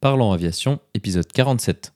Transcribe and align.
Parlons 0.00 0.30
Aviation, 0.30 0.78
épisode 0.94 1.26
47. 1.26 1.92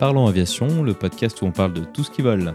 Parlons 0.00 0.26
Aviation, 0.26 0.82
le 0.82 0.94
podcast 0.94 1.40
où 1.42 1.46
on 1.46 1.52
parle 1.52 1.74
de 1.74 1.84
tout 1.84 2.02
ce 2.02 2.10
qui 2.10 2.22
vole. 2.22 2.54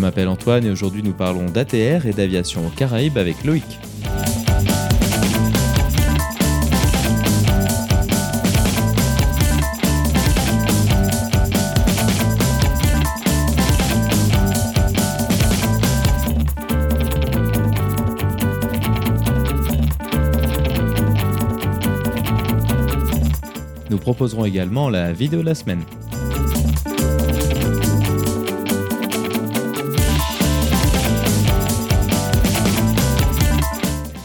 M'appelle 0.00 0.28
Antoine 0.28 0.64
et 0.64 0.70
aujourd'hui 0.70 1.02
nous 1.02 1.12
parlons 1.12 1.44
d'ATR 1.44 2.06
et 2.06 2.12
d'aviation 2.12 2.66
aux 2.66 2.70
Caraïbes 2.70 3.18
avec 3.18 3.44
Loïc. 3.44 3.78
Nous 23.90 23.98
proposerons 23.98 24.46
également 24.46 24.88
la 24.88 25.12
vidéo 25.12 25.40
de 25.40 25.46
la 25.46 25.54
semaine. 25.54 25.82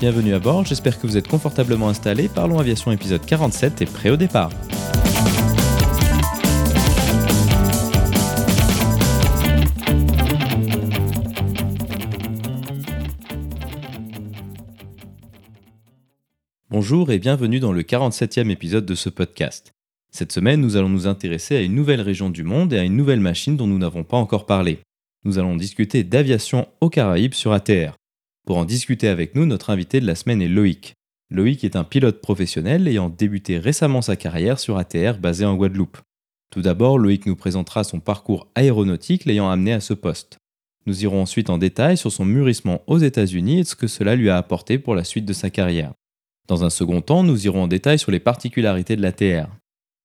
Bienvenue 0.06 0.36
à 0.36 0.40
bord, 0.40 0.64
j'espère 0.64 1.00
que 1.00 1.08
vous 1.08 1.18
êtes 1.18 1.28
confortablement 1.28 1.90
installés. 1.90 2.30
Parlons 2.30 2.60
Aviation 2.60 2.92
épisode 2.92 3.26
47 3.26 3.82
et 3.82 3.86
prêt 3.88 4.12
au 4.12 4.18
départ. 4.18 4.52
Bonjour 16.70 17.10
et 17.10 17.18
bienvenue 17.18 17.60
dans 17.60 17.74
le 17.74 17.82
47e 17.82 18.52
épisode 18.52 18.86
de 18.86 18.94
ce 18.94 19.10
podcast. 19.10 19.74
Cette 20.12 20.32
semaine, 20.32 20.62
nous 20.62 20.78
allons 20.78 20.90
nous 20.90 21.08
intéresser 21.08 21.56
à 21.56 21.62
une 21.62 21.74
nouvelle 21.74 22.02
région 22.02 22.30
du 22.30 22.44
monde 22.44 22.74
et 22.74 22.78
à 22.78 22.84
une 22.84 22.96
nouvelle 22.96 23.22
machine 23.22 23.58
dont 23.58 23.66
nous 23.66 23.80
n'avons 23.80 24.04
pas 24.04 24.18
encore 24.18 24.46
parlé. 24.46 24.78
Nous 25.24 25.40
allons 25.40 25.56
discuter 25.56 26.04
d'aviation 26.04 26.68
aux 26.80 26.92
Caraïbes 26.92 27.34
sur 27.34 27.54
ATR. 27.54 27.96
Pour 28.46 28.58
en 28.58 28.66
discuter 28.66 29.08
avec 29.08 29.34
nous, 29.34 29.48
notre 29.48 29.72
invité 29.72 30.00
de 30.00 30.06
la 30.06 30.14
semaine 30.14 30.42
est 30.42 30.48
Loïc. 30.48 30.94
Loïc 31.32 31.64
est 31.64 31.76
un 31.76 31.84
pilote 31.84 32.22
professionnel 32.22 32.88
ayant 32.88 33.10
débuté 33.10 33.58
récemment 33.58 34.04
sa 34.04 34.16
carrière 34.16 34.60
sur 34.60 34.78
ATR 34.78 35.18
basé 35.20 35.46
en 35.46 35.56
Guadeloupe. 35.56 35.98
Tout 36.52 36.62
d'abord, 36.62 37.00
Loïc 37.00 37.26
nous 37.26 37.36
présentera 37.36 37.84
son 37.84 38.00
parcours 38.00 38.48
aéronautique 38.54 39.26
l'ayant 39.26 39.50
amené 39.50 39.74
à 39.74 39.80
ce 39.80 39.96
poste. 39.96 40.38
Nous 40.86 41.04
irons 41.04 41.24
ensuite 41.24 41.50
en 41.50 41.58
détail 41.58 41.98
sur 41.98 42.12
son 42.12 42.26
mûrissement 42.26 42.84
aux 42.86 43.00
États-Unis 43.00 43.62
et 43.62 43.64
ce 43.64 43.76
que 43.76 43.88
cela 43.88 44.16
lui 44.16 44.30
a 44.30 44.38
apporté 44.38 44.78
pour 44.78 44.94
la 44.94 45.04
suite 45.04 45.26
de 45.26 45.34
sa 45.34 45.50
carrière. 45.50 45.94
Dans 46.48 46.64
un 46.64 46.70
second 46.70 47.02
temps, 47.02 47.24
nous 47.24 47.48
irons 47.48 47.64
en 47.64 47.68
détail 47.68 47.98
sur 47.98 48.12
les 48.12 48.20
particularités 48.20 48.96
de 48.96 49.02
l'ATR. 49.02 49.50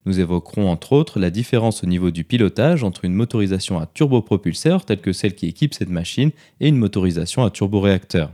Nous 0.06 0.18
évoquerons 0.18 0.68
entre 0.70 0.92
autres 0.92 1.20
la 1.20 1.30
différence 1.30 1.84
au 1.84 1.86
niveau 1.86 2.10
du 2.10 2.24
pilotage 2.24 2.84
entre 2.84 3.04
une 3.04 3.12
motorisation 3.12 3.78
à 3.78 3.86
turbopropulseur 3.86 4.84
telle 4.84 5.00
que 5.00 5.12
celle 5.12 5.34
qui 5.34 5.46
équipe 5.46 5.74
cette 5.74 5.90
machine 5.90 6.30
et 6.60 6.68
une 6.68 6.78
motorisation 6.78 7.44
à 7.44 7.50
turboréacteur. 7.50 8.32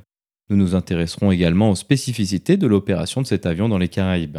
Nous 0.48 0.56
nous 0.56 0.76
intéresserons 0.76 1.32
également 1.32 1.70
aux 1.70 1.74
spécificités 1.74 2.56
de 2.56 2.68
l'opération 2.68 3.20
de 3.20 3.26
cet 3.26 3.46
avion 3.46 3.68
dans 3.68 3.78
les 3.78 3.88
Caraïbes. 3.88 4.38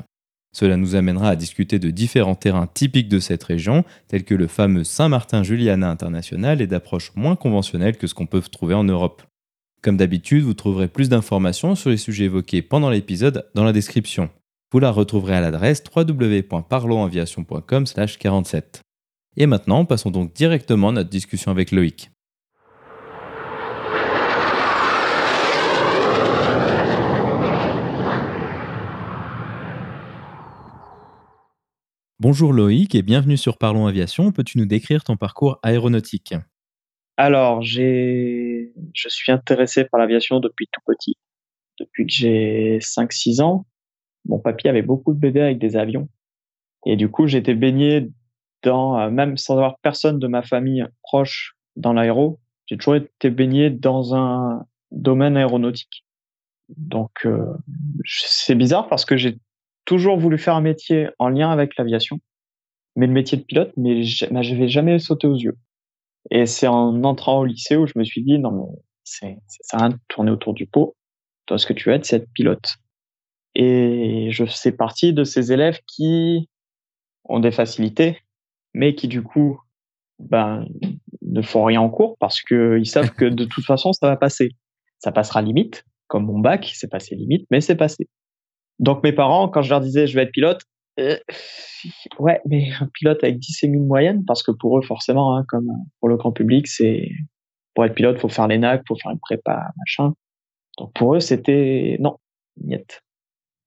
Cela 0.56 0.78
nous 0.78 0.96
amènera 0.96 1.30
à 1.30 1.36
discuter 1.36 1.80
de 1.80 1.90
différents 1.90 2.36
terrains 2.36 2.68
typiques 2.74 3.10
de 3.10 3.20
cette 3.20 3.44
région, 3.44 3.84
tels 4.08 4.24
que 4.24 4.34
le 4.34 4.48
fameux 4.48 4.86
Saint-Martin-Juliana 4.86 5.90
International 5.90 6.62
et 6.62 6.68
d'approches 6.68 7.12
moins 7.16 7.36
conventionnelles 7.36 7.98
que 7.98 8.08
ce 8.08 8.14
qu'on 8.14 8.26
peut 8.26 8.42
trouver 8.42 8.74
en 8.74 8.86
Europe. 8.86 9.22
Comme 9.82 9.98
d'habitude, 9.98 10.44
vous 10.44 10.54
trouverez 10.54 10.88
plus 10.88 11.10
d'informations 11.10 11.76
sur 11.76 11.90
les 11.90 11.98
sujets 11.98 12.26
évoqués 12.26 12.62
pendant 12.62 12.90
l'épisode 12.90 13.46
dans 13.54 13.66
la 13.66 13.74
description. 13.74 14.30
Vous 14.74 14.80
la 14.80 14.92
retrouverez 14.92 15.34
à 15.34 15.40
l'adresse 15.40 15.82
www.parlonsaviation.com/47. 15.96 18.82
Et 19.38 19.46
maintenant, 19.46 19.86
passons 19.86 20.12
donc 20.12 20.34
directement 20.34 20.90
à 20.90 20.92
notre 20.92 21.10
discussion 21.10 21.52
avec 21.52 21.72
Loïc. 21.72 22.12
Bonjour 32.20 32.52
Loïc 32.52 32.94
et 32.94 33.04
bienvenue 33.04 33.38
sur 33.38 33.58
Parlons 33.58 33.88
Aviation. 33.88 34.34
Peux-tu 34.34 34.58
nous 34.58 34.66
décrire 34.66 35.06
ton 35.06 35.16
parcours 35.16 35.60
aéronautique? 35.64 36.36
Alors, 37.16 37.62
je 37.62 38.68
suis 39.06 39.32
intéressé 39.32 39.86
par 39.86 40.02
l'aviation 40.02 40.42
depuis 40.42 40.68
tout 40.74 40.82
petit. 40.86 41.14
Depuis 41.80 42.06
que 42.06 42.12
j'ai 42.12 42.80
5-6 42.82 43.42
ans, 43.42 43.66
mon 44.28 44.40
papy 44.40 44.68
avait 44.68 44.82
beaucoup 44.82 45.14
de 45.14 45.20
BD 45.20 45.40
avec 45.40 45.60
des 45.60 45.78
avions. 45.78 46.10
Et 46.86 46.96
du 46.96 47.10
coup, 47.10 47.28
j'étais 47.28 47.56
baigné 47.56 48.10
dans, 48.64 49.00
euh, 49.00 49.10
même 49.10 49.38
sans 49.38 49.54
avoir 49.54 49.78
personne 49.80 50.20
de 50.20 50.28
ma 50.28 50.42
famille 50.42 50.86
proche 51.04 51.56
dans 51.76 51.94
l'aéro, 51.94 52.40
j'ai 52.66 52.78
toujours 52.78 52.96
été 52.96 53.30
baigné 53.30 53.70
dans 53.70 54.16
un 54.16 54.66
domaine 54.92 55.38
aéronautique. 55.38 56.06
Donc, 56.70 57.26
euh, 57.26 57.46
c'est 58.06 58.56
bizarre 58.56 58.90
parce 58.90 59.06
que 59.06 59.16
j'ai 59.16 59.38
toujours 59.86 60.18
voulu 60.18 60.38
faire 60.38 60.56
un 60.56 60.62
métier 60.62 61.10
en 61.18 61.30
lien 61.30 61.50
avec 61.50 61.78
l'aviation, 61.78 62.20
mais 62.96 63.08
le 63.08 63.14
métier 63.14 63.38
de 63.38 63.44
pilote, 63.44 63.72
mais 63.78 64.04
je 64.04 64.56
vais 64.56 64.68
jamais 64.68 65.00
sauté 65.00 65.28
aux 65.28 65.36
yeux. 65.36 65.58
Et 66.30 66.46
c'est 66.46 66.68
en 66.68 67.04
entrant 67.04 67.40
au 67.40 67.46
lycée 67.46 67.78
où 67.78 67.88
je 67.88 67.94
me 67.96 68.04
suis 68.04 68.24
dit, 68.24 68.38
non, 68.38 68.52
mais 68.52 68.82
c'est, 69.04 69.38
ça 69.48 69.90
tourner 70.10 70.32
autour 70.32 70.54
du 70.54 70.66
pot. 70.66 70.96
Toi, 71.46 71.58
ce 71.58 71.66
que 71.66 71.74
tu 71.74 71.90
veux 71.90 71.96
être, 71.96 72.06
c'est 72.06 72.18
être 72.18 72.32
pilote. 72.34 72.76
Et 73.60 74.30
je 74.30 74.46
fais 74.46 74.72
partie 74.72 75.14
de 75.14 75.24
ces 75.24 75.52
élèves 75.52 75.80
qui 75.88 76.48
ont 77.24 77.40
des 77.40 77.50
facilités, 77.50 78.20
mais 78.76 78.94
qui, 78.94 79.08
du 79.08 79.24
coup, 79.24 79.60
ben, 80.20 80.68
ne 81.24 81.42
font 81.42 81.64
rien 81.64 81.82
en 81.82 81.90
cours 81.90 82.18
parce 82.20 82.40
qu'ils 82.44 82.86
savent 82.86 83.10
que 83.16 83.26
de 83.26 83.46
toute 83.46 83.66
façon, 83.66 83.94
ça 83.94 84.08
va 84.08 84.16
passer. 84.16 84.52
Ça 85.00 85.12
passera 85.12 85.42
limite, 85.42 85.86
comme 86.06 86.28
mon 86.28 86.38
bac, 86.38 86.72
c'est 86.76 86.88
passé 86.88 87.16
limite, 87.16 87.48
mais 87.50 87.60
c'est 87.60 87.76
passé. 87.76 88.08
Donc 88.78 89.02
mes 89.02 89.12
parents, 89.12 89.50
quand 89.50 89.64
je 89.64 89.72
leur 89.72 89.82
disais 89.82 90.06
je 90.06 90.16
vais 90.16 90.22
être 90.24 90.32
pilote, 90.32 90.62
euh, 91.00 91.18
ouais, 92.20 92.40
mais 92.46 92.70
un 92.80 92.88
pilote 92.94 93.24
avec 93.24 93.40
10 93.40 93.64
et 93.64 93.68
1000 93.70 93.82
moyenne, 93.82 94.24
parce 94.26 94.44
que 94.44 94.52
pour 94.52 94.78
eux 94.78 94.84
forcément, 94.84 95.36
hein, 95.36 95.44
comme 95.48 95.72
pour 96.00 96.10
le 96.10 96.18
grand 96.18 96.32
public, 96.32 96.68
c'est 96.68 97.10
pour 97.74 97.86
être 97.86 97.96
pilote, 97.96 98.20
faut 98.20 98.30
faire 98.30 98.48
l'ENAC, 98.48 98.84
faut 98.88 98.96
faire 98.96 99.12
une 99.12 99.20
prépa, 99.20 99.72
machin. 99.78 100.14
Donc 100.78 100.94
pour 100.94 101.16
eux, 101.16 101.20
c'était 101.20 101.98
non, 102.00 102.18
niet. 102.58 103.02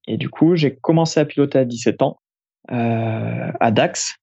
Et 0.07 0.17
du 0.17 0.29
coup, 0.29 0.55
j'ai 0.55 0.75
commencé 0.75 1.19
à 1.19 1.25
piloter 1.25 1.59
à 1.59 1.65
17 1.65 2.01
ans 2.01 2.17
euh, 2.71 3.51
à 3.59 3.71
Dax, 3.71 4.15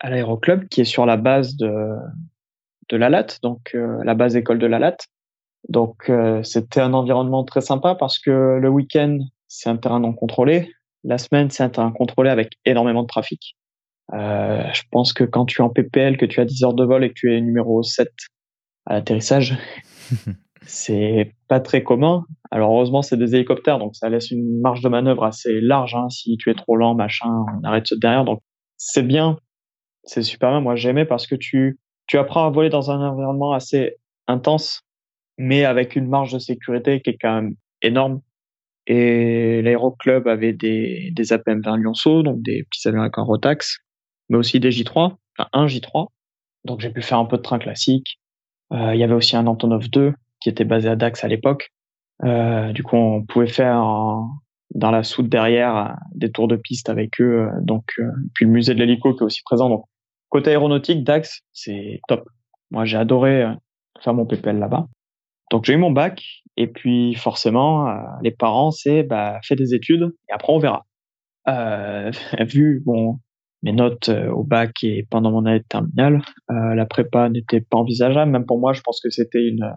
à 0.00 0.10
l'aéroclub, 0.10 0.68
qui 0.68 0.80
est 0.80 0.84
sur 0.84 1.06
la 1.06 1.16
base 1.16 1.56
de 1.56 1.94
de 2.90 2.96
la 2.96 3.08
LAT, 3.08 3.38
donc 3.42 3.70
euh, 3.74 4.02
la 4.04 4.14
base 4.14 4.36
école 4.36 4.58
de 4.58 4.66
la 4.66 4.78
LAT. 4.78 4.96
Donc 5.68 6.08
euh, 6.08 6.42
c'était 6.42 6.80
un 6.80 6.92
environnement 6.92 7.44
très 7.44 7.60
sympa 7.60 7.94
parce 7.94 8.18
que 8.18 8.58
le 8.60 8.68
week-end 8.68 9.18
c'est 9.46 9.68
un 9.68 9.76
terrain 9.76 10.00
non 10.00 10.12
contrôlé. 10.12 10.72
La 11.02 11.18
semaine, 11.18 11.50
c'est 11.50 11.62
un 11.62 11.70
terrain 11.70 11.92
contrôlé 11.92 12.30
avec 12.30 12.58
énormément 12.64 13.02
de 13.02 13.08
trafic. 13.08 13.56
Euh, 14.12 14.62
je 14.72 14.82
pense 14.90 15.12
que 15.12 15.24
quand 15.24 15.46
tu 15.46 15.60
es 15.60 15.64
en 15.64 15.70
PPL, 15.70 16.16
que 16.16 16.26
tu 16.26 16.40
as 16.40 16.44
10 16.44 16.64
heures 16.64 16.74
de 16.74 16.84
vol 16.84 17.04
et 17.04 17.08
que 17.08 17.14
tu 17.14 17.34
es 17.34 17.40
numéro 17.40 17.82
7 17.82 18.08
à 18.86 18.94
l'atterrissage, 18.94 19.56
c'est 20.66 21.34
pas 21.48 21.60
très 21.60 21.82
commun. 21.82 22.24
Alors 22.50 22.72
heureusement, 22.72 23.02
c'est 23.02 23.16
des 23.16 23.34
hélicoptères, 23.34 23.78
donc 23.78 23.96
ça 23.96 24.08
laisse 24.08 24.30
une 24.30 24.60
marge 24.60 24.80
de 24.82 24.88
manœuvre 24.88 25.24
assez 25.24 25.60
large. 25.60 25.94
Hein. 25.94 26.08
Si 26.10 26.36
tu 26.36 26.50
es 26.50 26.54
trop 26.54 26.76
lent, 26.76 26.94
machin, 26.94 27.28
on 27.28 27.64
arrête 27.64 27.92
derrière. 27.94 28.24
Donc 28.24 28.42
c'est 28.76 29.02
bien, 29.02 29.38
c'est 30.04 30.22
super 30.22 30.50
bien. 30.50 30.60
Moi, 30.60 30.76
j'aimais 30.76 31.04
parce 31.04 31.26
que 31.26 31.34
tu 31.34 31.78
tu 32.06 32.18
apprends 32.18 32.46
à 32.46 32.50
voler 32.50 32.70
dans 32.70 32.90
un 32.90 33.00
environnement 33.08 33.52
assez 33.52 33.96
intense, 34.26 34.82
mais 35.38 35.64
avec 35.64 35.94
une 35.94 36.08
marge 36.08 36.32
de 36.32 36.40
sécurité 36.40 37.00
qui 37.00 37.10
est 37.10 37.18
quand 37.20 37.34
même 37.34 37.54
énorme. 37.82 38.20
Et 38.88 39.62
l'aéroclub 39.62 40.26
avait 40.26 40.52
des, 40.52 41.12
des 41.12 41.32
APM-20 41.32 41.76
Lyonceau, 41.76 42.24
donc 42.24 42.42
des 42.42 42.64
petits 42.64 42.88
avions 42.88 43.02
avec 43.02 43.16
un 43.16 43.22
Rotax, 43.22 43.78
mais 44.28 44.36
aussi 44.36 44.58
des 44.58 44.70
J3, 44.70 45.14
enfin 45.38 45.48
un 45.52 45.66
J3. 45.66 46.08
Donc 46.64 46.80
j'ai 46.80 46.90
pu 46.90 47.00
faire 47.00 47.18
un 47.18 47.26
peu 47.26 47.36
de 47.36 47.42
train 47.42 47.60
classique. 47.60 48.18
Euh, 48.72 48.94
il 48.94 49.00
y 49.00 49.04
avait 49.04 49.14
aussi 49.14 49.36
un 49.36 49.46
Antonov 49.46 49.88
2 49.88 50.12
qui 50.40 50.48
était 50.48 50.64
basé 50.64 50.88
à 50.88 50.96
Dax 50.96 51.24
à 51.24 51.28
l'époque. 51.28 51.70
Euh, 52.24 52.72
du 52.72 52.82
coup, 52.82 52.96
on 52.96 53.24
pouvait 53.24 53.46
faire 53.46 53.82
dans 54.74 54.90
la 54.90 55.02
soute 55.02 55.28
derrière 55.28 55.96
des 56.14 56.30
tours 56.30 56.48
de 56.48 56.56
piste 56.56 56.88
avec 56.88 57.20
eux. 57.20 57.48
Donc, 57.62 57.84
euh, 57.98 58.10
puis 58.34 58.44
le 58.44 58.50
musée 58.50 58.74
de 58.74 58.78
l'hélico 58.78 59.14
qui 59.14 59.20
est 59.20 59.26
aussi 59.26 59.42
présent. 59.44 59.68
Donc, 59.68 59.84
côté 60.28 60.50
aéronautique, 60.50 61.04
Dax, 61.04 61.42
c'est 61.52 62.00
top. 62.08 62.28
Moi, 62.70 62.84
j'ai 62.84 62.96
adoré 62.96 63.42
euh, 63.42 63.54
faire 64.00 64.14
mon 64.14 64.26
PPL 64.26 64.58
là-bas. 64.58 64.86
Donc, 65.50 65.64
j'ai 65.64 65.74
eu 65.74 65.76
mon 65.76 65.90
bac 65.90 66.22
Et 66.56 66.68
puis 66.68 67.14
forcément, 67.14 67.88
euh, 67.88 67.94
les 68.22 68.30
parents, 68.30 68.70
c'est 68.70 69.02
bah, 69.02 69.40
fais 69.42 69.56
des 69.56 69.74
études 69.74 70.12
et 70.28 70.32
après 70.32 70.52
on 70.52 70.58
verra. 70.58 70.86
Euh, 71.48 72.12
vu 72.46 72.82
bon 72.84 73.18
mes 73.62 73.72
notes 73.72 74.08
euh, 74.08 74.30
au 74.30 74.44
bac 74.44 74.72
et 74.84 75.06
pendant 75.10 75.30
mon 75.32 75.44
année 75.46 75.60
de 75.60 75.64
terminale, 75.64 76.22
euh, 76.50 76.74
la 76.74 76.86
prépa 76.86 77.28
n'était 77.28 77.60
pas 77.60 77.78
envisageable. 77.78 78.30
Même 78.30 78.46
pour 78.46 78.58
moi, 78.58 78.72
je 78.72 78.80
pense 78.82 79.00
que 79.00 79.10
c'était 79.10 79.46
une, 79.46 79.70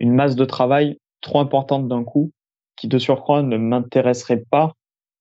une 0.00 0.14
masse 0.14 0.34
de 0.34 0.44
travail 0.44 0.98
trop 1.20 1.38
importante 1.40 1.86
d'un 1.86 2.02
coup, 2.04 2.32
qui 2.76 2.88
de 2.88 2.98
surcroît 2.98 3.42
ne 3.42 3.56
m'intéresserait 3.56 4.42
pas. 4.50 4.72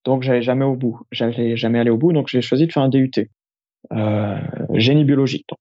Donc 0.05 0.23
j'allais 0.23 0.41
jamais 0.41 0.65
au 0.65 0.75
bout. 0.75 1.01
J'allais 1.11 1.57
jamais 1.57 1.79
aller 1.79 1.89
au 1.89 1.97
bout. 1.97 2.13
Donc 2.13 2.27
j'ai 2.27 2.41
choisi 2.41 2.65
de 2.65 2.71
faire 2.71 2.83
un 2.83 2.89
DUT, 2.89 3.11
euh, 3.91 4.37
génie 4.73 5.03
biologique. 5.03 5.45
Donc, 5.49 5.59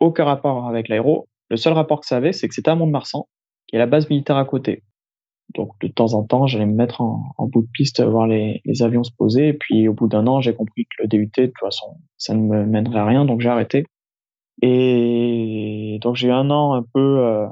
aucun 0.00 0.24
rapport 0.24 0.68
avec 0.68 0.88
l'aéro. 0.88 1.26
Le 1.50 1.56
seul 1.56 1.72
rapport 1.72 2.00
que 2.00 2.06
ça 2.06 2.18
avait, 2.18 2.32
c'est 2.32 2.46
que 2.46 2.54
c'était 2.54 2.70
à 2.70 2.74
Mont-de-Marsan, 2.74 3.26
qui 3.66 3.76
est 3.76 3.78
la 3.78 3.86
base 3.86 4.08
militaire 4.10 4.36
à 4.36 4.44
côté. 4.44 4.82
Donc 5.54 5.70
de 5.80 5.88
temps 5.88 6.12
en 6.12 6.24
temps, 6.24 6.46
j'allais 6.46 6.66
me 6.66 6.74
mettre 6.74 7.00
en, 7.00 7.32
bout 7.38 7.62
de 7.62 7.68
piste, 7.72 8.02
voir 8.02 8.26
les, 8.26 8.60
les, 8.66 8.82
avions 8.82 9.02
se 9.02 9.12
poser. 9.16 9.48
Et 9.48 9.52
puis 9.54 9.88
au 9.88 9.94
bout 9.94 10.06
d'un 10.06 10.26
an, 10.26 10.42
j'ai 10.42 10.54
compris 10.54 10.84
que 10.84 11.02
le 11.02 11.08
DUT, 11.08 11.30
de 11.38 11.46
toute 11.46 11.58
façon, 11.58 11.96
ça 12.18 12.34
ne 12.34 12.42
me 12.42 12.66
mènerait 12.66 12.98
à 12.98 13.06
rien, 13.06 13.24
donc 13.24 13.40
j'ai 13.40 13.48
arrêté. 13.48 13.86
Et 14.60 15.98
donc 16.02 16.16
j'ai 16.16 16.28
eu 16.28 16.32
un 16.32 16.50
an 16.50 16.74
un 16.74 16.82
peu 16.82 17.20
euh, 17.20 17.46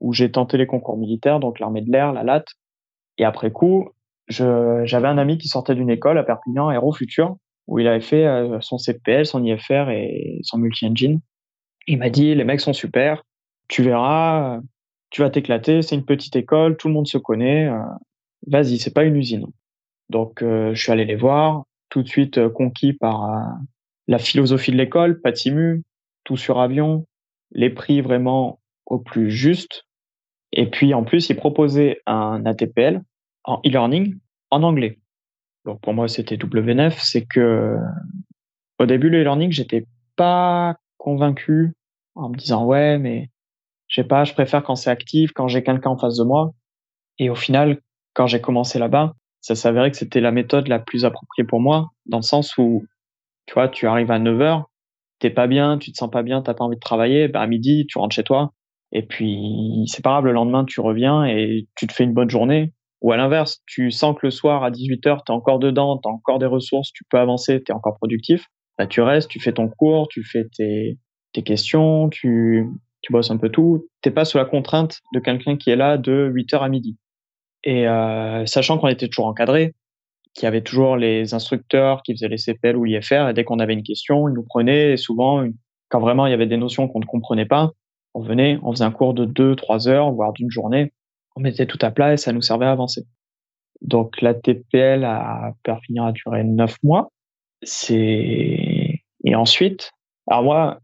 où 0.00 0.12
j'ai 0.12 0.30
tenté 0.30 0.56
les 0.56 0.66
concours 0.66 0.96
militaires, 0.96 1.40
donc 1.40 1.58
l'armée 1.58 1.80
de 1.82 1.90
l'air, 1.90 2.12
la 2.12 2.22
LAT. 2.22 2.44
Et 3.18 3.24
après 3.24 3.50
coup, 3.50 3.90
j'avais 4.28 5.08
un 5.08 5.18
ami 5.18 5.38
qui 5.38 5.48
sortait 5.48 5.74
d'une 5.74 5.90
école 5.90 6.18
à 6.18 6.22
Perpignan, 6.22 6.68
Aéro 6.68 6.92
Futur, 6.92 7.36
où 7.66 7.78
il 7.78 7.86
avait 7.86 8.00
fait 8.00 8.26
euh, 8.26 8.60
son 8.60 8.78
CPL, 8.78 9.26
son 9.26 9.44
IFR 9.44 9.90
et 9.90 10.40
son 10.42 10.58
multi-engine. 10.58 11.20
Il 11.86 11.98
m'a 11.98 12.10
dit, 12.10 12.34
les 12.34 12.44
mecs 12.44 12.60
sont 12.60 12.72
super, 12.72 13.22
tu 13.68 13.82
verras, 13.82 14.60
tu 15.10 15.22
vas 15.22 15.30
t'éclater, 15.30 15.82
c'est 15.82 15.94
une 15.94 16.04
petite 16.04 16.36
école, 16.36 16.76
tout 16.76 16.88
le 16.88 16.94
monde 16.94 17.06
se 17.06 17.18
connaît, 17.18 17.68
euh, 17.68 17.80
vas-y, 18.46 18.78
c'est 18.78 18.92
pas 18.92 19.04
une 19.04 19.16
usine. 19.16 19.46
Donc 20.10 20.42
euh, 20.42 20.74
je 20.74 20.82
suis 20.82 20.92
allé 20.92 21.04
les 21.04 21.16
voir, 21.16 21.64
tout 21.88 22.02
de 22.02 22.08
suite 22.08 22.48
conquis 22.48 22.92
par 22.92 23.56
la 24.06 24.18
philosophie 24.18 24.72
de 24.72 24.76
l'école, 24.76 25.20
pas 25.20 25.30
de 25.30 25.36
simu, 25.36 25.82
tout 26.24 26.36
sur 26.36 26.60
avion, 26.60 27.06
les 27.52 27.70
prix 27.70 28.00
vraiment 28.00 28.60
au 28.86 28.98
plus 28.98 29.30
juste. 29.30 29.84
Et 30.52 30.66
puis 30.70 30.94
en 30.94 31.04
plus, 31.04 31.28
ils 31.30 31.36
proposaient 31.36 32.00
un 32.06 32.44
ATPL 32.46 33.02
en 33.44 33.60
e-learning 33.66 34.16
en 34.50 34.62
anglais. 34.62 34.98
Donc 35.64 35.80
pour 35.80 35.94
moi, 35.94 36.08
c'était 36.08 36.36
W9, 36.36 36.94
c'est 36.98 37.26
que 37.26 37.76
au 38.78 38.86
début 38.86 39.10
le 39.10 39.20
e-learning, 39.20 39.52
j'étais 39.52 39.84
pas 40.16 40.76
convaincu 40.96 41.72
en 42.14 42.30
me 42.30 42.36
disant 42.36 42.64
ouais, 42.64 42.98
mais 42.98 43.30
je 43.88 44.00
sais 44.00 44.06
pas, 44.06 44.24
je 44.24 44.32
préfère 44.34 44.62
quand 44.62 44.76
c'est 44.76 44.90
actif, 44.90 45.32
quand 45.32 45.48
j'ai 45.48 45.62
quelqu'un 45.62 45.90
en 45.90 45.98
face 45.98 46.16
de 46.16 46.24
moi. 46.24 46.52
Et 47.18 47.30
au 47.30 47.34
final, 47.34 47.80
quand 48.14 48.26
j'ai 48.26 48.40
commencé 48.40 48.78
là-bas, 48.78 49.14
ça 49.40 49.54
s'avérait 49.54 49.90
que 49.90 49.96
c'était 49.96 50.20
la 50.20 50.32
méthode 50.32 50.68
la 50.68 50.78
plus 50.78 51.04
appropriée 51.04 51.46
pour 51.46 51.60
moi, 51.60 51.90
dans 52.06 52.18
le 52.18 52.22
sens 52.22 52.56
où, 52.58 52.84
tu 53.46 53.54
vois, 53.54 53.68
tu 53.68 53.86
arrives 53.86 54.10
à 54.10 54.18
9 54.18 54.40
heures, 54.40 54.70
t'es 55.18 55.30
pas 55.30 55.46
bien, 55.46 55.78
tu 55.78 55.92
te 55.92 55.96
sens 55.96 56.10
pas 56.10 56.22
bien, 56.22 56.42
t'as 56.42 56.54
pas 56.54 56.64
envie 56.64 56.76
de 56.76 56.80
travailler, 56.80 57.28
bah, 57.28 57.40
à 57.40 57.46
midi, 57.46 57.86
tu 57.88 57.98
rentres 57.98 58.14
chez 58.14 58.24
toi. 58.24 58.52
Et 58.92 59.02
puis, 59.02 59.84
c'est 59.86 60.02
pas 60.02 60.10
grave, 60.10 60.24
le 60.26 60.32
lendemain, 60.32 60.64
tu 60.64 60.80
reviens 60.80 61.24
et 61.24 61.68
tu 61.76 61.86
te 61.86 61.92
fais 61.92 62.04
une 62.04 62.14
bonne 62.14 62.30
journée. 62.30 62.72
Ou 63.00 63.12
à 63.12 63.16
l'inverse, 63.16 63.62
tu 63.66 63.90
sens 63.90 64.16
que 64.16 64.26
le 64.26 64.30
soir, 64.30 64.64
à 64.64 64.70
18 64.70 65.06
heures, 65.06 65.24
t'es 65.24 65.32
encore 65.32 65.58
dedans, 65.58 65.98
t'as 65.98 66.10
encore 66.10 66.38
des 66.38 66.46
ressources, 66.46 66.92
tu 66.92 67.04
peux 67.08 67.18
avancer, 67.18 67.62
t'es 67.62 67.72
encore 67.72 67.96
productif. 67.96 68.46
Bah, 68.76 68.86
tu 68.86 69.00
restes, 69.00 69.30
tu 69.30 69.40
fais 69.40 69.52
ton 69.52 69.68
cours, 69.68 70.08
tu 70.08 70.24
fais 70.24 70.46
tes, 70.56 70.98
tes 71.32 71.42
questions, 71.42 72.08
tu, 72.08 72.66
tu 73.02 73.12
bosses 73.12 73.30
un 73.30 73.36
peu 73.36 73.50
tout, 73.50 73.88
t'es 74.02 74.10
pas 74.10 74.24
sous 74.24 74.38
la 74.38 74.44
contrainte 74.44 75.00
de 75.14 75.20
quelqu'un 75.20 75.56
qui 75.56 75.70
est 75.70 75.76
là 75.76 75.98
de 75.98 76.30
8h 76.34 76.60
à 76.60 76.68
midi. 76.68 76.96
Et 77.64 77.86
euh, 77.88 78.46
sachant 78.46 78.78
qu'on 78.78 78.88
était 78.88 79.08
toujours 79.08 79.26
encadré, 79.26 79.74
qu'il 80.34 80.44
y 80.44 80.46
avait 80.46 80.62
toujours 80.62 80.96
les 80.96 81.34
instructeurs 81.34 82.02
qui 82.02 82.12
faisaient 82.12 82.28
les 82.28 82.38
CPL 82.38 82.76
ou 82.76 82.84
l'IFR, 82.84 83.28
et 83.28 83.34
dès 83.34 83.44
qu'on 83.44 83.58
avait 83.58 83.72
une 83.72 83.82
question, 83.82 84.28
ils 84.28 84.34
nous 84.34 84.44
prenaient, 84.44 84.92
et 84.92 84.96
souvent, 84.96 85.44
quand 85.88 86.00
vraiment 86.00 86.26
il 86.26 86.30
y 86.30 86.34
avait 86.34 86.46
des 86.46 86.56
notions 86.56 86.88
qu'on 86.88 87.00
ne 87.00 87.04
comprenait 87.04 87.46
pas, 87.46 87.72
on 88.18 88.22
venait, 88.22 88.58
on 88.62 88.72
faisait 88.72 88.84
un 88.84 88.90
cours 88.90 89.14
de 89.14 89.24
2, 89.24 89.54
3 89.54 89.88
heures, 89.88 90.10
voire 90.10 90.32
d'une 90.32 90.50
journée, 90.50 90.92
on 91.36 91.40
mettait 91.40 91.66
tout 91.66 91.78
à 91.82 91.92
plat 91.92 92.12
et 92.12 92.16
ça 92.16 92.32
nous 92.32 92.42
servait 92.42 92.66
à 92.66 92.72
avancer. 92.72 93.06
Donc 93.80 94.20
la 94.20 94.34
TPL 94.34 95.04
a 95.04 95.54
Perpignan 95.62 96.06
a 96.06 96.12
duré 96.12 96.42
9 96.42 96.76
mois. 96.82 97.12
C'est 97.62 99.02
et 99.24 99.34
ensuite, 99.34 99.92
alors 100.26 100.42
moi, 100.42 100.80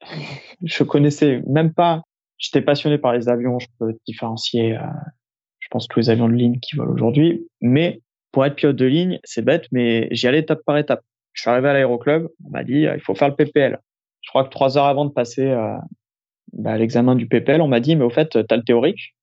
je 0.62 0.82
connaissais 0.82 1.42
même 1.46 1.74
pas. 1.74 2.02
J'étais 2.38 2.62
passionné 2.62 2.96
par 2.96 3.12
les 3.12 3.28
avions. 3.28 3.58
Je 3.58 3.66
peux 3.78 3.94
différencier, 4.06 4.76
euh, 4.76 4.82
je 5.58 5.68
pense, 5.70 5.86
tous 5.86 6.00
les 6.00 6.08
avions 6.08 6.28
de 6.28 6.34
ligne 6.34 6.60
qui 6.60 6.76
volent 6.76 6.94
aujourd'hui. 6.94 7.46
Mais 7.60 8.00
pour 8.32 8.46
être 8.46 8.54
pilote 8.54 8.76
de 8.76 8.86
ligne, 8.86 9.20
c'est 9.24 9.44
bête, 9.44 9.66
mais 9.70 10.08
j'y 10.12 10.26
allais 10.28 10.38
étape 10.38 10.60
par 10.64 10.78
étape. 10.78 11.02
Je 11.34 11.42
suis 11.42 11.50
arrivé 11.50 11.68
à 11.68 11.74
l'aéroclub. 11.74 12.28
On 12.46 12.50
m'a 12.50 12.64
dit, 12.64 12.86
euh, 12.86 12.94
il 12.94 13.02
faut 13.02 13.14
faire 13.14 13.28
le 13.28 13.36
PPL. 13.36 13.78
Je 14.22 14.30
crois 14.30 14.44
que 14.44 14.50
trois 14.50 14.78
heures 14.78 14.86
avant 14.86 15.04
de 15.04 15.12
passer 15.12 15.46
euh, 15.46 15.76
bah, 16.52 16.76
l'examen 16.76 17.14
du 17.14 17.26
PPL, 17.26 17.60
on 17.60 17.68
m'a 17.68 17.80
dit, 17.80 17.96
mais 17.96 18.04
au 18.04 18.10
fait, 18.10 18.46
t'as 18.46 18.56
le 18.56 18.64
théorique. 18.64 19.14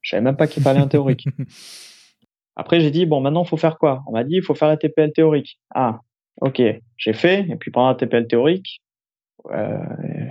Je 0.00 0.10
savais 0.10 0.22
même 0.22 0.36
pas 0.36 0.46
qu'il 0.46 0.62
fallait 0.62 0.80
un 0.80 0.88
théorique. 0.88 1.26
Après, 2.56 2.80
j'ai 2.80 2.90
dit, 2.90 3.06
bon, 3.06 3.20
maintenant, 3.20 3.44
faut 3.44 3.56
faire 3.56 3.78
quoi? 3.78 4.02
On 4.06 4.12
m'a 4.12 4.24
dit, 4.24 4.36
il 4.36 4.42
faut 4.42 4.54
faire 4.54 4.68
la 4.68 4.76
TPL 4.76 5.12
théorique. 5.12 5.58
Ah, 5.74 6.00
ok, 6.40 6.62
j'ai 6.96 7.12
fait. 7.12 7.46
Et 7.50 7.56
puis 7.56 7.70
pendant 7.70 7.88
la 7.88 7.94
TPL 7.96 8.26
théorique, 8.26 8.80
euh, 9.50 9.78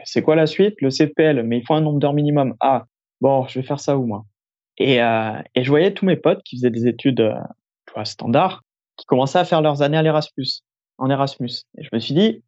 c'est 0.06 0.22
quoi 0.22 0.36
la 0.36 0.48
suite? 0.48 0.81
Le 0.81 0.89
CPL, 0.89 1.44
mais 1.44 1.60
il 1.60 1.66
faut 1.66 1.74
un 1.74 1.81
nombre 1.81 2.00
d'heures 2.00 2.13
minimum. 2.13 2.56
Ah, 2.60 2.86
bon, 3.22 3.45
je 3.48 3.60
vais 3.60 3.66
faire 3.66 3.80
ça 3.80 3.98
où 3.98 4.06
moi 4.06 4.25
et, 4.77 5.01
euh, 5.01 5.42
et 5.56 5.63
je 5.63 5.69
voyais 5.69 5.94
tous 5.94 6.06
mes 6.06 6.18
potes 6.18 6.44
qui 6.44 6.57
faisaient 6.57 6.69
des 6.69 6.88
études 6.88 7.22
euh, 7.22 7.36
tu 7.88 7.94
vois, 7.94 8.06
standards, 8.06 8.63
qui 8.98 9.06
commençaient 9.06 9.39
à 9.39 9.45
faire 9.45 9.62
leurs 9.62 9.81
années 9.81 9.98
à 9.98 10.01
l'Erasmus, 10.01 10.62
en 10.98 11.10
Erasmus. 11.10 11.63
Et 11.77 11.83
je 11.83 11.89
me 11.94 12.00
suis 12.00 12.13
dit, 12.13 12.44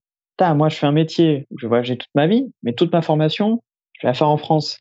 moi 0.55 0.69
je 0.69 0.75
fais 0.75 0.85
un 0.85 0.91
métier 0.91 1.47
où 1.49 1.57
je 1.57 1.65
vais 1.65 1.69
voyager 1.69 1.97
toute 1.97 2.13
ma 2.15 2.27
vie, 2.27 2.45
mais 2.63 2.73
toute 2.73 2.91
ma 2.91 3.01
formation, 3.01 3.63
je 3.97 4.05
vais 4.05 4.09
la 4.09 4.13
faire 4.13 4.29
en 4.29 4.37
France. 4.37 4.79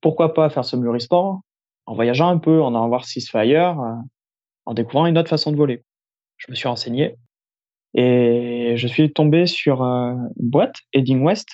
Pourquoi 0.00 0.34
pas 0.34 0.50
faire 0.50 0.64
ce 0.64 0.76
mûrisport 0.76 1.40
en 1.86 1.94
voyageant 1.94 2.28
un 2.28 2.38
peu, 2.38 2.62
en 2.62 2.74
allant 2.74 2.88
voir 2.88 3.06
ce 3.06 3.14
qui 3.14 3.20
se 3.22 3.30
fait 3.30 3.38
ailleurs, 3.38 3.80
euh, 3.80 3.94
en 4.66 4.74
découvrant 4.74 5.06
une 5.06 5.16
autre 5.16 5.30
façon 5.30 5.52
de 5.52 5.56
voler. 5.56 5.82
Je 6.36 6.50
me 6.50 6.54
suis 6.54 6.68
renseigné 6.68 7.16
et 7.94 8.74
je 8.76 8.86
suis 8.86 9.10
tombé 9.12 9.46
sur 9.46 9.82
euh, 9.82 10.12
une 10.38 10.50
boîte, 10.50 10.76
Heading 10.92 11.22
West, 11.22 11.48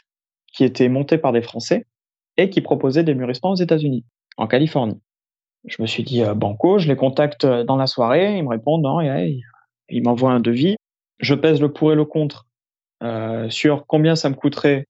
qui 0.53 0.65
était 0.65 0.89
montée 0.89 1.19
par 1.19 1.33
des 1.33 1.43
Français 1.43 1.87
et 2.37 2.51
qui 2.51 2.61
proposait 2.61 3.05
des 3.05 3.15
mûrissements 3.15 3.53
aux 3.53 3.57
États-Unis, 3.57 4.05
en 4.37 4.49
Californie. 4.49 5.01
Je 5.67 5.81
me 5.81 5.87
suis 5.87 6.03
dit, 6.03 6.23
euh, 6.23 6.35
banco, 6.35 6.79
je 6.79 6.89
les 6.89 6.97
contacte 6.97 7.47
dans 7.47 7.77
la 7.77 7.87
soirée, 7.87 8.37
ils 8.37 8.43
me 8.43 8.51
répondent, 8.51 8.83
non, 8.83 9.01
et, 9.01 9.41
ils 9.89 10.03
m'envoient 10.03 10.33
un 10.33 10.41
devis. 10.41 10.77
Je 11.19 11.35
pèse 11.35 11.61
le 11.61 11.73
pour 11.73 11.93
et 11.93 11.95
le 11.95 12.05
contre 12.05 12.47
euh, 13.03 13.49
sur 13.51 13.87
combien 13.87 14.17
ça 14.17 14.29
me 14.31 14.35
coûterait 14.35 14.87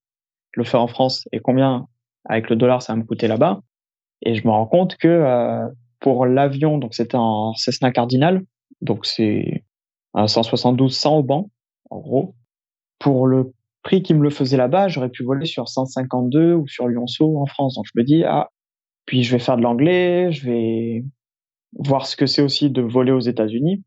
le 0.52 0.64
faire 0.64 0.80
en 0.80 0.87
France 0.87 1.28
et 1.32 1.40
combien 1.40 1.87
avec 2.24 2.50
le 2.50 2.56
dollar 2.56 2.82
ça 2.82 2.92
va 2.92 2.98
me 2.98 3.04
coûter 3.04 3.28
là-bas. 3.28 3.60
Et 4.22 4.34
je 4.34 4.46
me 4.46 4.52
rends 4.52 4.66
compte 4.66 4.96
que 4.96 5.08
euh, 5.08 5.66
pour 6.00 6.26
l'avion, 6.26 6.78
donc 6.78 6.94
c'était 6.94 7.16
en 7.16 7.54
Cessna 7.54 7.90
Cardinal, 7.92 8.42
donc 8.80 9.06
c'est 9.06 9.64
un 10.14 10.26
172 10.26 10.96
100 10.96 11.18
au 11.18 11.22
banc, 11.22 11.50
en 11.90 12.00
gros. 12.00 12.34
Pour 12.98 13.26
le 13.26 13.52
prix 13.82 14.02
qui 14.02 14.14
me 14.14 14.22
le 14.22 14.30
faisait 14.30 14.56
là-bas, 14.56 14.88
j'aurais 14.88 15.10
pu 15.10 15.24
voler 15.24 15.46
sur 15.46 15.68
152 15.68 16.54
ou 16.54 16.66
sur 16.66 16.88
Lyonceau 16.88 17.38
en 17.38 17.46
France. 17.46 17.74
Donc 17.74 17.84
je 17.86 17.98
me 18.00 18.04
dis, 18.04 18.24
ah, 18.24 18.48
puis 19.06 19.22
je 19.22 19.32
vais 19.32 19.38
faire 19.38 19.56
de 19.56 19.62
l'anglais, 19.62 20.32
je 20.32 20.46
vais 20.46 21.04
voir 21.78 22.06
ce 22.06 22.16
que 22.16 22.26
c'est 22.26 22.42
aussi 22.42 22.70
de 22.70 22.82
voler 22.82 23.12
aux 23.12 23.20
États-Unis. 23.20 23.84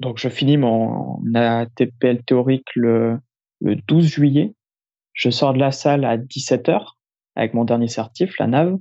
Donc 0.00 0.18
je 0.18 0.28
finis 0.28 0.58
mon 0.58 1.18
ATPL 1.34 2.22
théorique 2.24 2.68
le, 2.74 3.18
le 3.60 3.76
12 3.76 4.06
juillet. 4.06 4.54
Je 5.14 5.30
sors 5.30 5.54
de 5.54 5.58
la 5.58 5.72
salle 5.72 6.04
à 6.04 6.18
17h 6.18 6.95
avec 7.36 7.54
mon 7.54 7.64
dernier 7.64 7.88
certif, 7.88 8.38
la 8.38 8.46
nave. 8.46 8.76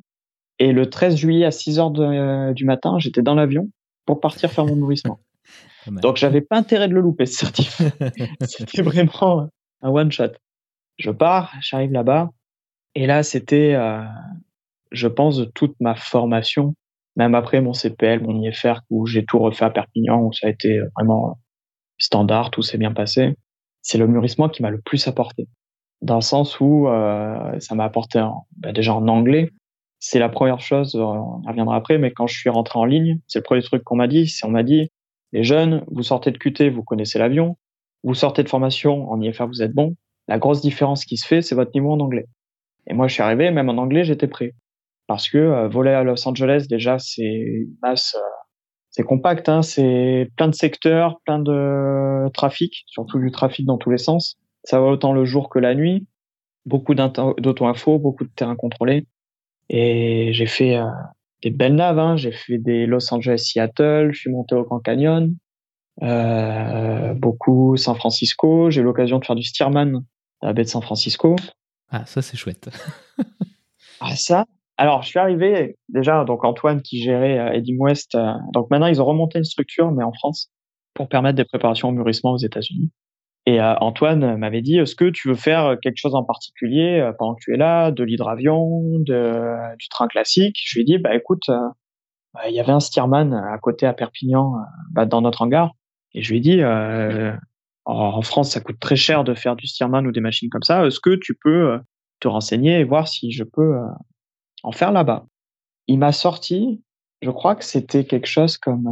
Et 0.58 0.72
le 0.72 0.90
13 0.90 1.18
juillet 1.18 1.46
à 1.46 1.50
6h 1.50 2.54
du 2.54 2.66
matin, 2.66 2.98
j'étais 2.98 3.22
dans 3.22 3.36
l'avion 3.36 3.70
pour 4.06 4.20
partir 4.20 4.52
faire 4.52 4.66
mon 4.66 4.76
nourrissement. 4.76 5.20
Donc 5.88 6.18
j'avais 6.18 6.42
pas 6.42 6.58
intérêt 6.58 6.88
de 6.88 6.94
le 6.94 7.02
louper 7.02 7.26
ce 7.26 7.40
certif. 7.40 7.82
c'était 8.42 8.82
vraiment 8.82 9.50
un 9.82 9.90
one 9.90 10.12
shot. 10.12 10.32
Je 10.98 11.12
pars, 11.12 11.54
j'arrive 11.62 11.92
là-bas 11.92 12.30
et 12.96 13.06
là 13.06 13.22
c'était, 13.24 13.74
euh, 13.76 14.02
je 14.92 15.08
pense, 15.08 15.42
toute 15.54 15.76
ma 15.80 15.96
formation, 15.96 16.74
même 17.16 17.36
après 17.36 17.62
mon 17.62 17.74
CPL, 17.74 18.22
mon 18.22 18.42
IFR 18.42 18.80
où 18.90 19.06
j'ai 19.06 19.26
tout 19.26 19.40
refait 19.40 19.66
à 19.66 19.70
Perpignan 19.70 20.22
où 20.22 20.34
ça 20.34 20.48
a 20.48 20.50
été 20.50 20.80
vraiment 20.96 21.38
standard, 21.98 22.52
tout 22.52 22.62
s'est 22.62 22.78
bien 22.78 22.94
passé. 22.94 23.36
C'est 23.82 23.98
le 23.98 24.08
mûrissement 24.08 24.50
qui 24.50 24.64
m'a 24.64 24.70
le 24.70 24.82
plus 24.82 25.08
apporté, 25.08 25.48
dans 26.06 26.16
le 26.16 26.22
sens 26.22 26.60
où 26.60 26.88
euh, 26.88 27.60
ça 27.60 27.74
m'a 27.74 27.84
apporté 27.84 28.20
en, 28.20 28.46
bah 28.58 28.72
déjà 28.72 28.94
en 28.94 29.08
anglais. 29.08 29.52
C'est 30.00 30.20
la 30.20 30.30
première 30.30 30.60
chose, 30.60 30.96
on 30.96 31.42
y 31.42 31.48
reviendra 31.48 31.76
après, 31.76 31.98
mais 31.98 32.12
quand 32.12 32.28
je 32.28 32.38
suis 32.38 32.50
rentré 32.50 32.78
en 32.78 32.86
ligne, 32.86 33.20
c'est 33.28 33.40
le 33.40 33.44
premier 33.44 33.64
truc 33.64 33.84
qu'on 33.84 33.96
m'a 33.96 34.08
dit, 34.08 34.28
c'est 34.28 34.46
on 34.46 34.52
m'a 34.52 34.62
dit 34.62 34.92
les 35.34 35.44
jeunes, 35.44 35.84
vous 35.88 36.04
sortez 36.04 36.32
de 36.32 36.38
QT, 36.38 36.70
vous 36.70 36.84
connaissez 36.84 37.18
l'avion. 37.18 37.58
Vous 38.04 38.14
sortez 38.14 38.44
de 38.44 38.50
formation, 38.50 39.10
en 39.12 39.20
IFR, 39.20 39.48
vous 39.48 39.64
êtes 39.64 39.74
bon. 39.74 39.96
La 40.28 40.38
grosse 40.38 40.62
différence 40.62 41.06
qui 41.06 41.18
se 41.18 41.26
fait, 41.26 41.42
c'est 41.42 41.56
votre 41.56 41.72
niveau 41.74 41.92
en 41.92 42.00
anglais. 42.00 42.28
Et 42.88 42.94
moi, 42.94 43.08
je 43.08 43.14
suis 43.16 43.24
arrivé, 43.24 43.50
même 43.50 43.68
en 43.68 43.78
anglais, 43.82 44.04
j'étais 44.04 44.28
prêt. 44.28 44.54
parce 45.08 45.28
que 45.28 45.68
voler 45.68 45.92
à 45.92 46.04
Los 46.04 46.28
Angeles 46.28 46.68
déjà 46.70 47.00
c'est 47.00 47.24
une 47.24 47.76
masse 47.82 48.16
c'est 48.92 49.04
compact, 49.04 49.50
hein, 49.50 49.62
c'est 49.62 50.32
plein 50.38 50.48
de 50.48 50.56
secteurs, 50.56 51.20
plein 51.26 51.40
de 51.40 52.30
trafic, 52.34 52.86
surtout 52.88 53.20
du 53.20 53.30
trafic 53.30 53.66
dans 53.66 53.78
tous 53.78 53.90
les 53.90 53.98
sens. 53.98 54.38
Ça 54.66 54.82
va 54.82 54.88
autant 54.88 55.14
le 55.14 55.24
jour 55.24 55.50
que 55.50 55.60
la 55.60 55.74
nuit. 55.74 56.08
Beaucoup 56.66 56.96
d'auto-info, 56.96 58.00
beaucoup 58.00 58.26
de 58.26 58.30
terrains 58.36 58.56
contrôlés. 58.56 59.08
Et 59.70 60.34
j'ai 60.34 60.48
fait 60.48 60.76
euh, 60.76 60.86
des 61.42 61.52
belles 61.52 61.76
naves. 61.76 62.00
Hein. 62.00 62.18
J'ai 62.18 62.32
fait 62.32 62.58
des 62.58 62.86
Los 62.86 63.14
Angeles-Seattle. 63.14 64.10
Je 64.12 64.20
suis 64.20 64.32
monté 64.32 64.56
au 64.56 64.64
Grand 64.64 64.80
Canyon. 64.80 65.36
Euh, 66.04 67.14
beaucoup 67.14 67.78
San 67.78 67.96
Francisco. 67.96 68.70
J'ai 68.70 68.82
eu 68.82 68.84
l'occasion 68.84 69.20
de 69.20 69.26
faire 69.26 69.36
du 69.36 69.44
Stearman 69.44 70.04
à 70.42 70.48
la 70.48 70.54
baie 70.54 70.64
de 70.64 70.70
San 70.70 70.82
Francisco. 70.82 71.38
Ah, 71.90 72.06
ça 72.06 72.22
c'est 72.22 72.36
chouette. 72.36 72.70
ah 74.02 74.16
ça, 74.16 74.46
alors, 74.78 75.04
je 75.04 75.08
suis 75.08 75.20
arrivé 75.20 75.78
déjà, 75.90 76.26
donc 76.26 76.44
Antoine 76.44 76.82
qui 76.82 77.02
gérait 77.02 77.40
euh, 77.40 77.54
Heading 77.54 77.78
West. 77.80 78.16
Euh, 78.16 78.34
donc 78.54 78.70
maintenant, 78.70 78.88
ils 78.88 79.02
ont 79.02 79.06
remonté 79.06 79.38
une 79.38 79.46
structure, 79.46 79.92
mais 79.92 80.04
en 80.04 80.12
France, 80.12 80.52
pour 80.94 81.08
permettre 81.08 81.38
des 81.38 81.46
préparations 81.46 81.90
au 81.90 81.92
mûrissement 81.92 82.34
aux 82.34 82.38
États-Unis. 82.38 82.92
Et 83.46 83.62
euh, 83.62 83.76
Antoine 83.80 84.38
m'avait 84.38 84.62
dit, 84.62 84.78
est-ce 84.78 84.96
que 84.96 85.10
tu 85.10 85.28
veux 85.28 85.36
faire 85.36 85.78
quelque 85.82 85.98
chose 85.98 86.16
en 86.16 86.24
particulier 86.24 87.00
euh, 87.00 87.14
pendant 87.14 87.36
que 87.36 87.42
tu 87.44 87.54
es 87.54 87.58
là, 87.58 87.92
de 87.92 88.04
l'hydravion, 88.04 88.82
de, 89.00 89.76
du 89.78 89.88
train 89.88 90.08
classique? 90.08 90.60
Je 90.66 90.76
lui 90.76 90.82
ai 90.82 90.86
dit, 90.86 90.98
bah 90.98 91.16
écoute, 91.16 91.48
bah, 91.48 92.50
il 92.50 92.56
y 92.56 92.60
avait 92.60 92.72
un 92.72 92.80
Stearman 92.80 93.34
à 93.34 93.58
côté 93.60 93.86
à 93.86 93.94
Perpignan, 93.94 94.54
bah, 94.92 95.06
dans 95.06 95.22
notre 95.22 95.44
hangar. 95.44 95.74
Et 96.14 96.24
je 96.24 96.32
lui 96.32 96.38
ai 96.38 96.42
dit, 96.42 96.62
en 97.86 98.22
France, 98.22 98.52
ça 98.52 98.62
coûte 98.62 98.80
très 98.80 98.96
cher 98.96 99.24
de 99.24 99.34
faire 99.34 99.56
du 99.56 99.68
Stearman 99.68 100.08
ou 100.08 100.12
des 100.12 100.22
machines 100.22 100.50
comme 100.50 100.64
ça. 100.64 100.86
Est-ce 100.86 101.00
que 101.00 101.16
tu 101.16 101.36
peux 101.36 101.80
te 102.20 102.28
renseigner 102.28 102.80
et 102.80 102.84
voir 102.84 103.08
si 103.08 103.32
je 103.32 103.44
peux 103.44 103.78
en 104.64 104.72
faire 104.72 104.92
là-bas? 104.92 105.26
Il 105.88 106.00
m'a 106.00 106.12
sorti, 106.12 106.82
je 107.22 107.30
crois 107.30 107.56
que 107.56 107.64
c'était 107.64 108.06
quelque 108.06 108.28
chose 108.28 108.58
comme 108.58 108.90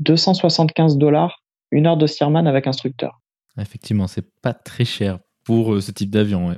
275 0.00 0.94
euh, 0.94 0.98
dollars, 0.98 1.42
une 1.70 1.86
heure 1.86 1.96
de 1.96 2.06
Stearman 2.06 2.46
avec 2.46 2.66
instructeur. 2.66 3.21
Effectivement, 3.58 4.06
c'est 4.06 4.26
pas 4.40 4.54
très 4.54 4.84
cher 4.84 5.18
pour 5.44 5.74
euh, 5.74 5.80
ce 5.80 5.90
type 5.90 6.10
d'avion. 6.10 6.56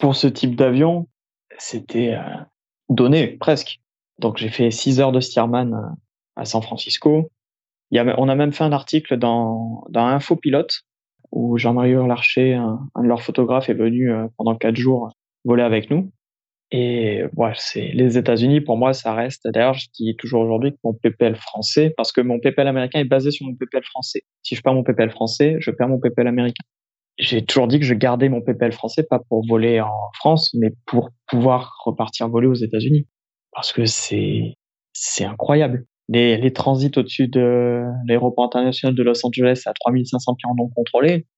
Pour 0.00 0.16
ce 0.16 0.26
type 0.26 0.56
d'avion, 0.56 1.08
c'était 1.58 2.14
euh, 2.14 2.36
donné 2.88 3.28
presque. 3.28 3.80
Donc 4.18 4.38
j'ai 4.38 4.48
fait 4.48 4.70
6 4.70 5.00
heures 5.00 5.12
de 5.12 5.20
Stearman 5.20 5.96
à 6.36 6.44
San 6.44 6.62
Francisco. 6.62 7.30
On 7.92 8.28
a 8.28 8.34
même 8.34 8.52
fait 8.52 8.64
un 8.64 8.72
article 8.72 9.16
dans, 9.18 9.84
dans 9.90 10.06
Info 10.06 10.40
où 11.30 11.58
Jean-Marie 11.58 11.94
Larcher, 11.94 12.54
un, 12.54 12.80
un, 12.94 13.02
de 13.02 13.08
leurs 13.08 13.22
photographes, 13.22 13.68
est 13.68 13.74
venu 13.74 14.10
pendant 14.36 14.56
4 14.56 14.76
jours 14.76 15.10
voler 15.44 15.62
avec 15.62 15.90
nous. 15.90 16.12
Et 16.76 17.22
voilà, 17.34 17.54
c'est 17.56 17.92
les 17.94 18.18
États-Unis 18.18 18.60
pour 18.60 18.76
moi, 18.76 18.92
ça 18.92 19.14
reste. 19.14 19.46
D'ailleurs, 19.46 19.74
je 19.74 19.86
dis 19.96 20.16
toujours 20.16 20.42
aujourd'hui 20.42 20.72
que 20.72 20.78
mon 20.82 20.92
PPL 20.92 21.36
français, 21.36 21.94
parce 21.96 22.10
que 22.10 22.20
mon 22.20 22.40
PPL 22.40 22.66
américain 22.66 22.98
est 22.98 23.04
basé 23.04 23.30
sur 23.30 23.46
mon 23.46 23.54
PPL 23.54 23.84
français. 23.84 24.22
Si 24.42 24.56
je 24.56 24.60
perds 24.60 24.74
mon 24.74 24.82
PPL 24.82 25.12
français, 25.12 25.54
je 25.60 25.70
perds 25.70 25.88
mon 25.88 26.00
PPL 26.00 26.26
américain. 26.26 26.64
J'ai 27.16 27.44
toujours 27.44 27.68
dit 27.68 27.78
que 27.78 27.84
je 27.84 27.94
gardais 27.94 28.28
mon 28.28 28.40
PPL 28.40 28.72
français 28.72 29.04
pas 29.08 29.20
pour 29.28 29.46
voler 29.46 29.80
en 29.80 30.10
France, 30.14 30.52
mais 30.54 30.72
pour 30.84 31.10
pouvoir 31.28 31.76
repartir 31.84 32.28
voler 32.28 32.48
aux 32.48 32.54
États-Unis, 32.54 33.06
parce 33.52 33.72
que 33.72 33.84
c'est 33.84 34.54
c'est 34.92 35.24
incroyable. 35.24 35.84
Les, 36.08 36.36
les 36.36 36.52
transits 36.52 36.90
au-dessus 36.96 37.28
de 37.28 37.84
l'aéroport 38.08 38.46
international 38.46 38.96
de 38.96 39.02
Los 39.04 39.24
Angeles 39.24 39.62
à 39.66 39.74
3500 39.74 40.34
pieds 40.34 40.50
en 40.50 40.56
non 40.56 40.68
contrôlé. 40.74 41.28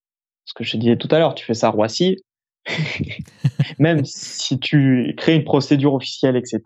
Ce 0.47 0.55
que 0.55 0.64
je 0.64 0.78
disais 0.78 0.97
tout 0.97 1.09
à 1.11 1.19
l'heure, 1.19 1.35
tu 1.35 1.45
fais 1.45 1.52
ça 1.52 1.69
Roissy, 1.69 2.16
Même 3.79 4.05
si 4.05 4.59
tu 4.59 5.15
crées 5.17 5.37
une 5.37 5.45
procédure 5.45 5.95
officielle, 5.95 6.37
etc., 6.37 6.61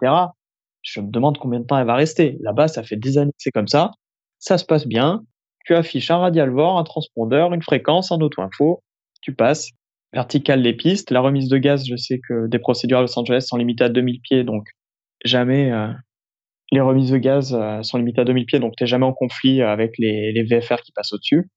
je 0.82 1.00
me 1.00 1.10
demande 1.10 1.38
combien 1.38 1.60
de 1.60 1.66
temps 1.66 1.78
elle 1.78 1.86
va 1.86 1.94
rester. 1.94 2.38
Là-bas, 2.40 2.68
ça 2.68 2.82
fait 2.82 2.96
des 2.96 3.18
années 3.18 3.32
que 3.32 3.38
c'est 3.38 3.50
comme 3.50 3.68
ça. 3.68 3.92
Ça 4.38 4.56
se 4.58 4.64
passe 4.64 4.86
bien. 4.86 5.22
Tu 5.66 5.74
affiches 5.74 6.10
un 6.10 6.18
radial 6.18 6.50
VOR, 6.50 6.78
un 6.78 6.84
transpondeur, 6.84 7.52
une 7.52 7.62
fréquence, 7.62 8.12
un 8.12 8.20
auto-info. 8.20 8.82
Tu 9.20 9.34
passes. 9.34 9.70
Vertical 10.12 10.62
les 10.62 10.72
pistes. 10.72 11.10
La 11.10 11.20
remise 11.20 11.48
de 11.48 11.58
gaz, 11.58 11.86
je 11.86 11.96
sais 11.96 12.18
que 12.26 12.48
des 12.48 12.58
procédures 12.58 12.98
à 12.98 13.02
Los 13.02 13.18
Angeles 13.18 13.42
sont 13.42 13.56
limitées 13.56 13.84
à 13.84 13.88
2000 13.90 14.20
pieds, 14.22 14.42
donc 14.42 14.66
jamais 15.24 15.70
euh, 15.70 15.92
les 16.72 16.80
remises 16.80 17.10
de 17.10 17.18
gaz 17.18 17.54
euh, 17.54 17.82
sont 17.82 17.98
limitées 17.98 18.22
à 18.22 18.24
2000 18.24 18.46
pieds, 18.46 18.58
donc 18.58 18.74
tu 18.76 18.82
n'es 18.82 18.88
jamais 18.88 19.04
en 19.04 19.12
conflit 19.12 19.62
avec 19.62 19.92
les, 19.98 20.32
les 20.32 20.42
VFR 20.42 20.82
qui 20.82 20.90
passent 20.92 21.12
au-dessus. 21.12 21.48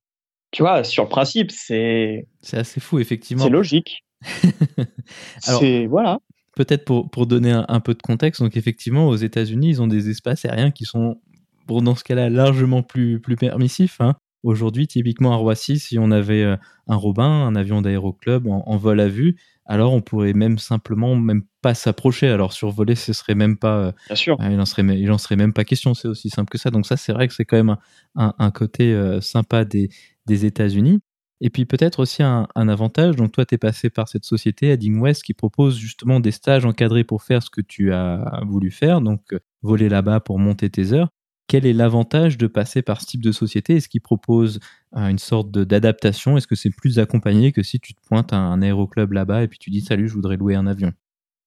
Tu 0.52 0.62
vois, 0.62 0.84
sur 0.84 1.04
le 1.04 1.10
principe, 1.10 1.50
c'est... 1.50 2.28
C'est 2.42 2.58
assez 2.58 2.80
fou, 2.80 3.00
effectivement. 3.00 3.44
C'est 3.44 3.50
logique. 3.50 4.03
c'est 5.40 5.86
voilà. 5.88 6.20
Peut-être 6.56 6.86
pour, 6.86 7.10
pour 7.10 7.26
donner 7.26 7.52
un, 7.52 7.80
peu 7.80 7.96
de 7.96 8.02
contexte, 8.02 8.44
donc 8.44 8.56
effectivement, 8.56 9.08
aux 9.08 9.16
États-Unis, 9.16 9.70
ils 9.70 9.82
ont 9.82 9.88
des 9.88 10.12
espaces 10.12 10.46
aériens 10.46 10.70
qui 10.70 10.86
sont, 10.86 11.20
bon, 11.66 11.82
dans 11.82 11.96
ce 11.96 12.04
cas-là, 12.04 12.30
largement 12.30 12.84
plus, 12.84 13.20
plus 13.20 13.36
permissifs. 13.36 14.00
Hein. 14.00 14.16
Aujourd'hui, 14.44 14.86
typiquement 14.86 15.34
à 15.34 15.38
Roissy, 15.38 15.80
si 15.80 15.98
on 15.98 16.12
avait 16.12 16.44
euh, 16.44 16.56
un 16.88 16.96
Robin, 16.96 17.24
un 17.24 17.56
avion 17.56 17.82
d'aéroclub 17.82 18.46
en, 18.46 18.64
en, 18.68 18.78
vol 18.78 19.00
à 19.00 19.08
vue, 19.08 19.36
alors 19.66 19.94
on 19.94 20.02
pourrait 20.02 20.34
même 20.34 20.58
simplement 20.58 21.16
même 21.16 21.44
pas 21.62 21.74
s'approcher. 21.74 22.28
Alors 22.28 22.54
survoler, 22.54 22.96
ce 22.96 23.14
serait 23.14 23.36
même 23.36 23.58
pas. 23.58 23.78
Euh, 23.78 23.92
Bien 24.08 24.16
sûr. 24.16 24.38
il 24.40 24.60
en 24.60 24.66
serait, 24.66 24.84
il 24.84 25.12
en 25.12 25.18
serait 25.18 25.38
même 25.38 25.54
pas 25.54 25.64
question. 25.64 25.94
C'est 25.94 26.08
aussi 26.08 26.30
simple 26.30 26.50
que 26.50 26.58
ça. 26.58 26.70
Donc 26.70 26.86
ça, 26.86 26.98
c'est 26.98 27.14
vrai 27.14 27.28
que 27.28 27.34
c'est 27.34 27.46
quand 27.46 27.58
même 27.58 27.78
un, 28.16 28.34
un, 28.38 28.52
côté 28.52 28.94
euh, 28.94 29.22
sympa 29.22 29.64
des, 29.66 29.90
des 30.26 30.46
États-Unis. 30.46 31.00
Et 31.42 31.50
puis 31.50 31.66
peut-être 31.66 32.00
aussi 32.00 32.24
un, 32.24 32.48
avantage, 32.56 33.16
donc 33.16 33.32
toi 33.32 33.46
tu 33.46 33.56
es 33.56 33.58
passé 33.58 33.90
par 33.90 34.08
cette 34.08 34.24
société 34.24 34.68
Heading 34.68 35.00
West 35.00 35.24
qui 35.24 35.34
propose 35.34 35.78
justement 35.78 36.20
des 36.20 36.32
stages 36.32 36.66
encadrés 36.66 37.04
pour 37.04 37.24
faire 37.24 37.44
ce 37.44 37.50
que 37.50 37.62
tu 37.62 37.92
as 37.92 38.42
voulu 38.48 38.72
faire, 38.72 39.02
donc 39.02 39.22
euh, 39.34 39.40
voler 39.62 39.90
là-bas 39.90 40.20
pour 40.20 40.40
monter 40.40 40.70
tes 40.70 40.94
heures. 40.94 41.10
Quel 41.48 41.66
est 41.66 41.74
l'avantage 41.74 42.38
de 42.38 42.48
passer 42.48 42.82
par 42.82 43.02
ce 43.02 43.08
type 43.08 43.22
de 43.22 43.34
société? 43.34 43.76
Est-ce 43.76 43.90
qu'ils 43.90 44.02
proposent 44.02 44.62
euh, 44.96 45.08
une 45.08 45.18
sorte 45.18 45.52
d'adaptation? 45.52 46.38
Est-ce 46.38 46.48
que 46.48 46.56
c'est 46.56 46.74
plus 46.74 47.00
accompagné 47.00 47.52
que 47.52 47.62
si 47.62 47.80
tu 47.80 47.94
te 47.94 48.00
pointes 48.08 48.32
à 48.32 48.38
un 48.38 48.62
aéroclub 48.62 49.12
là-bas 49.12 49.44
et 49.44 49.48
puis 49.50 49.60
tu 49.60 49.70
dis 49.70 49.82
salut, 49.82 50.08
je 50.08 50.14
voudrais 50.14 50.38
louer 50.38 50.56
un 50.56 50.66
avion? 50.66 50.94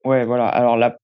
Ouais, 0.04 0.26
voilà. 0.26 0.46
Alors 0.46 0.76
la 0.76 0.98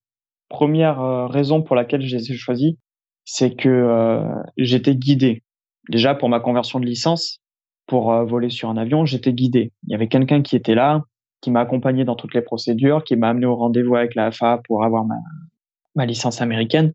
première 0.50 1.00
euh, 1.00 1.26
raison 1.28 1.62
pour 1.62 1.76
laquelle 1.76 2.02
j'ai 2.02 2.20
choisi, 2.34 2.78
c'est 3.24 3.56
que 3.56 4.26
j'étais 4.58 4.96
guidé. 4.96 5.42
Déjà 5.88 6.14
pour 6.14 6.28
ma 6.28 6.40
conversion 6.40 6.78
de 6.78 6.84
licence, 6.86 7.41
pour 7.86 8.12
euh, 8.12 8.24
voler 8.24 8.50
sur 8.50 8.68
un 8.68 8.76
avion, 8.76 9.04
j'étais 9.04 9.32
guidé. 9.32 9.72
Il 9.86 9.92
y 9.92 9.94
avait 9.94 10.08
quelqu'un 10.08 10.42
qui 10.42 10.56
était 10.56 10.74
là, 10.74 11.02
qui 11.40 11.50
m'a 11.50 11.60
accompagné 11.60 12.04
dans 12.04 12.14
toutes 12.14 12.34
les 12.34 12.42
procédures, 12.42 13.04
qui 13.04 13.16
m'a 13.16 13.30
amené 13.30 13.46
au 13.46 13.56
rendez-vous 13.56 13.96
avec 13.96 14.14
la 14.14 14.30
FAA 14.30 14.60
pour 14.64 14.84
avoir 14.84 15.04
ma, 15.04 16.06
licence 16.06 16.40
américaine. 16.40 16.92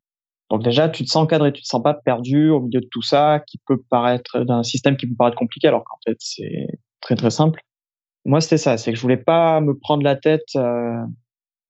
Donc 0.50 0.64
déjà, 0.64 0.88
tu 0.88 1.04
te 1.04 1.10
sens 1.10 1.24
encadré, 1.24 1.52
tu 1.52 1.62
te 1.62 1.68
sens 1.68 1.84
pas 1.84 1.94
perdu 1.94 2.50
au 2.50 2.62
milieu 2.62 2.80
de 2.80 2.88
tout 2.90 3.02
ça, 3.02 3.44
qui 3.48 3.60
peut 3.68 3.82
paraître 3.90 4.40
d'un 4.40 4.64
système 4.64 4.96
qui 4.96 5.06
peut 5.08 5.16
paraître 5.16 5.38
compliqué, 5.38 5.68
alors 5.68 5.84
qu'en 5.84 5.98
fait 6.06 6.16
c'est 6.20 6.68
très 7.02 7.16
très 7.16 7.32
simple. 7.32 7.62
Moi, 8.24 8.42
c'était 8.42 8.58
ça, 8.58 8.78
c'est 8.78 8.92
que 8.92 8.98
je 8.98 9.02
voulais 9.02 9.18
pas 9.18 9.62
me 9.62 9.78
prendre 9.78 10.04
la 10.04 10.16
tête 10.16 10.48
euh, 10.56 11.04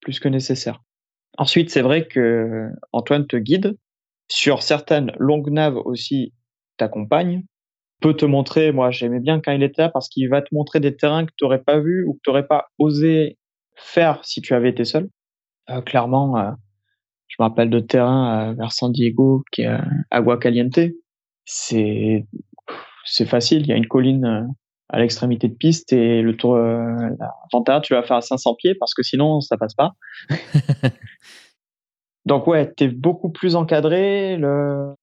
plus 0.02 0.20
que 0.20 0.28
nécessaire. 0.28 0.82
Ensuite, 1.38 1.70
c'est 1.70 1.82
vrai 1.82 2.08
que 2.08 2.70
Antoine 2.94 3.28
te 3.28 3.36
guide 3.36 3.78
sur 4.30 4.64
certaines 4.64 5.12
longues 5.20 5.52
naves 5.52 5.78
aussi, 5.78 6.34
t'accompagne 6.78 7.44
peut 8.00 8.14
te 8.16 8.26
montrer, 8.26 8.72
moi 8.72 8.92
j'aimais 8.92 9.20
bien 9.20 9.40
quand 9.40 9.52
il 9.52 9.64
était 9.64 9.84
là 9.84 9.90
parce 9.90 10.10
qu'il 10.10 10.30
va 10.30 10.42
te 10.42 10.54
montrer 10.54 10.80
des 10.80 10.96
terrains 10.96 11.26
que 11.26 11.32
tu 11.36 11.44
n'aurais 11.44 11.62
pas 11.62 11.80
vu 11.80 12.06
ou 12.06 12.14
que 12.14 12.20
tu 12.24 12.30
n'aurais 12.30 12.46
pas 12.46 12.68
osé 12.78 13.38
faire 13.76 14.24
si 14.24 14.42
tu 14.42 14.54
avais 14.54 14.70
été 14.70 14.86
seul. 14.86 15.10
Euh, 15.70 15.82
clairement, 15.82 16.38
euh, 16.38 16.52
je 17.28 17.36
me 17.40 17.46
rappelle 17.46 17.70
de 17.70 17.80
terrains 17.80 18.52
euh, 18.52 18.54
vers 18.54 18.72
San 18.72 18.92
Diego 18.92 19.44
qui 19.52 19.64
est 19.64 19.78
Agua 20.12 20.38
Caliente. 20.38 20.80
C'est 21.46 22.26
c'est 23.06 23.26
facile, 23.26 23.62
il 23.62 23.68
y 23.68 23.74
a 23.74 23.78
une 23.78 23.88
colline 23.88 24.54
à 24.90 25.00
l'extrémité 25.00 25.48
de 25.48 25.56
piste 25.56 25.94
et 25.94 26.22
le 26.22 26.36
tour 26.36 26.58
l'intérieur 26.58 27.82
tu 27.82 27.94
vas 27.94 28.04
faire 28.04 28.18
à 28.18 28.22
500 28.22 28.56
pieds 28.56 28.76
parce 28.76 28.94
que 28.94 29.04
sinon 29.04 29.42
ça 29.42 29.58
passe 29.58 29.74
pas. 29.74 29.94
Donc 32.26 32.48
ouais, 32.48 32.74
tu 32.76 32.84
es 32.84 32.88
beaucoup 32.90 33.30
plus 33.30 33.56
encadré, 33.56 34.36
le 34.38 34.94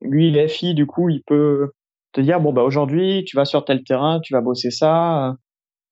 lui 0.00 0.28
il 0.28 0.48
FI 0.48 0.74
du 0.74 0.86
coup, 0.86 1.08
il 1.08 1.22
peut 1.22 1.70
te 2.12 2.20
dire 2.20 2.40
bon 2.40 2.52
bah 2.52 2.62
aujourd'hui 2.62 3.24
tu 3.26 3.36
vas 3.36 3.44
sur 3.44 3.64
tel 3.64 3.82
terrain, 3.84 4.20
tu 4.20 4.34
vas 4.34 4.40
bosser 4.40 4.70
ça 4.70 5.36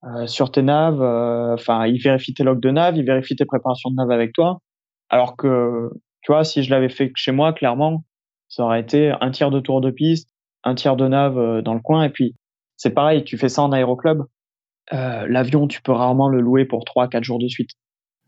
euh, 0.03 0.27
sur 0.27 0.51
tes 0.51 0.61
naves. 0.61 1.01
Euh, 1.01 1.53
enfin, 1.53 1.85
il 1.85 2.01
vérifie 2.01 2.33
tes 2.33 2.43
logs 2.43 2.61
de 2.61 2.71
nav, 2.71 2.97
il 2.97 3.05
vérifie 3.05 3.35
tes 3.35 3.45
préparations 3.45 3.91
de 3.91 3.95
nav 3.95 4.09
avec 4.11 4.33
toi. 4.33 4.59
Alors 5.09 5.35
que 5.35 5.89
tu 6.21 6.31
vois, 6.31 6.43
si 6.43 6.63
je 6.63 6.69
l'avais 6.69 6.89
fait 6.89 7.11
chez 7.15 7.31
moi, 7.31 7.53
clairement, 7.53 8.03
ça 8.47 8.63
aurait 8.63 8.81
été 8.81 9.13
un 9.21 9.31
tiers 9.31 9.51
de 9.51 9.59
tour 9.59 9.81
de 9.81 9.91
piste, 9.91 10.29
un 10.63 10.75
tiers 10.75 10.95
de 10.95 11.07
nav 11.07 11.37
euh, 11.37 11.61
dans 11.61 11.73
le 11.73 11.79
coin, 11.79 12.03
et 12.03 12.09
puis 12.09 12.35
c'est 12.77 12.91
pareil, 12.91 13.23
tu 13.23 13.37
fais 13.37 13.49
ça 13.49 13.61
en 13.61 13.71
aéroclub. 13.71 14.23
Euh, 14.93 15.25
L'avion, 15.27 15.67
tu 15.67 15.81
peux 15.81 15.91
rarement 15.91 16.29
le 16.29 16.41
louer 16.41 16.65
pour 16.65 16.83
3-4 16.83 17.23
jours 17.23 17.39
de 17.39 17.47
suite. 17.47 17.69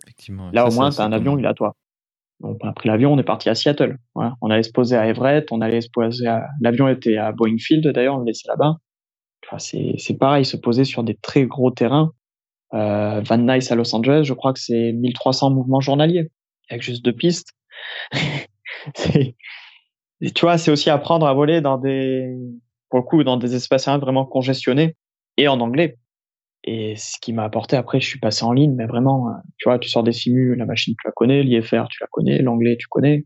Effectivement. 0.03 0.49
Là, 0.51 0.67
au 0.67 0.71
moins, 0.71 0.91
tu 0.91 1.01
as 1.01 1.03
un 1.03 1.11
avion, 1.11 1.37
il 1.37 1.45
est 1.45 1.47
à 1.47 1.53
toi. 1.53 1.75
On 2.43 2.57
a 2.67 2.73
pris 2.73 2.89
l'avion, 2.89 3.13
on 3.13 3.17
est 3.17 3.23
parti 3.23 3.49
à 3.49 3.55
Seattle. 3.55 3.97
On 4.15 4.49
allait 4.49 4.63
se 4.63 4.71
poser 4.71 4.97
à 4.97 5.07
Everett, 5.07 5.51
on 5.51 5.61
allait 5.61 5.81
se 5.81 5.89
poser 5.91 6.27
à... 6.27 6.45
L'avion 6.61 6.89
était 6.89 7.17
à 7.17 7.31
Boeing 7.31 7.57
Field 7.57 7.87
d'ailleurs, 7.87 8.15
on 8.15 8.19
le 8.19 8.25
laissait 8.25 8.47
là-bas. 8.49 8.77
Enfin, 9.45 9.57
c'est 9.59 10.17
pareil, 10.17 10.45
se 10.45 10.57
poser 10.57 10.83
sur 10.83 11.03
des 11.03 11.15
très 11.15 11.45
gros 11.45 11.71
terrains. 11.71 12.11
Euh, 12.73 13.21
Van 13.21 13.37
Nuys 13.37 13.71
à 13.71 13.75
Los 13.75 13.95
Angeles, 13.95 14.23
je 14.23 14.33
crois 14.33 14.51
que 14.51 14.59
c'est 14.59 14.91
1300 14.93 15.51
mouvements 15.51 15.79
journaliers. 15.79 16.29
avec 16.69 16.81
juste 16.81 17.03
deux 17.05 17.13
pistes. 17.13 17.53
tu 18.95 19.35
vois, 20.41 20.57
c'est 20.57 20.71
aussi 20.71 20.89
apprendre 20.89 21.25
à 21.27 21.33
voler 21.33 21.61
dans 21.61 21.77
des, 21.77 22.27
pour 22.89 22.99
le 22.99 23.05
coup, 23.05 23.23
dans 23.23 23.37
des 23.37 23.55
espaces 23.55 23.87
vraiment 23.87 24.25
congestionnés 24.25 24.95
et 25.37 25.47
en 25.47 25.59
anglais. 25.59 25.97
Et 26.65 26.95
ce 26.95 27.19
qui 27.19 27.33
m'a 27.33 27.43
apporté 27.43 27.75
après, 27.75 27.99
je 27.99 28.07
suis 28.07 28.19
passé 28.19 28.45
en 28.45 28.53
ligne, 28.53 28.73
mais 28.73 28.85
vraiment, 28.85 29.29
euh, 29.29 29.33
tu 29.57 29.67
vois, 29.67 29.79
tu 29.79 29.89
sors 29.89 30.03
des 30.03 30.13
simus, 30.13 30.55
la 30.55 30.65
machine, 30.65 30.95
tu 30.99 31.07
la 31.07 31.11
connais, 31.11 31.43
l'IFR, 31.43 31.87
tu 31.89 31.97
la 32.01 32.07
connais, 32.09 32.41
l'anglais, 32.41 32.77
tu 32.79 32.87
connais. 32.87 33.25